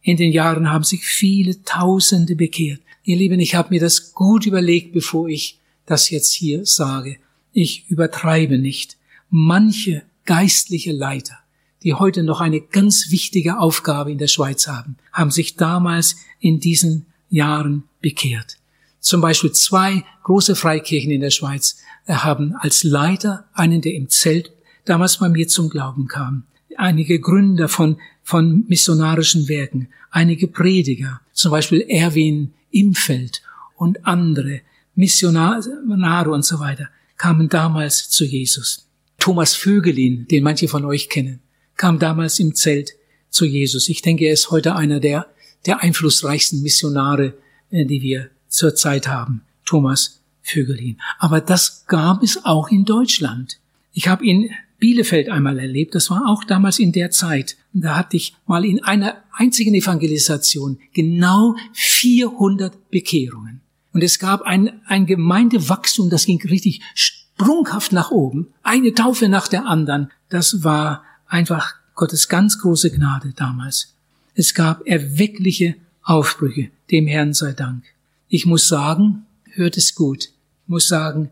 In 0.07 0.15
den 0.15 0.31
Jahren 0.31 0.71
haben 0.71 0.85
sich 0.85 1.03
viele 1.03 1.61
Tausende 1.63 2.37
bekehrt. 2.37 2.79
Ihr 3.03 3.17
Lieben, 3.17 3.41
ich 3.41 3.55
habe 3.55 3.71
mir 3.71 3.81
das 3.81 4.13
gut 4.13 4.45
überlegt, 4.45 4.93
bevor 4.93 5.27
ich 5.27 5.59
das 5.85 6.09
jetzt 6.09 6.31
hier 6.33 6.65
sage. 6.65 7.17
Ich 7.51 7.85
übertreibe 7.89 8.57
nicht. 8.57 8.95
Manche 9.29 10.03
geistliche 10.23 10.93
Leiter 10.93 11.37
die 11.83 11.93
heute 11.93 12.23
noch 12.23 12.41
eine 12.41 12.61
ganz 12.61 13.11
wichtige 13.11 13.59
Aufgabe 13.59 14.11
in 14.11 14.17
der 14.17 14.27
Schweiz 14.27 14.67
haben, 14.67 14.97
haben 15.13 15.31
sich 15.31 15.55
damals 15.55 16.17
in 16.39 16.59
diesen 16.59 17.05
Jahren 17.29 17.83
bekehrt. 18.01 18.57
Zum 18.99 19.21
Beispiel 19.21 19.51
zwei 19.51 20.03
große 20.23 20.55
Freikirchen 20.55 21.11
in 21.11 21.21
der 21.21 21.29
Schweiz 21.29 21.77
haben 22.07 22.55
als 22.59 22.83
Leiter 22.83 23.45
einen, 23.53 23.81
der 23.81 23.93
im 23.93 24.09
Zelt 24.09 24.51
damals 24.85 25.17
bei 25.17 25.29
mir 25.29 25.47
zum 25.47 25.69
Glauben 25.69 26.07
kam. 26.07 26.43
Einige 26.77 27.19
Gründer 27.19 27.67
von, 27.67 27.97
von 28.23 28.65
missionarischen 28.67 29.47
Werken, 29.49 29.89
einige 30.11 30.47
Prediger, 30.47 31.21
zum 31.33 31.51
Beispiel 31.51 31.81
Erwin 31.89 32.53
Imfeld 32.71 33.41
und 33.75 34.05
andere 34.05 34.61
Missionare 34.95 36.31
und 36.31 36.45
so 36.45 36.59
weiter, 36.59 36.89
kamen 37.17 37.49
damals 37.49 38.09
zu 38.09 38.25
Jesus. 38.25 38.87
Thomas 39.19 39.55
Vögelin, 39.55 40.27
den 40.27 40.43
manche 40.43 40.67
von 40.67 40.85
euch 40.85 41.09
kennen, 41.09 41.39
kam 41.75 41.99
damals 41.99 42.39
im 42.39 42.55
Zelt 42.55 42.93
zu 43.29 43.45
Jesus. 43.45 43.89
Ich 43.89 44.01
denke, 44.01 44.25
er 44.25 44.33
ist 44.33 44.51
heute 44.51 44.75
einer 44.75 44.99
der, 44.99 45.27
der 45.65 45.81
einflussreichsten 45.81 46.61
Missionare, 46.61 47.33
äh, 47.71 47.85
die 47.85 48.01
wir 48.01 48.29
zurzeit 48.47 49.07
haben. 49.07 49.41
Thomas 49.65 50.21
Vögelin. 50.41 50.99
Aber 51.19 51.41
das 51.41 51.85
gab 51.87 52.23
es 52.23 52.45
auch 52.45 52.69
in 52.69 52.85
Deutschland. 52.85 53.59
Ich 53.91 54.07
habe 54.07 54.25
in 54.25 54.49
Bielefeld 54.79 55.29
einmal 55.29 55.59
erlebt. 55.59 55.95
Das 55.95 56.09
war 56.09 56.27
auch 56.27 56.43
damals 56.43 56.79
in 56.79 56.91
der 56.91 57.11
Zeit. 57.11 57.57
Da 57.73 57.95
hatte 57.95 58.17
ich 58.17 58.35
mal 58.45 58.65
in 58.65 58.83
einer 58.83 59.23
einzigen 59.33 59.73
Evangelisation 59.73 60.79
genau 60.93 61.55
400 61.73 62.89
Bekehrungen. 62.89 63.61
Und 63.93 64.03
es 64.03 64.19
gab 64.19 64.43
ein, 64.43 64.81
ein 64.85 65.05
Gemeindewachstum, 65.05 66.09
das 66.09 66.25
ging 66.25 66.41
richtig 66.43 66.81
sprunghaft 66.93 67.91
nach 67.91 68.11
oben. 68.11 68.47
Eine 68.61 68.93
Taufe 68.93 69.29
nach 69.29 69.47
der 69.47 69.65
anderen. 69.65 70.11
Das 70.29 70.63
war 70.63 71.03
einfach 71.27 71.75
Gottes 71.95 72.29
ganz 72.29 72.59
große 72.59 72.91
Gnade 72.91 73.33
damals. 73.35 73.95
Es 74.35 74.53
gab 74.53 74.85
erweckliche 74.85 75.75
Aufbrüche. 76.03 76.69
Dem 76.91 77.07
Herrn 77.07 77.33
sei 77.33 77.53
Dank. 77.53 77.83
Ich 78.29 78.45
muss 78.45 78.67
sagen, 78.67 79.25
hört 79.45 79.77
es 79.77 79.95
gut, 79.95 80.25
ich 80.25 80.69
muss 80.69 80.87
sagen, 80.87 81.29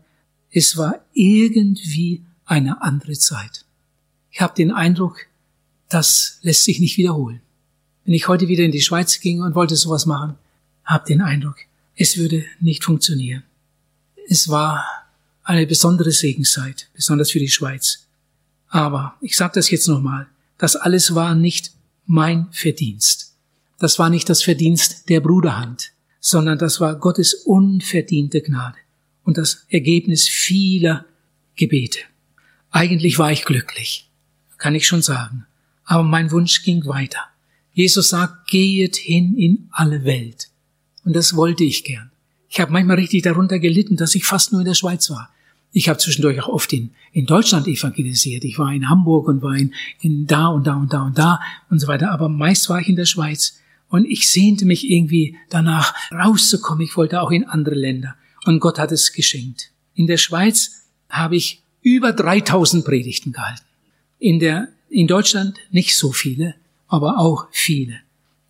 es 0.50 0.76
war 0.76 1.04
irgendwie 1.12 2.22
eine 2.46 2.82
andere 2.82 3.12
Zeit. 3.12 3.64
Ich 4.30 4.40
habe 4.40 4.54
den 4.54 4.72
Eindruck, 4.72 5.26
das 5.88 6.38
lässt 6.42 6.64
sich 6.64 6.80
nicht 6.80 6.96
wiederholen. 6.96 7.40
Wenn 8.04 8.14
ich 8.14 8.28
heute 8.28 8.48
wieder 8.48 8.64
in 8.64 8.72
die 8.72 8.80
Schweiz 8.80 9.20
ging 9.20 9.42
und 9.42 9.54
wollte 9.54 9.76
sowas 9.76 10.06
machen, 10.06 10.36
habe 10.84 11.06
den 11.06 11.20
Eindruck, 11.20 11.56
es 11.96 12.16
würde 12.16 12.44
nicht 12.60 12.84
funktionieren. 12.84 13.42
Es 14.28 14.48
war 14.48 14.84
eine 15.42 15.66
besondere 15.66 16.12
Segenszeit, 16.12 16.88
besonders 16.94 17.30
für 17.30 17.38
die 17.38 17.48
Schweiz. 17.48 18.06
Aber 18.68 19.16
ich 19.20 19.36
sage 19.36 19.52
das 19.54 19.70
jetzt 19.70 19.88
nochmal, 19.88 20.26
das 20.58 20.76
alles 20.76 21.14
war 21.14 21.34
nicht 21.34 21.72
mein 22.06 22.46
Verdienst. 22.52 23.34
Das 23.78 23.98
war 23.98 24.10
nicht 24.10 24.28
das 24.28 24.42
Verdienst 24.42 25.08
der 25.08 25.20
Bruderhand, 25.20 25.92
sondern 26.20 26.58
das 26.58 26.80
war 26.80 26.96
Gottes 26.96 27.34
unverdiente 27.34 28.40
Gnade 28.40 28.78
und 29.24 29.38
das 29.38 29.66
Ergebnis 29.68 30.28
vieler 30.28 31.04
Gebete. 31.56 32.00
Eigentlich 32.70 33.18
war 33.18 33.32
ich 33.32 33.44
glücklich, 33.44 34.08
kann 34.58 34.74
ich 34.74 34.86
schon 34.86 35.02
sagen, 35.02 35.46
aber 35.84 36.02
mein 36.02 36.30
Wunsch 36.30 36.62
ging 36.62 36.86
weiter. 36.86 37.20
Jesus 37.72 38.08
sagt, 38.08 38.48
gehet 38.48 38.96
hin 38.96 39.36
in 39.36 39.68
alle 39.70 40.04
Welt. 40.04 40.48
Und 41.04 41.14
das 41.14 41.36
wollte 41.36 41.64
ich 41.64 41.84
gern. 41.84 42.10
Ich 42.48 42.60
habe 42.60 42.72
manchmal 42.72 42.96
richtig 42.96 43.22
darunter 43.22 43.58
gelitten, 43.58 43.96
dass 43.96 44.14
ich 44.14 44.24
fast 44.24 44.52
nur 44.52 44.62
in 44.62 44.66
der 44.66 44.74
Schweiz 44.74 45.10
war. 45.10 45.30
Ich 45.72 45.90
habe 45.90 45.98
zwischendurch 45.98 46.40
auch 46.40 46.48
oft 46.48 46.72
in, 46.72 46.90
in 47.12 47.26
Deutschland 47.26 47.66
evangelisiert. 47.68 48.44
Ich 48.44 48.58
war 48.58 48.72
in 48.72 48.88
Hamburg 48.88 49.28
und 49.28 49.42
war 49.42 49.54
in, 49.54 49.74
in 50.00 50.26
da 50.26 50.46
und 50.46 50.66
da 50.66 50.74
und 50.76 50.92
da 50.92 51.02
und 51.02 51.18
da 51.18 51.40
und 51.68 51.80
so 51.80 51.86
weiter. 51.86 52.12
Aber 52.12 52.30
meist 52.30 52.70
war 52.70 52.80
ich 52.80 52.88
in 52.88 52.96
der 52.96 53.04
Schweiz. 53.04 53.60
Und 53.88 54.06
ich 54.06 54.30
sehnte 54.30 54.64
mich 54.64 54.90
irgendwie 54.90 55.36
danach 55.50 55.94
rauszukommen. 56.10 56.82
Ich 56.82 56.96
wollte 56.96 57.20
auch 57.20 57.30
in 57.30 57.44
andere 57.44 57.74
Länder. 57.74 58.16
Und 58.46 58.60
Gott 58.60 58.78
hat 58.78 58.90
es 58.90 59.12
geschenkt. 59.12 59.70
In 59.94 60.06
der 60.06 60.16
Schweiz 60.16 60.86
habe 61.10 61.36
ich 61.36 61.62
über 61.86 62.12
3000 62.12 62.84
Predigten 62.84 63.30
gehalten. 63.30 63.64
In 64.18 64.40
der, 64.40 64.70
in 64.90 65.06
Deutschland 65.06 65.56
nicht 65.70 65.96
so 65.96 66.10
viele, 66.10 66.56
aber 66.88 67.20
auch 67.20 67.46
viele. 67.52 68.00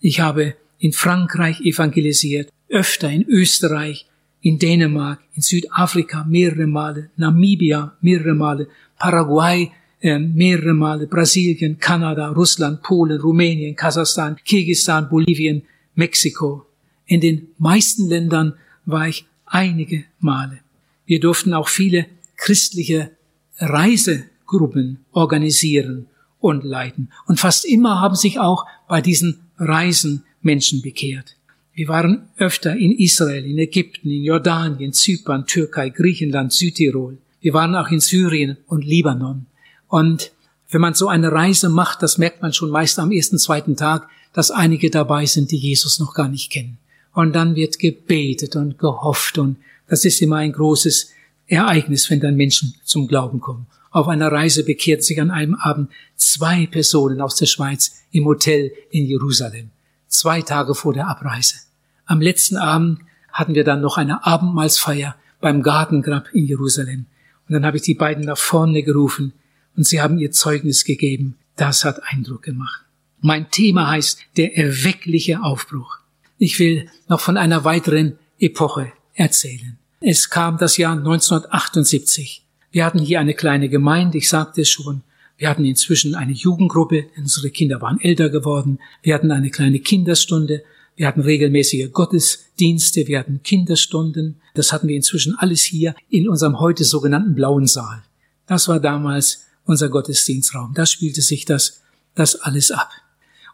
Ich 0.00 0.20
habe 0.20 0.54
in 0.78 0.94
Frankreich 0.94 1.60
evangelisiert, 1.60 2.50
öfter 2.70 3.10
in 3.10 3.26
Österreich, 3.28 4.06
in 4.40 4.58
Dänemark, 4.58 5.20
in 5.34 5.42
Südafrika 5.42 6.24
mehrere 6.24 6.66
Male, 6.66 7.10
Namibia 7.18 7.94
mehrere 8.00 8.32
Male, 8.32 8.68
Paraguay 8.98 9.70
äh, 10.00 10.18
mehrere 10.18 10.72
Male, 10.72 11.06
Brasilien, 11.06 11.78
Kanada, 11.78 12.28
Russland, 12.28 12.82
Polen, 12.82 13.20
Rumänien, 13.20 13.76
Kasachstan, 13.76 14.36
Kirgisistan, 14.46 15.10
Bolivien, 15.10 15.60
Mexiko. 15.94 16.64
In 17.04 17.20
den 17.20 17.48
meisten 17.58 18.08
Ländern 18.08 18.54
war 18.86 19.08
ich 19.08 19.26
einige 19.44 20.04
Male. 20.20 20.60
Wir 21.04 21.20
durften 21.20 21.52
auch 21.52 21.68
viele 21.68 22.06
christliche 22.36 23.15
Reisegruppen 23.58 25.04
organisieren 25.12 26.06
und 26.40 26.64
leiten. 26.64 27.10
Und 27.26 27.40
fast 27.40 27.64
immer 27.64 28.00
haben 28.00 28.14
sich 28.14 28.38
auch 28.38 28.66
bei 28.88 29.00
diesen 29.00 29.40
Reisen 29.58 30.24
Menschen 30.42 30.82
bekehrt. 30.82 31.36
Wir 31.72 31.88
waren 31.88 32.28
öfter 32.38 32.74
in 32.76 32.92
Israel, 32.92 33.44
in 33.44 33.58
Ägypten, 33.58 34.10
in 34.10 34.22
Jordanien, 34.22 34.92
Zypern, 34.92 35.46
Türkei, 35.46 35.90
Griechenland, 35.90 36.52
Südtirol. 36.52 37.18
Wir 37.40 37.52
waren 37.52 37.74
auch 37.74 37.90
in 37.90 38.00
Syrien 38.00 38.56
und 38.66 38.84
Libanon. 38.84 39.46
Und 39.88 40.32
wenn 40.70 40.80
man 40.80 40.94
so 40.94 41.08
eine 41.08 41.30
Reise 41.32 41.68
macht, 41.68 42.02
das 42.02 42.18
merkt 42.18 42.42
man 42.42 42.52
schon 42.52 42.70
meist 42.70 42.98
am 42.98 43.12
ersten, 43.12 43.38
zweiten 43.38 43.76
Tag, 43.76 44.08
dass 44.32 44.50
einige 44.50 44.90
dabei 44.90 45.26
sind, 45.26 45.50
die 45.50 45.58
Jesus 45.58 45.98
noch 45.98 46.14
gar 46.14 46.28
nicht 46.28 46.50
kennen. 46.50 46.78
Und 47.12 47.34
dann 47.34 47.56
wird 47.56 47.78
gebetet 47.78 48.56
und 48.56 48.78
gehofft 48.78 49.38
und 49.38 49.56
das 49.88 50.04
ist 50.04 50.20
immer 50.20 50.36
ein 50.36 50.52
großes 50.52 51.10
Ereignis, 51.46 52.10
wenn 52.10 52.20
dann 52.20 52.36
Menschen 52.36 52.74
zum 52.84 53.06
Glauben 53.06 53.40
kommen. 53.40 53.66
Auf 53.90 54.08
einer 54.08 54.30
Reise 54.30 54.64
bekehrten 54.64 55.02
sich 55.02 55.20
an 55.20 55.30
einem 55.30 55.54
Abend 55.54 55.90
zwei 56.16 56.66
Personen 56.66 57.20
aus 57.20 57.36
der 57.36 57.46
Schweiz 57.46 58.02
im 58.10 58.24
Hotel 58.26 58.72
in 58.90 59.06
Jerusalem. 59.06 59.70
Zwei 60.08 60.42
Tage 60.42 60.74
vor 60.74 60.92
der 60.92 61.08
Abreise. 61.08 61.56
Am 62.04 62.20
letzten 62.20 62.56
Abend 62.56 63.00
hatten 63.32 63.54
wir 63.54 63.64
dann 63.64 63.80
noch 63.80 63.96
eine 63.96 64.24
Abendmahlsfeier 64.26 65.16
beim 65.40 65.62
Gartengrab 65.62 66.28
in 66.32 66.46
Jerusalem. 66.46 67.06
Und 67.48 67.52
dann 67.52 67.64
habe 67.64 67.76
ich 67.76 67.82
die 67.82 67.94
beiden 67.94 68.24
nach 68.24 68.38
vorne 68.38 68.82
gerufen 68.82 69.32
und 69.76 69.86
sie 69.86 70.00
haben 70.00 70.18
ihr 70.18 70.32
Zeugnis 70.32 70.84
gegeben. 70.84 71.36
Das 71.56 71.84
hat 71.84 72.02
Eindruck 72.04 72.42
gemacht. 72.42 72.84
Mein 73.20 73.50
Thema 73.50 73.90
heißt 73.90 74.20
der 74.36 74.56
erweckliche 74.56 75.42
Aufbruch. 75.42 75.98
Ich 76.38 76.58
will 76.58 76.88
noch 77.08 77.20
von 77.20 77.36
einer 77.36 77.64
weiteren 77.64 78.18
Epoche 78.38 78.92
erzählen. 79.14 79.78
Es 80.08 80.30
kam 80.30 80.56
das 80.56 80.76
Jahr 80.76 80.92
1978. 80.92 82.44
Wir 82.70 82.84
hatten 82.84 83.00
hier 83.00 83.18
eine 83.18 83.34
kleine 83.34 83.68
Gemeinde, 83.68 84.18
ich 84.18 84.28
sagte 84.28 84.60
es 84.60 84.68
schon. 84.68 85.02
Wir 85.36 85.50
hatten 85.50 85.64
inzwischen 85.64 86.14
eine 86.14 86.30
Jugendgruppe, 86.30 87.06
unsere 87.16 87.50
Kinder 87.50 87.80
waren 87.82 87.98
älter 88.00 88.28
geworden. 88.28 88.78
Wir 89.02 89.16
hatten 89.16 89.32
eine 89.32 89.50
kleine 89.50 89.80
Kinderstunde. 89.80 90.62
Wir 90.94 91.08
hatten 91.08 91.22
regelmäßige 91.22 91.90
Gottesdienste, 91.90 93.08
wir 93.08 93.18
hatten 93.18 93.42
Kinderstunden. 93.42 94.40
Das 94.54 94.72
hatten 94.72 94.86
wir 94.86 94.94
inzwischen 94.94 95.34
alles 95.40 95.62
hier 95.62 95.96
in 96.08 96.28
unserem 96.28 96.60
heute 96.60 96.84
sogenannten 96.84 97.34
blauen 97.34 97.66
Saal. 97.66 98.04
Das 98.46 98.68
war 98.68 98.78
damals 98.78 99.46
unser 99.64 99.88
Gottesdienstraum. 99.88 100.72
Da 100.72 100.86
spielte 100.86 101.20
sich 101.20 101.46
das, 101.46 101.82
das 102.14 102.36
alles 102.36 102.70
ab. 102.70 102.92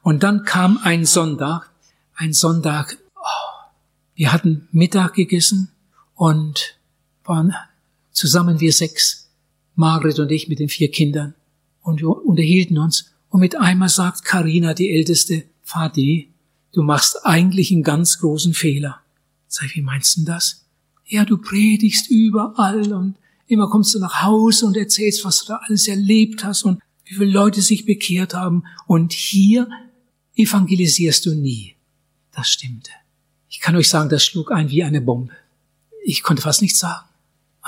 Und 0.02 0.22
dann 0.22 0.44
kam 0.44 0.78
ein 0.82 1.06
Sonntag, 1.06 1.70
ein 2.14 2.34
Sonntag, 2.34 2.98
oh, 3.16 3.70
wir 4.16 4.34
hatten 4.34 4.68
Mittag 4.70 5.14
gegessen 5.14 5.71
und 6.22 6.78
waren 7.24 7.52
zusammen 8.12 8.60
wir 8.60 8.72
sechs, 8.72 9.28
Margret 9.74 10.20
und 10.20 10.30
ich 10.30 10.46
mit 10.46 10.60
den 10.60 10.68
vier 10.68 10.88
Kindern 10.88 11.34
und 11.82 12.00
wir 12.00 12.10
unterhielten 12.24 12.78
uns 12.78 13.12
und 13.28 13.40
mit 13.40 13.56
einmal 13.56 13.88
sagt 13.88 14.24
Karina, 14.24 14.72
die 14.72 14.92
Älteste, 14.92 15.42
Vati, 15.64 16.30
du 16.70 16.84
machst 16.84 17.26
eigentlich 17.26 17.72
einen 17.72 17.82
ganz 17.82 18.20
großen 18.20 18.54
Fehler. 18.54 19.00
Sag 19.48 19.66
ich, 19.66 19.74
wie 19.74 19.82
meinst 19.82 20.16
du 20.16 20.24
das? 20.24 20.64
Ja, 21.06 21.24
du 21.24 21.38
predigst 21.38 22.08
überall 22.08 22.92
und 22.92 23.16
immer 23.48 23.68
kommst 23.68 23.92
du 23.92 23.98
nach 23.98 24.22
Hause 24.22 24.66
und 24.66 24.76
erzählst, 24.76 25.24
was 25.24 25.40
du 25.40 25.48
da 25.48 25.60
alles 25.66 25.88
erlebt 25.88 26.44
hast 26.44 26.62
und 26.62 26.80
wie 27.04 27.14
viele 27.14 27.32
Leute 27.32 27.62
sich 27.62 27.84
bekehrt 27.84 28.34
haben 28.34 28.62
und 28.86 29.12
hier 29.12 29.68
evangelisierst 30.36 31.26
du 31.26 31.34
nie. 31.34 31.74
Das 32.30 32.48
stimmte. 32.48 32.92
Ich 33.48 33.58
kann 33.58 33.74
euch 33.74 33.88
sagen, 33.88 34.08
das 34.08 34.24
schlug 34.24 34.52
ein 34.52 34.70
wie 34.70 34.84
eine 34.84 35.00
Bombe. 35.00 35.34
Ich 36.04 36.22
konnte 36.22 36.42
fast 36.42 36.62
nichts 36.62 36.78
sagen. 36.78 37.06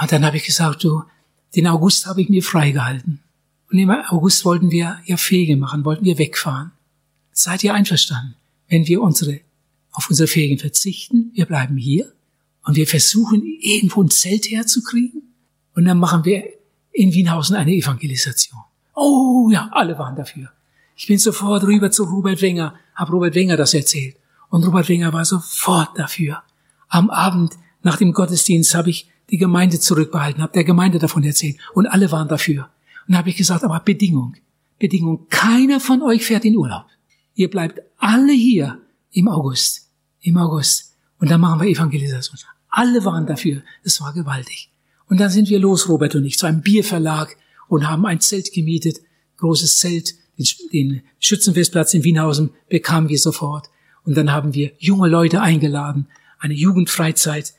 Und 0.00 0.10
dann 0.10 0.24
habe 0.24 0.36
ich 0.36 0.44
gesagt, 0.44 0.84
du, 0.84 1.02
den 1.54 1.66
August 1.66 2.06
habe 2.06 2.20
ich 2.20 2.28
mir 2.28 2.42
freigehalten. 2.42 3.20
Und 3.70 3.78
im 3.78 3.90
August 3.90 4.44
wollten 4.44 4.70
wir 4.70 5.00
ja 5.04 5.16
Fege 5.16 5.56
machen, 5.56 5.84
wollten 5.84 6.04
wir 6.04 6.18
wegfahren. 6.18 6.72
Seid 7.32 7.64
ihr 7.64 7.74
einverstanden? 7.74 8.34
Wenn 8.68 8.86
wir 8.86 9.02
unsere, 9.02 9.40
auf 9.92 10.08
unsere 10.08 10.28
Ferien 10.28 10.58
verzichten, 10.58 11.30
wir 11.34 11.46
bleiben 11.46 11.76
hier 11.76 12.12
und 12.64 12.76
wir 12.76 12.86
versuchen, 12.86 13.42
irgendwo 13.60 14.02
ein 14.02 14.10
Zelt 14.10 14.50
herzukriegen 14.50 15.22
und 15.74 15.84
dann 15.84 15.98
machen 15.98 16.24
wir 16.24 16.44
in 16.92 17.12
Wienhausen 17.12 17.56
eine 17.56 17.72
Evangelisation. 17.72 18.60
Oh 18.94 19.50
ja, 19.50 19.68
alle 19.72 19.98
waren 19.98 20.16
dafür. 20.16 20.50
Ich 20.96 21.08
bin 21.08 21.18
sofort 21.18 21.64
rüber 21.64 21.90
zu 21.90 22.04
Robert 22.04 22.40
Wenger, 22.40 22.74
habe 22.94 23.12
Robert 23.12 23.34
Wenger 23.34 23.56
das 23.56 23.74
erzählt. 23.74 24.16
Und 24.48 24.64
Robert 24.64 24.88
Wenger 24.88 25.12
war 25.12 25.24
sofort 25.24 25.98
dafür. 25.98 26.42
Am 26.88 27.10
Abend 27.10 27.54
nach 27.84 27.98
dem 27.98 28.12
Gottesdienst 28.12 28.74
habe 28.74 28.90
ich 28.90 29.08
die 29.30 29.38
Gemeinde 29.38 29.78
zurückbehalten, 29.78 30.42
habe 30.42 30.52
der 30.52 30.64
Gemeinde 30.64 30.98
davon 30.98 31.22
erzählt 31.22 31.58
und 31.74 31.86
alle 31.86 32.10
waren 32.10 32.28
dafür. 32.28 32.70
Und 33.06 33.12
dann 33.12 33.18
habe 33.18 33.30
ich 33.30 33.36
gesagt, 33.36 33.62
aber 33.62 33.78
Bedingung, 33.80 34.34
Bedingung, 34.78 35.28
keiner 35.28 35.80
von 35.80 36.02
euch 36.02 36.24
fährt 36.24 36.44
in 36.44 36.56
Urlaub. 36.56 36.86
Ihr 37.34 37.50
bleibt 37.50 37.80
alle 37.98 38.32
hier 38.32 38.80
im 39.12 39.28
August, 39.28 39.88
im 40.20 40.36
August. 40.36 40.94
Und 41.18 41.30
dann 41.30 41.40
machen 41.40 41.60
wir 41.60 41.68
Evangelisation. 41.68 42.38
Alle 42.68 43.04
waren 43.04 43.26
dafür. 43.26 43.62
Es 43.82 44.00
war 44.00 44.12
gewaltig. 44.12 44.70
Und 45.06 45.20
dann 45.20 45.30
sind 45.30 45.48
wir 45.48 45.58
los, 45.58 45.88
Robert 45.88 46.14
und 46.14 46.24
ich, 46.24 46.38
zu 46.38 46.46
einem 46.46 46.62
Bierverlag 46.62 47.36
und 47.68 47.88
haben 47.88 48.06
ein 48.06 48.20
Zelt 48.20 48.52
gemietet, 48.52 48.98
großes 49.36 49.78
Zelt, 49.78 50.14
den 50.72 51.02
Schützenfestplatz 51.20 51.94
in 51.94 52.02
Wienhausen 52.02 52.50
bekamen 52.68 53.08
wir 53.08 53.18
sofort. 53.18 53.68
Und 54.04 54.16
dann 54.16 54.32
haben 54.32 54.54
wir 54.54 54.72
junge 54.78 55.08
Leute 55.08 55.40
eingeladen, 55.40 56.08
eine 56.38 56.54
Jugendfreizeit 56.54 57.54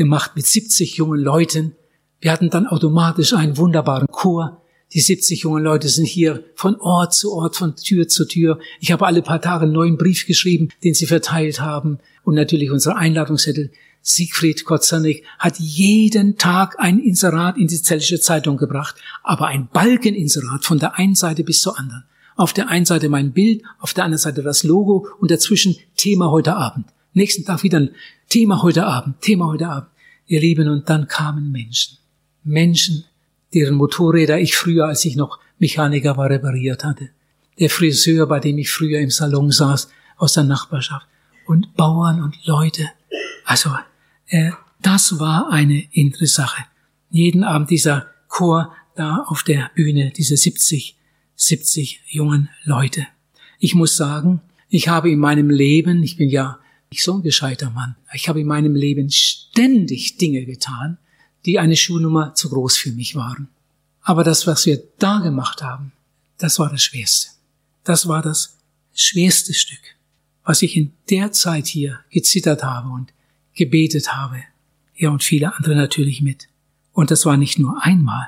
gemacht 0.00 0.30
mit 0.34 0.46
70 0.46 0.96
jungen 0.96 1.20
Leuten. 1.20 1.76
Wir 2.22 2.32
hatten 2.32 2.48
dann 2.48 2.66
automatisch 2.66 3.34
einen 3.34 3.58
wunderbaren 3.58 4.08
Chor, 4.08 4.62
Die 4.94 5.00
70 5.00 5.42
jungen 5.42 5.62
Leute 5.62 5.88
sind 5.90 6.06
hier 6.06 6.42
von 6.54 6.74
Ort 6.80 7.12
zu 7.12 7.32
Ort, 7.34 7.54
von 7.54 7.76
Tür 7.76 8.08
zu 8.08 8.24
Tür. 8.24 8.58
Ich 8.80 8.90
habe 8.90 9.06
alle 9.06 9.20
paar 9.20 9.42
Tage 9.42 9.64
einen 9.64 9.72
neuen 9.72 9.98
Brief 9.98 10.26
geschrieben, 10.26 10.70
den 10.82 10.94
sie 10.94 11.06
verteilt 11.06 11.60
haben. 11.60 11.98
Und 12.24 12.34
natürlich 12.34 12.70
unsere 12.70 12.96
Einladungszettel. 12.96 13.70
Siegfried 14.00 14.64
Kotzanik 14.64 15.22
hat 15.38 15.58
jeden 15.58 16.38
Tag 16.38 16.76
ein 16.78 16.98
Inserat 16.98 17.58
in 17.58 17.66
die 17.66 17.82
Zellische 17.82 18.20
Zeitung 18.20 18.56
gebracht, 18.56 18.96
aber 19.22 19.48
ein 19.48 19.68
Balkeninserat 19.70 20.64
von 20.64 20.78
der 20.78 20.98
einen 20.98 21.14
Seite 21.14 21.44
bis 21.44 21.60
zur 21.60 21.78
anderen. 21.78 22.04
Auf 22.34 22.54
der 22.54 22.68
einen 22.68 22.86
Seite 22.86 23.10
mein 23.10 23.32
Bild, 23.32 23.62
auf 23.78 23.92
der 23.92 24.04
anderen 24.04 24.22
Seite 24.22 24.42
das 24.42 24.64
Logo 24.64 25.06
und 25.20 25.30
dazwischen 25.30 25.76
Thema 25.96 26.30
heute 26.30 26.56
Abend. 26.56 26.86
Nächsten 27.12 27.44
Tag 27.44 27.64
wieder 27.64 27.80
ein 27.80 27.90
Thema 28.28 28.62
heute 28.62 28.86
Abend, 28.86 29.20
Thema 29.20 29.46
heute 29.46 29.68
Abend. 29.68 29.90
Ihr 30.26 30.40
Lieben, 30.40 30.68
und 30.68 30.88
dann 30.88 31.08
kamen 31.08 31.50
Menschen. 31.50 31.98
Menschen, 32.44 33.04
deren 33.52 33.74
Motorräder 33.74 34.38
ich 34.38 34.54
früher, 34.54 34.86
als 34.86 35.04
ich 35.04 35.16
noch 35.16 35.40
Mechaniker 35.58 36.16
war, 36.16 36.30
repariert 36.30 36.84
hatte. 36.84 37.10
Der 37.58 37.68
Friseur, 37.68 38.26
bei 38.26 38.38
dem 38.38 38.58
ich 38.58 38.70
früher 38.70 39.00
im 39.00 39.10
Salon 39.10 39.50
saß, 39.50 39.88
aus 40.18 40.34
der 40.34 40.44
Nachbarschaft. 40.44 41.06
Und 41.46 41.74
Bauern 41.74 42.22
und 42.22 42.36
Leute. 42.46 42.88
Also, 43.44 43.70
äh, 44.28 44.52
das 44.80 45.18
war 45.18 45.50
eine 45.50 45.82
interessante 45.90 46.26
Sache. 46.26 46.64
Jeden 47.10 47.42
Abend 47.42 47.70
dieser 47.70 48.06
Chor 48.28 48.72
da 48.94 49.24
auf 49.26 49.42
der 49.42 49.72
Bühne, 49.74 50.12
diese 50.16 50.36
70, 50.36 50.96
70 51.34 52.02
jungen 52.06 52.50
Leute. 52.62 53.06
Ich 53.58 53.74
muss 53.74 53.96
sagen, 53.96 54.40
ich 54.68 54.86
habe 54.86 55.10
in 55.10 55.18
meinem 55.18 55.50
Leben, 55.50 56.04
ich 56.04 56.16
bin 56.16 56.30
ja 56.30 56.60
nicht 56.92 57.04
so 57.04 57.14
ein 57.14 57.22
gescheiter 57.22 57.70
Mann, 57.70 57.94
ich 58.12 58.28
habe 58.28 58.40
in 58.40 58.48
meinem 58.48 58.74
Leben 58.74 59.10
ständig 59.10 60.16
Dinge 60.16 60.44
getan, 60.44 60.98
die 61.46 61.60
eine 61.60 61.76
Schuhnummer 61.76 62.34
zu 62.34 62.50
groß 62.50 62.76
für 62.76 62.90
mich 62.90 63.14
waren. 63.14 63.48
Aber 64.02 64.24
das, 64.24 64.48
was 64.48 64.66
wir 64.66 64.82
da 64.98 65.20
gemacht 65.20 65.62
haben, 65.62 65.92
das 66.38 66.58
war 66.58 66.68
das 66.68 66.82
Schwerste. 66.82 67.28
Das 67.84 68.08
war 68.08 68.22
das 68.22 68.56
schwerste 68.92 69.54
Stück, 69.54 69.96
was 70.42 70.62
ich 70.62 70.76
in 70.76 70.92
der 71.08 71.30
Zeit 71.30 71.68
hier 71.68 72.00
gezittert 72.10 72.64
habe 72.64 72.88
und 72.88 73.12
gebetet 73.54 74.12
habe. 74.12 74.42
Ja, 74.96 75.10
und 75.10 75.22
viele 75.22 75.54
andere 75.54 75.76
natürlich 75.76 76.22
mit. 76.22 76.48
Und 76.92 77.12
das 77.12 77.24
war 77.24 77.36
nicht 77.36 77.60
nur 77.60 77.84
einmal. 77.84 78.26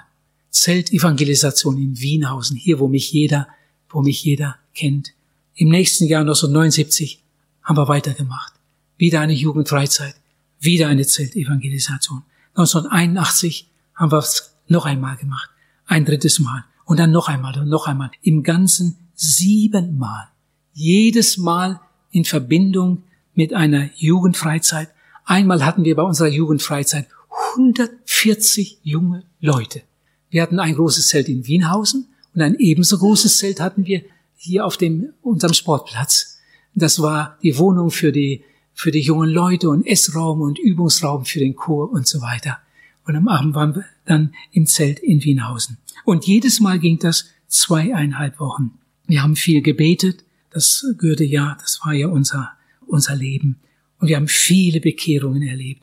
Zeltevangelisation 0.50 1.78
in 1.78 1.98
Wienhausen, 1.98 2.56
hier, 2.56 2.78
wo 2.78 2.86
mich 2.86 3.12
jeder, 3.12 3.48
wo 3.88 4.02
mich 4.02 4.22
jeder 4.22 4.56
kennt. 4.74 5.14
Im 5.54 5.68
nächsten 5.68 6.06
Jahr 6.06 6.20
1979 6.20 7.21
haben 7.62 7.76
wir 7.76 7.88
weitergemacht. 7.88 8.52
Wieder 8.96 9.20
eine 9.20 9.32
Jugendfreizeit, 9.32 10.14
wieder 10.60 10.88
eine 10.88 11.06
Zeltevangelisation. 11.06 12.22
1981 12.54 13.68
haben 13.94 14.12
wir 14.12 14.18
es 14.18 14.54
noch 14.68 14.86
einmal 14.86 15.16
gemacht. 15.16 15.50
Ein 15.86 16.04
drittes 16.04 16.38
Mal. 16.38 16.64
Und 16.84 16.98
dann 16.98 17.10
noch 17.10 17.28
einmal 17.28 17.58
und 17.58 17.68
noch 17.68 17.86
einmal. 17.86 18.10
Im 18.22 18.42
Ganzen 18.42 18.98
siebenmal. 19.14 20.28
Jedes 20.72 21.38
Mal 21.38 21.80
in 22.10 22.24
Verbindung 22.24 23.04
mit 23.34 23.54
einer 23.54 23.90
Jugendfreizeit. 23.96 24.90
Einmal 25.24 25.64
hatten 25.64 25.84
wir 25.84 25.96
bei 25.96 26.02
unserer 26.02 26.28
Jugendfreizeit 26.28 27.06
140 27.56 28.78
junge 28.82 29.24
Leute. 29.40 29.82
Wir 30.30 30.42
hatten 30.42 30.60
ein 30.60 30.74
großes 30.74 31.08
Zelt 31.08 31.28
in 31.28 31.46
Wienhausen 31.46 32.08
und 32.34 32.40
ein 32.40 32.56
ebenso 32.56 32.98
großes 32.98 33.38
Zelt 33.38 33.60
hatten 33.60 33.86
wir 33.86 34.02
hier 34.36 34.66
auf 34.66 34.76
dem, 34.76 35.12
unserem 35.22 35.54
Sportplatz. 35.54 36.38
Das 36.74 37.00
war 37.00 37.38
die 37.42 37.58
Wohnung 37.58 37.90
für 37.90 38.12
die 38.12 38.44
für 38.74 38.90
die 38.90 39.00
jungen 39.00 39.28
Leute 39.28 39.68
und 39.68 39.86
Essraum 39.86 40.40
und 40.40 40.58
Übungsraum 40.58 41.24
für 41.24 41.38
den 41.38 41.54
Chor 41.54 41.92
und 41.92 42.08
so 42.08 42.20
weiter. 42.20 42.58
Und 43.04 43.16
am 43.16 43.28
Abend 43.28 43.54
waren 43.54 43.74
wir 43.74 43.84
dann 44.06 44.34
im 44.50 44.66
Zelt 44.66 44.98
in 45.00 45.22
Wienhausen. 45.22 45.78
Und 46.04 46.26
jedes 46.26 46.60
Mal 46.60 46.78
ging 46.78 46.98
das 46.98 47.26
zweieinhalb 47.48 48.40
Wochen. 48.40 48.78
Wir 49.06 49.22
haben 49.22 49.36
viel 49.36 49.60
gebetet. 49.60 50.24
Das 50.50 50.86
gehörte 50.98 51.24
ja, 51.24 51.56
das 51.60 51.80
war 51.84 51.92
ja 51.92 52.08
unser, 52.08 52.52
unser 52.86 53.14
Leben. 53.14 53.60
Und 53.98 54.08
wir 54.08 54.16
haben 54.16 54.28
viele 54.28 54.80
Bekehrungen 54.80 55.42
erlebt. 55.42 55.82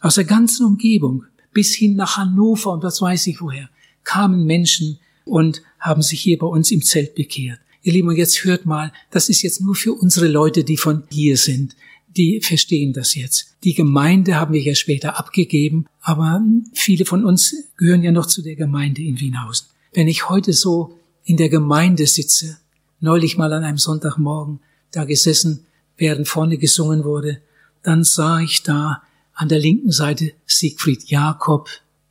Aus 0.00 0.14
der 0.14 0.24
ganzen 0.24 0.64
Umgebung 0.64 1.24
bis 1.52 1.74
hin 1.74 1.96
nach 1.96 2.16
Hannover 2.16 2.72
und 2.72 2.82
was 2.82 3.02
weiß 3.02 3.26
ich 3.26 3.40
woher 3.40 3.68
kamen 4.04 4.46
Menschen 4.46 4.98
und 5.24 5.62
haben 5.78 6.00
sich 6.00 6.20
hier 6.20 6.38
bei 6.38 6.46
uns 6.46 6.70
im 6.70 6.82
Zelt 6.82 7.14
bekehrt. 7.14 7.60
Ihr 7.88 7.94
Lieben, 7.94 8.14
jetzt 8.14 8.44
hört 8.44 8.66
mal, 8.66 8.92
das 9.10 9.28
ist 9.30 9.42
jetzt 9.42 9.62
nur 9.62 9.74
für 9.74 9.94
unsere 9.94 10.28
Leute, 10.28 10.62
die 10.62 10.76
von 10.76 11.04
hier 11.10 11.36
sind 11.36 11.74
die 12.18 12.40
verstehen 12.40 12.92
das 12.92 13.14
jetzt. 13.14 13.56
Die 13.64 13.74
Gemeinde 13.74 14.36
haben 14.36 14.52
wir 14.52 14.60
ja 14.60 14.74
später 14.74 15.18
abgegeben, 15.18 15.86
aber 16.00 16.42
viele 16.74 17.04
von 17.04 17.24
uns 17.24 17.54
gehören 17.76 18.02
ja 18.02 18.12
noch 18.12 18.26
zu 18.26 18.42
der 18.42 18.56
Gemeinde 18.56 19.02
in 19.02 19.20
Wienhausen. 19.20 19.68
Wenn 19.92 20.08
ich 20.08 20.28
heute 20.28 20.52
so 20.52 20.98
in 21.24 21.36
der 21.36 21.48
Gemeinde 21.48 22.06
sitze, 22.06 22.58
neulich 23.00 23.36
mal 23.36 23.52
an 23.52 23.64
einem 23.64 23.78
Sonntagmorgen 23.78 24.60
da 24.90 25.04
gesessen, 25.04 25.66
während 25.96 26.28
vorne 26.28 26.58
gesungen 26.58 27.04
wurde, 27.04 27.40
dann 27.82 28.04
sah 28.04 28.40
ich 28.40 28.62
da 28.62 29.02
an 29.34 29.48
der 29.48 29.60
linken 29.60 29.92
Seite 29.92 30.32
Siegfried 30.46 31.04
Jakob 31.08 31.68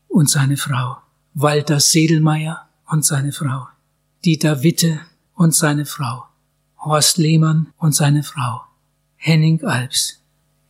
und 0.07 0.29
seine 0.29 0.57
Frau, 0.57 0.97
Walter 1.33 1.79
Sedelmeier 1.79 2.69
und 2.89 3.03
seine 3.05 3.31
Frau, 3.33 3.67
Dieter 4.23 4.63
Witte 4.63 5.01
und 5.37 5.53
seine 5.53 5.85
Frau, 5.85 6.25
Horst 6.79 7.17
Lehmann 7.17 7.71
und 7.77 7.93
seine 7.93 8.23
Frau, 8.23 8.63
Henning 9.15 9.63
Alps, 9.63 10.19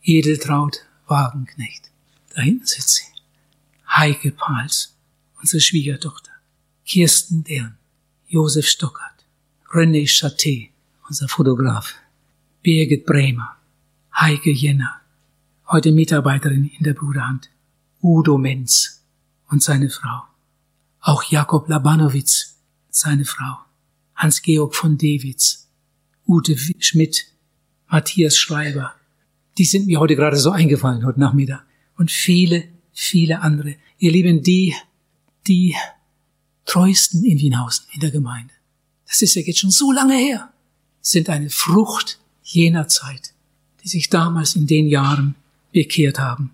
Edeltraut 0.03 0.85
Wagenknecht. 1.07 1.89
Da 2.35 2.41
hinten 2.41 2.65
sitzt 2.65 2.95
sie. 2.95 3.03
Heike 3.89 4.31
Pals, 4.31 4.93
unsere 5.39 5.61
Schwiegertochter. 5.61 6.31
Kirsten 6.85 7.43
Dern, 7.43 7.77
Josef 8.27 8.67
Stockert, 8.67 9.25
René 9.71 10.05
Chaté, 10.05 10.69
unser 11.07 11.27
Fotograf. 11.29 11.95
Birgit 12.61 13.05
Bremer, 13.05 13.55
Heike 14.13 14.51
Jenner, 14.51 14.99
heute 15.67 15.91
Mitarbeiterin 15.93 16.65
in 16.65 16.83
der 16.83 16.93
Bruderhand. 16.93 17.49
Udo 18.01 18.37
Menz 18.37 19.01
und 19.49 19.63
seine 19.63 19.89
Frau. 19.89 20.23
Auch 20.99 21.23
Jakob 21.23 21.69
Labanowitz, 21.69 22.57
seine 22.89 23.23
Frau. 23.23 23.66
Hans-Georg 24.17 24.75
von 24.75 24.97
Dewitz, 24.97 25.69
Ute 26.27 26.57
Schmidt, 26.79 27.27
Matthias 27.87 28.37
Schreiber. 28.37 28.93
Die 29.57 29.65
sind 29.65 29.87
mir 29.87 29.99
heute 29.99 30.15
gerade 30.15 30.37
so 30.37 30.51
eingefallen, 30.51 31.05
heute 31.05 31.19
Nachmittag. 31.19 31.63
Und 31.95 32.11
viele, 32.11 32.67
viele 32.91 33.41
andere. 33.41 33.75
Ihr 33.97 34.11
Lieben, 34.11 34.43
die, 34.43 34.75
die 35.47 35.75
treuesten 36.65 37.23
in 37.23 37.39
Wienhausen, 37.39 37.85
in 37.93 38.01
der 38.01 38.11
Gemeinde. 38.11 38.53
Das 39.07 39.21
ist 39.21 39.35
ja 39.35 39.41
jetzt 39.41 39.59
schon 39.59 39.71
so 39.71 39.91
lange 39.91 40.17
her. 40.17 40.51
Sind 40.99 41.29
eine 41.29 41.49
Frucht 41.49 42.19
jener 42.43 42.87
Zeit, 42.87 43.33
die 43.83 43.87
sich 43.87 44.09
damals 44.09 44.55
in 44.55 44.67
den 44.67 44.87
Jahren 44.87 45.35
bekehrt 45.71 46.19
haben. 46.19 46.51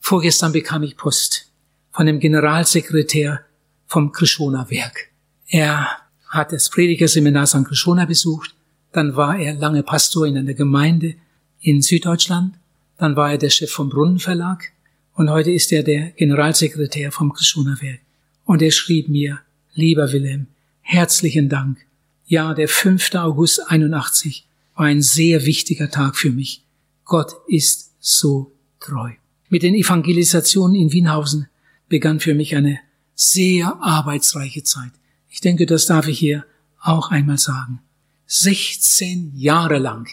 Vorgestern 0.00 0.52
bekam 0.52 0.82
ich 0.82 0.96
Post 0.96 1.50
von 1.92 2.06
dem 2.06 2.18
Generalsekretär 2.18 3.44
vom 3.86 4.10
Krishona 4.10 4.68
Werk. 4.70 5.10
Er 5.46 5.99
hat 6.30 6.52
das 6.52 6.70
Predigerseminar 6.70 7.46
St. 7.46 7.64
Krishona 7.66 8.06
besucht 8.06 8.54
dann 8.92 9.14
war 9.16 9.38
er 9.38 9.54
lange 9.54 9.82
Pastor 9.82 10.26
in 10.26 10.36
einer 10.36 10.54
Gemeinde 10.54 11.14
in 11.60 11.82
Süddeutschland. 11.82 12.54
Dann 12.98 13.16
war 13.16 13.32
er 13.32 13.38
der 13.38 13.50
Chef 13.50 13.70
vom 13.70 13.88
Brunnenverlag. 13.88 14.72
Und 15.14 15.30
heute 15.30 15.50
ist 15.50 15.72
er 15.72 15.82
der 15.82 16.10
Generalsekretär 16.10 17.12
vom 17.12 17.32
Krischuner 17.32 17.80
Werk. 17.80 18.00
Und 18.44 18.62
er 18.62 18.70
schrieb 18.70 19.08
mir, 19.08 19.40
lieber 19.74 20.12
Wilhelm, 20.12 20.46
herzlichen 20.80 21.48
Dank. 21.48 21.78
Ja, 22.26 22.54
der 22.54 22.68
5. 22.68 23.14
August 23.14 23.70
81 23.70 24.46
war 24.74 24.86
ein 24.86 25.02
sehr 25.02 25.44
wichtiger 25.46 25.90
Tag 25.90 26.16
für 26.16 26.30
mich. 26.30 26.62
Gott 27.04 27.32
ist 27.48 27.92
so 28.00 28.52
treu. 28.80 29.12
Mit 29.48 29.62
den 29.62 29.74
Evangelisationen 29.74 30.76
in 30.76 30.92
Wienhausen 30.92 31.48
begann 31.88 32.20
für 32.20 32.34
mich 32.34 32.56
eine 32.56 32.78
sehr 33.14 33.76
arbeitsreiche 33.80 34.62
Zeit. 34.62 34.92
Ich 35.30 35.40
denke, 35.40 35.64
das 35.64 35.86
darf 35.86 36.08
ich 36.08 36.18
hier 36.18 36.44
auch 36.80 37.10
einmal 37.10 37.38
sagen. 37.38 37.80
16 38.26 39.32
Jahre 39.36 39.78
lang. 39.78 40.08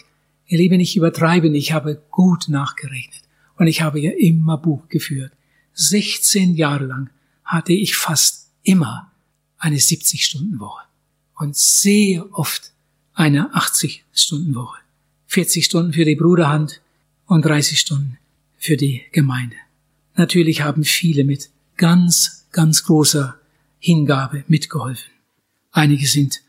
Ihr 0.46 0.58
Lieben, 0.58 0.80
ich 0.80 0.96
übertreibe 0.96 1.48
ich 1.48 1.72
habe 1.72 2.02
gut 2.10 2.48
nachgerechnet. 2.48 3.22
Und 3.56 3.66
ich 3.66 3.82
habe 3.82 4.00
ja 4.00 4.12
immer 4.12 4.56
Buch 4.56 4.88
geführt. 4.88 5.32
16 5.74 6.54
Jahre 6.54 6.86
lang 6.86 7.10
hatte 7.44 7.72
ich 7.72 7.96
fast 7.96 8.48
immer 8.62 9.10
eine 9.58 9.76
70-Stunden-Woche. 9.76 10.84
Und 11.34 11.56
sehr 11.56 12.26
oft 12.32 12.72
eine 13.14 13.54
80-Stunden-Woche. 13.54 14.78
40 15.26 15.64
Stunden 15.64 15.92
für 15.92 16.04
die 16.04 16.16
Bruderhand 16.16 16.80
und 17.26 17.44
30 17.44 17.78
Stunden 17.78 18.18
für 18.56 18.76
die 18.76 19.02
Gemeinde. 19.12 19.56
Natürlich 20.16 20.62
haben 20.62 20.84
viele 20.84 21.24
mit 21.24 21.50
ganz, 21.76 22.46
ganz 22.50 22.84
großer 22.84 23.37
Hingabe 23.78 24.44
mitgeholfen. 24.48 25.10
Einige 25.70 26.06
sind 26.06 26.42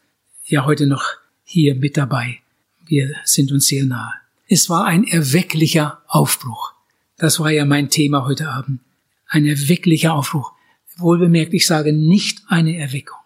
ja 0.46 0.66
heute 0.66 0.88
noch 0.88 1.04
hier 1.44 1.76
mit 1.76 1.98
dabei. 1.98 2.40
Wir 2.86 3.16
sind 3.24 3.52
uns 3.52 3.68
sehr 3.68 3.86
nahe. 3.86 4.14
Es 4.48 4.70
war 4.70 4.86
ein 4.86 5.04
erwecklicher 5.04 6.02
Aufbruch. 6.08 6.74
Das 7.18 7.40
war 7.40 7.52
ja 7.52 7.66
mein 7.66 7.90
Thema 7.90 8.26
heute 8.26 8.50
Abend. 8.50 8.80
Ein 9.28 9.46
erwecklicher 9.46 10.14
Aufbruch. 10.14 10.54
Wohlbemerkt, 10.98 11.54
ich 11.54 11.68
sage 11.68 11.94
nicht 11.94 12.42
eine 12.48 12.78
Erweckung. 12.78 13.20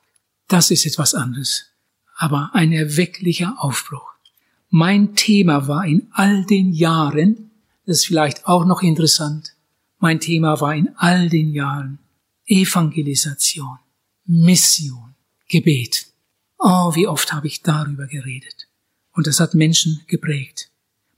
Das 0.47 0.70
ist 0.70 0.86
etwas 0.86 1.16
anderes. 1.16 1.72
Aber 2.18 2.51
ein 2.54 2.72
erwecklicher 2.72 3.56
Aufbruch. 3.58 4.14
Mein 4.70 5.16
Thema 5.16 5.68
war 5.68 5.86
in 5.86 6.08
all 6.12 6.45
den 6.45 6.74
Jahren, 6.74 7.51
das 7.86 7.99
ist 7.99 8.08
vielleicht 8.08 8.47
auch 8.47 8.66
noch 8.66 8.82
interessant, 8.82 9.54
mein 9.99 10.20
Thema 10.20 10.60
war 10.60 10.76
in 10.76 10.89
all 10.95 11.30
den 11.30 11.54
Jahren 11.54 11.99
Evangelisation, 12.45 13.78
Mission, 14.26 15.15
Gebet. 15.49 16.07
Oh, 16.57 16.95
wie 16.95 17.07
oft 17.07 17.34
habe 17.34 17.47
ich 17.47 17.61
darüber 17.61 18.07
geredet. 18.07 18.67
Und 19.11 19.28
das 19.28 19.39
hat 19.39 19.53
Menschen 19.53 20.01
geprägt. 20.07 20.69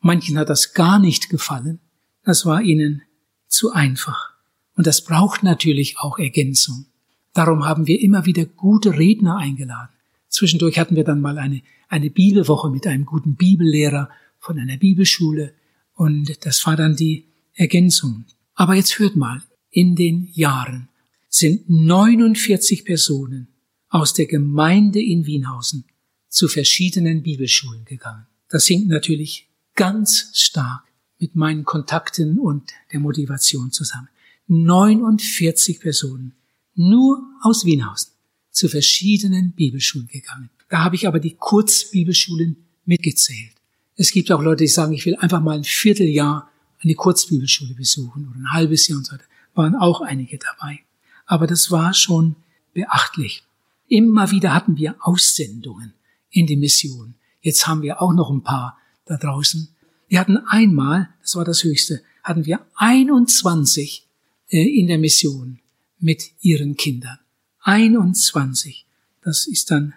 Manchen 0.02 0.38
hat 0.38 0.50
das 0.50 0.74
gar 0.74 1.00
nicht 1.00 1.30
gefallen. 1.30 1.80
Das 2.24 2.46
war 2.46 2.62
ihnen 2.62 3.04
zu 3.48 3.72
einfach. 3.72 4.34
Und 4.76 4.88
das 4.88 5.04
braucht 5.04 5.44
natürlich 5.44 6.00
auch 6.00 6.18
Ergänzung. 6.18 6.88
Darum 7.34 7.66
haben 7.66 7.88
wir 7.88 8.02
immer 8.02 8.26
wieder 8.26 8.46
gute 8.46 8.98
Redner 8.98 9.38
eingeladen. 9.38 9.94
Zwischendurch 10.30 10.80
hatten 10.80 10.96
wir 10.96 11.04
dann 11.04 11.22
mal 11.22 11.38
eine, 11.38 11.62
eine 11.88 12.10
Bibelwoche 12.10 12.70
mit 12.70 12.88
einem 12.88 13.06
guten 13.06 13.36
Bibellehrer 13.36 14.10
von 14.40 14.60
einer 14.60 14.78
Bibelschule. 14.78 15.54
Und 15.94 16.46
das 16.46 16.66
war 16.66 16.76
dann 16.76 16.96
die 16.96 17.26
Ergänzung. 17.54 18.26
Aber 18.56 18.74
jetzt 18.74 19.00
hört 19.00 19.16
mal, 19.16 19.42
in 19.70 19.96
den 19.96 20.30
Jahren 20.34 20.88
sind 21.36 21.70
49 21.70 22.86
Personen 22.86 23.50
aus 23.90 24.14
der 24.14 24.26
Gemeinde 24.26 25.02
in 25.02 25.26
Wienhausen 25.26 25.84
zu 26.30 26.48
verschiedenen 26.48 27.24
Bibelschulen 27.24 27.84
gegangen. 27.86 28.26
Das 28.50 28.68
hing 28.68 28.88
natürlich 28.88 29.50
ganz 29.76 30.30
stark 30.34 30.84
mit 31.20 31.36
meinen 31.36 31.66
Kontakten 31.66 32.40
und 32.40 32.72
der 32.94 33.00
Motivation 33.02 33.72
zusammen. 33.72 34.08
49 34.48 35.80
Personen 35.80 36.34
nur 36.76 37.22
aus 37.42 37.66
Wienhausen 37.66 38.12
zu 38.52 38.70
verschiedenen 38.70 39.52
Bibelschulen 39.52 40.08
gegangen. 40.08 40.50
Da 40.70 40.84
habe 40.84 40.96
ich 40.96 41.08
aber 41.08 41.20
die 41.20 41.36
Kurzbibelschulen 41.36 42.56
mitgezählt. 42.86 43.56
Es 43.96 44.12
gibt 44.12 44.32
auch 44.32 44.42
Leute, 44.42 44.64
die 44.64 44.70
sagen, 44.70 44.94
ich 44.94 45.06
will 45.06 45.16
einfach 45.16 45.42
mal 45.42 45.58
ein 45.58 45.64
Vierteljahr 45.64 46.50
eine 46.82 46.94
Kurzbibelschule 46.96 47.74
besuchen 47.74 48.28
oder 48.30 48.40
ein 48.40 48.52
halbes 48.52 48.88
Jahr 48.88 49.00
und 49.00 49.06
so 49.06 49.14
weiter. 49.14 49.26
Waren 49.54 49.76
auch 49.76 50.02
einige 50.02 50.38
dabei. 50.38 50.80
Aber 51.26 51.48
das 51.48 51.72
war 51.72 51.94
schon 51.94 52.36
beachtlich. 52.74 53.44
Immer 53.88 54.32
wieder 54.32 54.54
hatten 54.54 54.78
wir 54.78 54.96
Aussendungen 55.00 55.94
in 56.30 56.48
die 56.48 56.58
Mission. 56.58 57.16
Jetzt 57.42 57.68
haben 57.68 57.82
wir 57.82 58.02
auch 58.02 58.14
noch 58.14 58.30
ein 58.30 58.44
paar 58.44 58.78
da 59.06 59.18
draußen. 59.18 59.70
Wir 60.08 60.20
hatten 60.20 60.38
einmal, 60.38 61.10
das 61.22 61.36
war 61.36 61.46
das 61.46 61.64
Höchste, 61.64 62.02
hatten 62.24 62.46
wir 62.46 62.66
21 62.76 64.08
äh, 64.50 64.80
in 64.80 64.88
der 64.88 64.98
Mission 64.98 65.60
mit 66.00 66.32
ihren 66.42 66.78
Kindern. 66.78 67.20
21. 67.62 68.86
Das 69.22 69.48
ist 69.48 69.72
dann, 69.72 69.94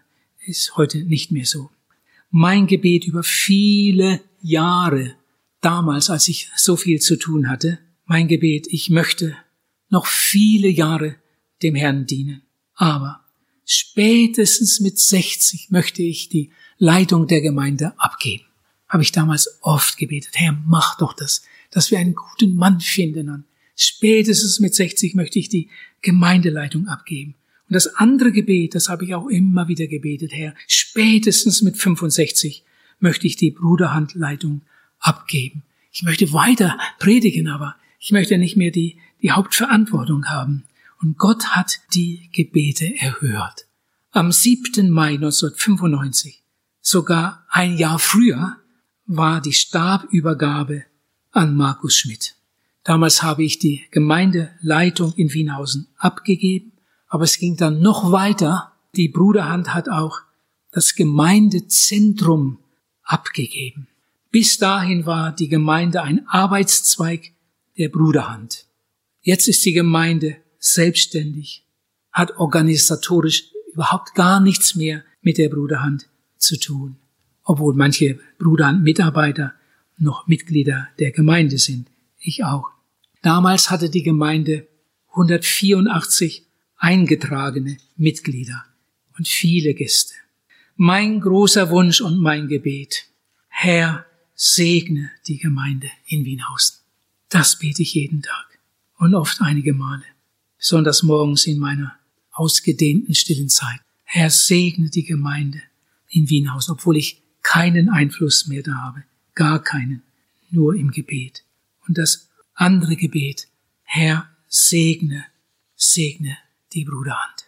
ist 0.47 0.77
heute 0.77 1.05
nicht 1.05 1.31
mehr 1.31 1.47
so. 1.47 1.71
Mein 2.31 2.67
Gebet 2.67 3.07
über 3.07 3.23
viele 3.23 4.21
Jahre, 4.41 5.15
damals, 5.61 6.11
als 6.11 6.29
ich 6.29 6.51
so 6.57 6.77
viel 6.77 7.01
zu 7.01 7.17
tun 7.17 7.49
hatte, 7.49 7.79
mein 8.07 8.29
Gebet, 8.29 8.67
ich 8.71 8.91
möchte 8.91 9.37
noch 9.91 10.07
viele 10.07 10.69
Jahre 10.69 11.17
dem 11.63 11.75
Herrn 11.75 12.07
dienen. 12.07 12.43
Aber 12.75 13.25
spätestens 13.65 14.81
mit 14.81 14.99
60 14.99 15.71
möchte 15.71 16.03
ich 16.03 16.29
die 16.29 16.51
Leitung 16.79 17.27
der 17.27 17.41
Gemeinde 17.41 17.93
abgeben. 17.99 18.45
Habe 18.89 19.03
ich 19.03 19.13
damals 19.13 19.59
oft 19.61 19.99
gebetet, 19.99 20.33
Herr, 20.35 20.57
mach 20.67 20.97
doch 20.97 21.13
das, 21.13 21.43
dass 21.71 21.91
wir 21.91 21.99
einen 21.99 22.15
guten 22.15 22.55
Mann 22.55 22.81
finden. 22.81 23.29
Und 23.29 23.45
spätestens 23.77 24.61
mit 24.61 24.75
60 24.75 25.15
möchte 25.15 25.39
ich 25.39 25.49
die 25.49 25.69
Gemeindeleitung 26.01 26.89
abgeben. 26.89 27.35
Und 27.69 27.75
das 27.75 27.87
andere 27.97 28.33
Gebet, 28.33 28.75
das 28.75 28.89
habe 28.89 29.05
ich 29.05 29.15
auch 29.15 29.29
immer 29.29 29.69
wieder 29.69 29.87
gebetet, 29.87 30.33
Herr, 30.33 30.55
spätestens 30.67 31.61
mit 31.61 31.77
65 31.77 32.65
möchte 32.99 33.27
ich 33.27 33.37
die 33.37 33.51
Bruderhandleitung 33.51 34.63
abgeben. 35.01 35.63
Ich 35.93 36.03
möchte 36.03 36.33
weiter 36.33 36.79
predigen, 36.99 37.49
aber 37.49 37.77
ich 37.99 38.13
möchte 38.13 38.39
nicht 38.39 38.57
mehr 38.57 38.71
die, 38.71 38.99
die 39.23 39.33
Hauptverantwortung 39.33 40.27
haben. 40.27 40.65
Und 41.01 41.19
Gott 41.19 41.49
hat 41.49 41.81
die 41.95 42.29
Gebete 42.33 42.97
erhört. 42.99 43.67
Am 44.11 44.33
7. 44.33 44.91
Mai 44.91 45.15
1995, 45.15 46.43
sogar 46.81 47.47
ein 47.51 47.77
Jahr 47.77 47.99
früher, 47.99 48.57
war 49.07 49.41
die 49.41 49.53
Stabübergabe 49.53 50.85
an 51.31 51.55
Markus 51.55 51.97
Schmidt. 51.97 52.35
Damals 52.85 53.23
habe 53.23 53.45
ich 53.45 53.59
die 53.59 53.85
Gemeindeleitung 53.91 55.13
in 55.15 55.33
Wienhausen 55.33 55.89
abgegeben, 55.97 56.73
aber 57.09 57.25
es 57.25 57.39
ging 57.39 57.57
dann 57.57 57.81
noch 57.81 58.13
weiter. 58.13 58.73
Die 58.97 59.09
Bruderhand 59.09 59.75
hat 59.75 59.89
auch 59.89 60.21
das 60.73 60.95
Gemeindezentrum 60.95 62.59
abgegeben. 63.03 63.89
Bis 64.31 64.59
dahin 64.59 65.07
war 65.07 65.33
die 65.33 65.49
Gemeinde 65.49 66.03
ein 66.03 66.27
Arbeitszweig 66.29 67.33
der 67.77 67.89
Bruderhand. 67.89 68.68
Jetzt 69.29 69.47
ist 69.47 69.63
die 69.67 69.75
Gemeinde 69.75 70.39
selbstständig, 70.59 71.63
hat 72.13 72.39
organisatorisch 72.39 73.51
überhaupt 73.75 74.15
gar 74.15 74.41
nichts 74.41 74.75
mehr 74.75 75.05
mit 75.21 75.37
der 75.37 75.51
Bruderhand 75.51 76.09
zu 76.39 76.59
tun, 76.59 76.97
obwohl 77.45 77.75
manche 77.75 78.19
Bruderhand-Mitarbeiter 78.39 79.53
noch 79.99 80.29
Mitglieder 80.29 80.89
der 80.99 81.11
Gemeinde 81.11 81.59
sind, 81.59 81.89
ich 82.19 82.43
auch. 82.43 82.71
Damals 83.21 83.69
hatte 83.69 83.91
die 83.91 84.03
Gemeinde 84.03 84.67
184 85.11 86.47
eingetragene 86.79 87.77
Mitglieder 87.99 88.65
und 89.19 89.29
viele 89.29 89.75
Gäste. 89.75 90.15
Mein 90.75 91.21
großer 91.21 91.69
Wunsch 91.69 92.01
und 92.01 92.19
mein 92.19 92.49
Gebet, 92.49 93.05
Herr, 93.49 94.07
segne 94.35 95.11
die 95.27 95.37
Gemeinde 95.37 95.91
in 96.07 96.25
Wienhausen. 96.25 96.79
Das 97.29 97.59
bete 97.59 97.83
ich 97.83 97.93
jeden 97.93 98.23
Tag 98.23 98.48
und 98.99 99.15
oft 99.15 99.41
einige 99.41 99.73
Male 99.73 100.05
besonders 100.59 101.03
morgens 101.03 101.47
in 101.47 101.59
meiner 101.59 101.97
ausgedehnten 102.33 103.15
stillen 103.15 103.49
Zeit. 103.49 103.81
Herr, 104.05 104.31
segne 104.31 104.91
die 104.91 105.05
Gemeinde 105.05 105.63
in 106.09 106.29
Wienhaus, 106.29 106.69
obwohl 106.69 106.97
ich 106.97 107.23
keinen 107.43 107.89
Einfluss 107.89 108.47
mehr 108.47 108.63
da 108.63 108.75
habe, 108.75 109.05
gar 109.35 109.63
keinen, 109.63 110.03
nur 110.51 110.75
im 110.75 110.91
Gebet. 110.91 111.45
Und 111.87 111.99
das 111.99 112.29
andere 112.55 112.97
Gebet, 112.97 113.49
Herr, 113.83 114.29
segne, 114.49 115.25
segne 115.77 116.37
die 116.73 116.85
Bruderhand. 116.85 117.47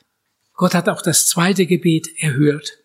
Gott 0.54 0.74
hat 0.74 0.88
auch 0.88 1.02
das 1.02 1.28
zweite 1.28 1.66
Gebet 1.66 2.10
erhört 2.18 2.78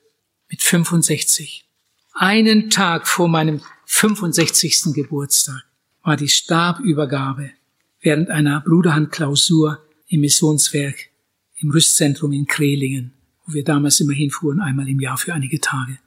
mit 0.49 0.61
65. 0.61 1.65
Einen 2.13 2.69
Tag 2.69 3.07
vor 3.07 3.27
meinem 3.27 3.61
65. 3.85 4.93
Geburtstag 4.93 5.63
war 6.01 6.15
die 6.15 6.29
Stabübergabe 6.29 7.51
während 8.05 8.29
einer 8.29 8.61
Bruderhandklausur 8.61 9.83
im 10.07 10.21
Missionswerk 10.21 11.09
im 11.57 11.71
Rüstzentrum 11.71 12.31
in 12.33 12.45
Krelingen, 12.45 13.13
wo 13.45 13.53
wir 13.53 13.63
damals 13.63 13.99
immer 13.99 14.13
hinfuhren, 14.13 14.61
einmal 14.61 14.87
im 14.87 14.99
Jahr 14.99 15.17
für 15.17 15.33
einige 15.33 15.59
Tage. 15.59 15.97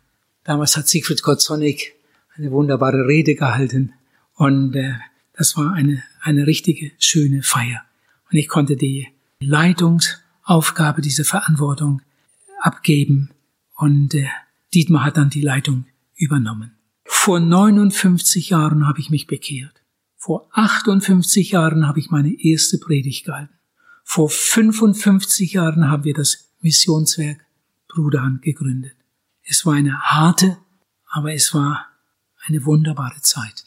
Damals 0.44 0.76
hat 0.76 0.86
Siegfried 0.86 1.22
Gottsonnig 1.22 1.94
eine 2.36 2.52
wunderbare 2.52 3.08
Rede 3.08 3.34
gehalten 3.34 3.94
und 4.34 4.76
äh, 4.76 4.94
das 5.34 5.56
war 5.56 5.72
eine, 5.72 6.04
eine 6.20 6.46
richtige 6.46 6.92
schöne 6.98 7.42
Feier. 7.42 7.82
Und 8.30 8.38
ich 8.38 8.48
konnte 8.48 8.76
die 8.76 9.08
Leitungsaufgabe, 9.40 11.02
diese 11.02 11.24
Verantwortung 11.24 12.00
abgeben 12.60 13.30
und 13.76 14.14
äh, 14.14 14.28
Dietmar 14.72 15.04
hat 15.04 15.16
dann 15.16 15.30
die 15.30 15.40
Leitung 15.40 15.86
übernommen. 16.14 16.72
Vor 17.04 17.40
59 17.40 18.50
Jahren 18.50 18.86
habe 18.86 19.00
ich 19.00 19.10
mich 19.10 19.26
bekehrt. 19.26 19.82
Vor 20.28 20.46
58 20.52 21.52
Jahren 21.52 21.88
habe 21.88 22.00
ich 22.00 22.10
meine 22.10 22.38
erste 22.38 22.76
Predigt 22.76 23.24
gehalten. 23.24 23.54
Vor 24.04 24.28
55 24.28 25.54
Jahren 25.54 25.88
haben 25.88 26.04
wir 26.04 26.12
das 26.12 26.50
Missionswerk 26.60 27.46
Bruderhand 27.88 28.42
gegründet. 28.42 28.92
Es 29.42 29.64
war 29.64 29.72
eine 29.72 29.98
harte, 29.98 30.58
aber 31.10 31.32
es 31.32 31.54
war 31.54 31.86
eine 32.44 32.66
wunderbare 32.66 33.22
Zeit. 33.22 33.64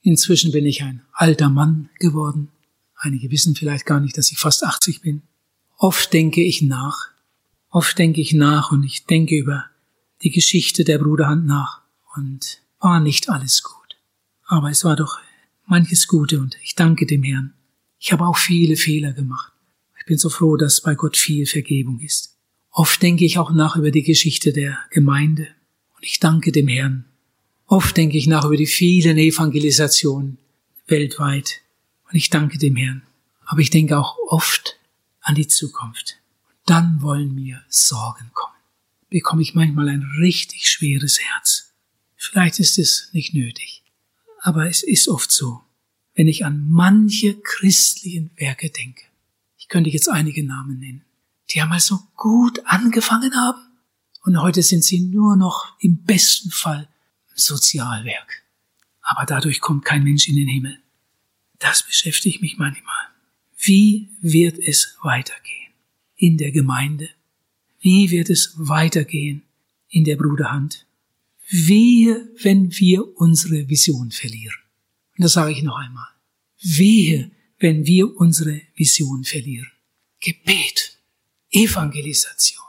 Inzwischen 0.00 0.52
bin 0.52 0.64
ich 0.64 0.82
ein 0.82 1.02
alter 1.12 1.50
Mann 1.50 1.90
geworden. 1.98 2.48
Einige 2.96 3.30
wissen 3.30 3.54
vielleicht 3.54 3.84
gar 3.84 4.00
nicht, 4.00 4.16
dass 4.16 4.32
ich 4.32 4.38
fast 4.38 4.64
80 4.64 5.02
bin. 5.02 5.20
Oft 5.76 6.14
denke 6.14 6.42
ich 6.42 6.62
nach. 6.62 7.08
Oft 7.68 7.98
denke 7.98 8.22
ich 8.22 8.32
nach 8.32 8.72
und 8.72 8.84
ich 8.84 9.04
denke 9.04 9.36
über 9.36 9.66
die 10.22 10.30
Geschichte 10.30 10.84
der 10.84 10.96
Bruderhand 10.96 11.44
nach. 11.44 11.82
Und 12.16 12.62
war 12.78 13.00
nicht 13.00 13.28
alles 13.28 13.62
gut. 13.62 13.98
Aber 14.46 14.70
es 14.70 14.82
war 14.82 14.96
doch 14.96 15.20
manches 15.70 16.06
Gute 16.08 16.38
und 16.40 16.56
ich 16.62 16.74
danke 16.74 17.06
dem 17.06 17.22
Herrn. 17.22 17.54
Ich 17.98 18.12
habe 18.12 18.26
auch 18.26 18.36
viele 18.36 18.76
Fehler 18.76 19.12
gemacht 19.12 19.52
bin 20.10 20.18
so 20.18 20.28
froh, 20.28 20.56
dass 20.56 20.80
bei 20.80 20.96
Gott 20.96 21.16
viel 21.16 21.46
Vergebung 21.46 22.00
ist. 22.00 22.36
Oft 22.72 23.00
denke 23.00 23.24
ich 23.24 23.38
auch 23.38 23.52
nach 23.52 23.76
über 23.76 23.92
die 23.92 24.02
Geschichte 24.02 24.52
der 24.52 24.76
Gemeinde 24.90 25.46
und 25.94 26.02
ich 26.04 26.18
danke 26.18 26.50
dem 26.50 26.66
Herrn. 26.66 27.04
Oft 27.66 27.96
denke 27.96 28.18
ich 28.18 28.26
nach 28.26 28.44
über 28.44 28.56
die 28.56 28.66
vielen 28.66 29.18
Evangelisationen 29.18 30.38
weltweit 30.88 31.60
und 32.08 32.16
ich 32.16 32.28
danke 32.28 32.58
dem 32.58 32.74
Herrn. 32.74 33.02
Aber 33.46 33.60
ich 33.60 33.70
denke 33.70 33.96
auch 33.96 34.16
oft 34.26 34.80
an 35.20 35.36
die 35.36 35.46
Zukunft. 35.46 36.16
Dann 36.66 37.00
wollen 37.02 37.32
mir 37.36 37.62
Sorgen 37.68 38.32
kommen. 38.34 38.58
Bekomme 39.10 39.42
ich 39.42 39.54
manchmal 39.54 39.88
ein 39.90 40.02
richtig 40.18 40.68
schweres 40.68 41.20
Herz. 41.20 41.72
Vielleicht 42.16 42.58
ist 42.58 42.80
es 42.80 43.10
nicht 43.12 43.32
nötig, 43.32 43.79
aber 44.42 44.68
es 44.68 44.82
ist 44.82 45.08
oft 45.08 45.30
so, 45.30 45.60
wenn 46.14 46.28
ich 46.28 46.44
an 46.44 46.68
manche 46.68 47.40
christlichen 47.40 48.30
Werke 48.36 48.70
denke. 48.70 49.04
Ich 49.56 49.68
könnte 49.68 49.90
jetzt 49.90 50.08
einige 50.08 50.44
Namen 50.44 50.78
nennen, 50.78 51.04
die 51.50 51.60
einmal 51.60 51.80
so 51.80 51.98
gut 52.16 52.60
angefangen 52.64 53.34
haben 53.34 53.60
und 54.24 54.40
heute 54.40 54.62
sind 54.62 54.84
sie 54.84 55.00
nur 55.00 55.36
noch 55.36 55.76
im 55.80 56.02
besten 56.04 56.50
Fall 56.50 56.88
Sozialwerk. 57.34 58.42
Aber 59.02 59.24
dadurch 59.26 59.60
kommt 59.60 59.84
kein 59.84 60.04
Mensch 60.04 60.28
in 60.28 60.36
den 60.36 60.48
Himmel. 60.48 60.78
Das 61.58 61.82
beschäftigt 61.82 62.40
mich 62.42 62.58
manchmal. 62.58 63.08
Wie 63.58 64.10
wird 64.20 64.58
es 64.58 64.96
weitergehen 65.02 65.72
in 66.16 66.38
der 66.38 66.50
Gemeinde? 66.50 67.08
Wie 67.80 68.10
wird 68.10 68.30
es 68.30 68.54
weitergehen 68.56 69.42
in 69.88 70.04
der 70.04 70.16
Bruderhand? 70.16 70.86
Wehe, 71.50 72.28
wenn 72.42 72.70
wir 72.78 73.16
unsere 73.18 73.68
Vision 73.68 74.12
verlieren. 74.12 74.56
Und 75.18 75.24
das 75.24 75.32
sage 75.32 75.52
ich 75.52 75.62
noch 75.62 75.76
einmal. 75.76 76.08
Wehe, 76.62 77.30
wenn 77.58 77.86
wir 77.86 78.16
unsere 78.16 78.60
Vision 78.74 79.24
verlieren. 79.24 79.70
Gebet, 80.20 80.98
Evangelisation, 81.50 82.64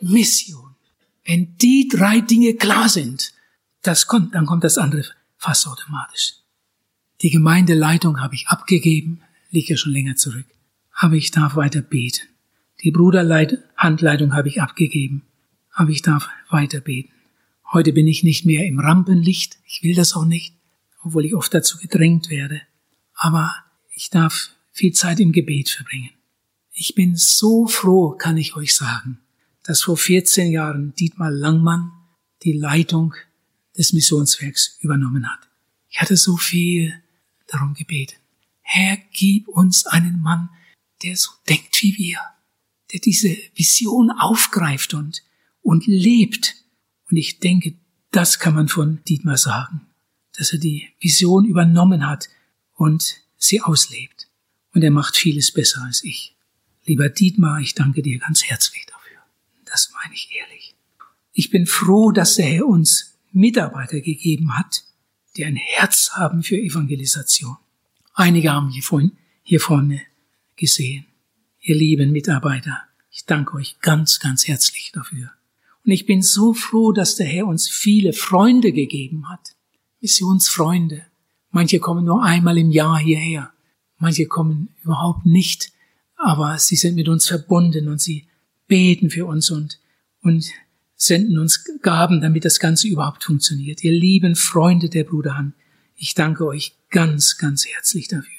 Mission. 0.00 0.76
Wenn 1.24 1.56
die 1.58 1.88
drei 1.88 2.20
Dinge 2.20 2.54
klar 2.54 2.88
sind, 2.88 3.32
das 3.82 4.06
kommt, 4.06 4.34
dann 4.34 4.46
kommt 4.46 4.64
das 4.64 4.78
andere 4.78 5.04
fast 5.36 5.66
automatisch. 5.66 6.34
Die 7.22 7.30
Gemeindeleitung 7.30 8.20
habe 8.20 8.34
ich 8.34 8.48
abgegeben, 8.48 9.22
liegt 9.50 9.68
ja 9.68 9.76
schon 9.76 9.92
länger 9.92 10.16
zurück. 10.16 10.46
Aber 10.92 11.14
ich 11.14 11.30
darf 11.30 11.56
weiter 11.56 11.82
beten. 11.82 12.28
Die 12.82 12.90
Bruderhandleitung 12.90 14.34
habe 14.34 14.48
ich 14.48 14.62
abgegeben, 14.62 15.22
aber 15.72 15.90
ich 15.90 16.02
darf 16.02 16.28
weiter 16.48 16.80
beten. 16.80 17.12
Heute 17.72 17.92
bin 17.92 18.08
ich 18.08 18.24
nicht 18.24 18.44
mehr 18.44 18.66
im 18.66 18.80
Rampenlicht, 18.80 19.58
ich 19.64 19.82
will 19.84 19.94
das 19.94 20.14
auch 20.14 20.24
nicht, 20.24 20.54
obwohl 21.04 21.24
ich 21.24 21.36
oft 21.36 21.54
dazu 21.54 21.78
gedrängt 21.78 22.28
werde. 22.28 22.62
Aber 23.14 23.54
ich 23.94 24.10
darf 24.10 24.50
viel 24.72 24.92
Zeit 24.92 25.20
im 25.20 25.30
Gebet 25.30 25.68
verbringen. 25.68 26.10
Ich 26.72 26.94
bin 26.96 27.14
so 27.16 27.66
froh, 27.66 28.10
kann 28.10 28.36
ich 28.36 28.56
euch 28.56 28.74
sagen, 28.74 29.20
dass 29.62 29.82
vor 29.82 29.96
14 29.96 30.50
Jahren 30.50 30.94
Dietmar 30.94 31.30
Langmann 31.30 31.92
die 32.42 32.54
Leitung 32.54 33.14
des 33.76 33.92
Missionswerks 33.92 34.78
übernommen 34.80 35.30
hat. 35.30 35.48
Ich 35.90 36.00
hatte 36.00 36.16
so 36.16 36.36
viel 36.36 36.94
darum 37.46 37.74
gebeten. 37.74 38.16
Herr, 38.62 38.98
gib 39.12 39.46
uns 39.48 39.86
einen 39.86 40.20
Mann, 40.20 40.48
der 41.02 41.16
so 41.16 41.30
denkt 41.48 41.82
wie 41.82 41.96
wir, 41.96 42.18
der 42.92 43.00
diese 43.00 43.36
Vision 43.54 44.10
aufgreift 44.10 44.94
und, 44.94 45.22
und 45.62 45.86
lebt. 45.86 46.56
Und 47.10 47.16
ich 47.16 47.40
denke, 47.40 47.74
das 48.10 48.38
kann 48.38 48.54
man 48.54 48.68
von 48.68 49.02
Dietmar 49.04 49.36
sagen, 49.36 49.82
dass 50.36 50.52
er 50.52 50.58
die 50.58 50.88
Vision 51.00 51.44
übernommen 51.44 52.06
hat 52.06 52.28
und 52.74 53.16
sie 53.36 53.60
auslebt. 53.60 54.28
Und 54.72 54.82
er 54.82 54.90
macht 54.90 55.16
vieles 55.16 55.52
besser 55.52 55.82
als 55.82 56.04
ich. 56.04 56.36
Lieber 56.84 57.08
Dietmar, 57.08 57.60
ich 57.60 57.74
danke 57.74 58.02
dir 58.02 58.18
ganz 58.18 58.44
herzlich 58.44 58.86
dafür. 58.86 59.18
Das 59.64 59.92
meine 59.92 60.14
ich 60.14 60.30
ehrlich. 60.36 60.74
Ich 61.32 61.50
bin 61.50 61.66
froh, 61.66 62.12
dass 62.12 62.36
der 62.36 62.46
Herr 62.46 62.66
uns 62.66 63.14
Mitarbeiter 63.32 64.00
gegeben 64.00 64.56
hat, 64.56 64.84
die 65.36 65.44
ein 65.44 65.56
Herz 65.56 66.10
haben 66.14 66.42
für 66.42 66.56
Evangelisation. 66.56 67.56
Einige 68.14 68.52
haben 68.52 68.70
hier 68.70 68.82
vorhin, 68.82 69.16
hier 69.42 69.60
vorne 69.60 70.02
gesehen. 70.56 71.06
Ihr 71.60 71.76
lieben 71.76 72.10
Mitarbeiter, 72.10 72.82
ich 73.10 73.24
danke 73.24 73.54
euch 73.54 73.78
ganz, 73.80 74.18
ganz 74.18 74.46
herzlich 74.48 74.90
dafür. 74.92 75.30
Und 75.84 75.92
ich 75.92 76.06
bin 76.06 76.22
so 76.22 76.52
froh, 76.52 76.92
dass 76.92 77.16
der 77.16 77.26
Herr 77.26 77.46
uns 77.46 77.68
viele 77.68 78.12
Freunde 78.12 78.72
gegeben 78.72 79.28
hat. 79.28 79.56
Missionsfreunde. 80.00 81.06
Manche 81.50 81.78
kommen 81.78 82.04
nur 82.04 82.22
einmal 82.22 82.58
im 82.58 82.70
Jahr 82.70 82.98
hierher. 82.98 83.52
Manche 83.98 84.26
kommen 84.26 84.68
überhaupt 84.82 85.26
nicht. 85.26 85.72
Aber 86.16 86.58
sie 86.58 86.76
sind 86.76 86.94
mit 86.94 87.08
uns 87.08 87.26
verbunden 87.26 87.88
und 87.88 88.00
sie 88.00 88.26
beten 88.66 89.10
für 89.10 89.26
uns 89.26 89.50
und, 89.50 89.78
und 90.22 90.50
senden 90.94 91.38
uns 91.38 91.64
Gaben, 91.82 92.20
damit 92.20 92.44
das 92.44 92.60
Ganze 92.60 92.88
überhaupt 92.88 93.24
funktioniert. 93.24 93.82
Ihr 93.82 93.92
lieben 93.92 94.36
Freunde 94.36 94.90
der 94.90 95.04
Bruderhand, 95.04 95.54
ich 95.96 96.14
danke 96.14 96.46
euch 96.46 96.74
ganz, 96.90 97.36
ganz 97.36 97.66
herzlich 97.66 98.08
dafür. 98.08 98.32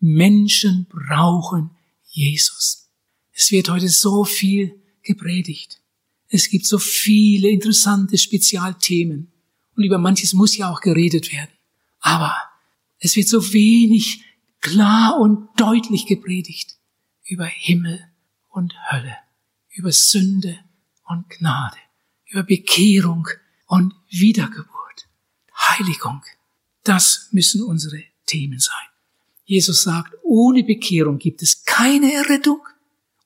Menschen 0.00 0.86
brauchen 0.88 1.70
Jesus. 2.04 2.90
Es 3.32 3.50
wird 3.50 3.68
heute 3.68 3.88
so 3.88 4.24
viel 4.24 4.74
gepredigt. 5.02 5.80
Es 6.28 6.50
gibt 6.50 6.66
so 6.66 6.78
viele 6.78 7.48
interessante 7.48 8.18
Spezialthemen. 8.18 9.32
Und 9.76 9.84
über 9.84 9.98
manches 9.98 10.34
muss 10.34 10.56
ja 10.56 10.70
auch 10.70 10.80
geredet 10.80 11.32
werden. 11.32 11.50
Aber 12.00 12.36
es 12.98 13.16
wird 13.16 13.28
so 13.28 13.52
wenig 13.52 14.24
klar 14.60 15.18
und 15.18 15.48
deutlich 15.56 16.06
gepredigt 16.06 16.76
über 17.24 17.46
Himmel 17.46 18.00
und 18.48 18.74
Hölle, 18.90 19.16
über 19.70 19.92
Sünde 19.92 20.58
und 21.04 21.28
Gnade 21.30 21.78
über 22.30 22.42
Bekehrung 22.42 23.28
und 23.66 23.94
Wiedergeburt, 24.10 25.08
Heiligung. 25.56 26.22
Das 26.84 27.28
müssen 27.32 27.62
unsere 27.62 28.02
Themen 28.26 28.58
sein. 28.58 28.74
Jesus 29.44 29.82
sagt, 29.82 30.14
ohne 30.22 30.62
Bekehrung 30.62 31.18
gibt 31.18 31.42
es 31.42 31.64
keine 31.64 32.12
Errettung. 32.12 32.60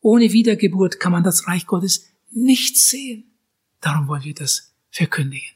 Ohne 0.00 0.32
Wiedergeburt 0.32 1.00
kann 1.00 1.12
man 1.12 1.24
das 1.24 1.48
Reich 1.48 1.66
Gottes 1.66 2.08
nicht 2.32 2.76
sehen. 2.76 3.24
Darum 3.80 4.08
wollen 4.08 4.24
wir 4.24 4.34
das 4.34 4.72
verkündigen. 4.90 5.48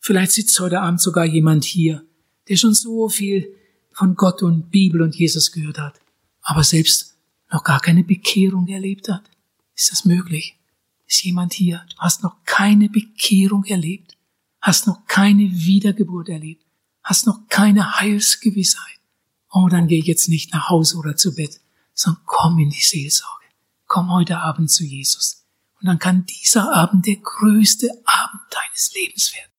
Vielleicht 0.00 0.32
sitzt 0.32 0.58
heute 0.60 0.80
Abend 0.80 1.00
sogar 1.00 1.24
jemand 1.24 1.64
hier, 1.64 2.04
der 2.48 2.56
schon 2.56 2.74
so 2.74 3.08
viel 3.08 3.54
von 3.92 4.14
Gott 4.14 4.42
und 4.42 4.70
Bibel 4.70 5.02
und 5.02 5.14
Jesus 5.14 5.52
gehört 5.52 5.78
hat, 5.78 6.00
aber 6.42 6.64
selbst 6.64 7.16
noch 7.52 7.62
gar 7.62 7.80
keine 7.80 8.02
Bekehrung 8.02 8.66
erlebt 8.66 9.08
hat. 9.08 9.22
Ist 9.74 9.92
das 9.92 10.04
möglich? 10.04 10.58
Ist 11.06 11.22
jemand 11.24 11.52
hier? 11.52 11.84
Du 11.90 11.96
hast 11.98 12.22
noch 12.22 12.42
keine 12.44 12.88
Bekehrung 12.88 13.64
erlebt, 13.64 14.16
hast 14.60 14.86
noch 14.86 15.06
keine 15.06 15.50
Wiedergeburt 15.52 16.28
erlebt, 16.28 16.64
hast 17.02 17.26
noch 17.26 17.46
keine 17.48 18.00
Heilsgewissheit. 18.00 18.98
Oh, 19.50 19.68
dann 19.68 19.86
geh 19.86 20.00
jetzt 20.00 20.28
nicht 20.28 20.52
nach 20.52 20.70
Hause 20.70 20.96
oder 20.96 21.16
zu 21.16 21.34
Bett, 21.34 21.60
sondern 21.92 22.22
komm 22.24 22.58
in 22.58 22.70
die 22.70 22.80
Seelsorge. 22.80 23.44
Komm 23.86 24.10
heute 24.10 24.38
Abend 24.38 24.70
zu 24.70 24.84
Jesus. 24.84 25.41
Und 25.82 25.88
dann 25.88 25.98
kann 25.98 26.24
dieser 26.26 26.72
Abend 26.72 27.06
der 27.06 27.16
größte 27.16 27.88
Abend 28.04 28.42
deines 28.50 28.94
Lebens 28.94 29.34
werden. 29.34 29.51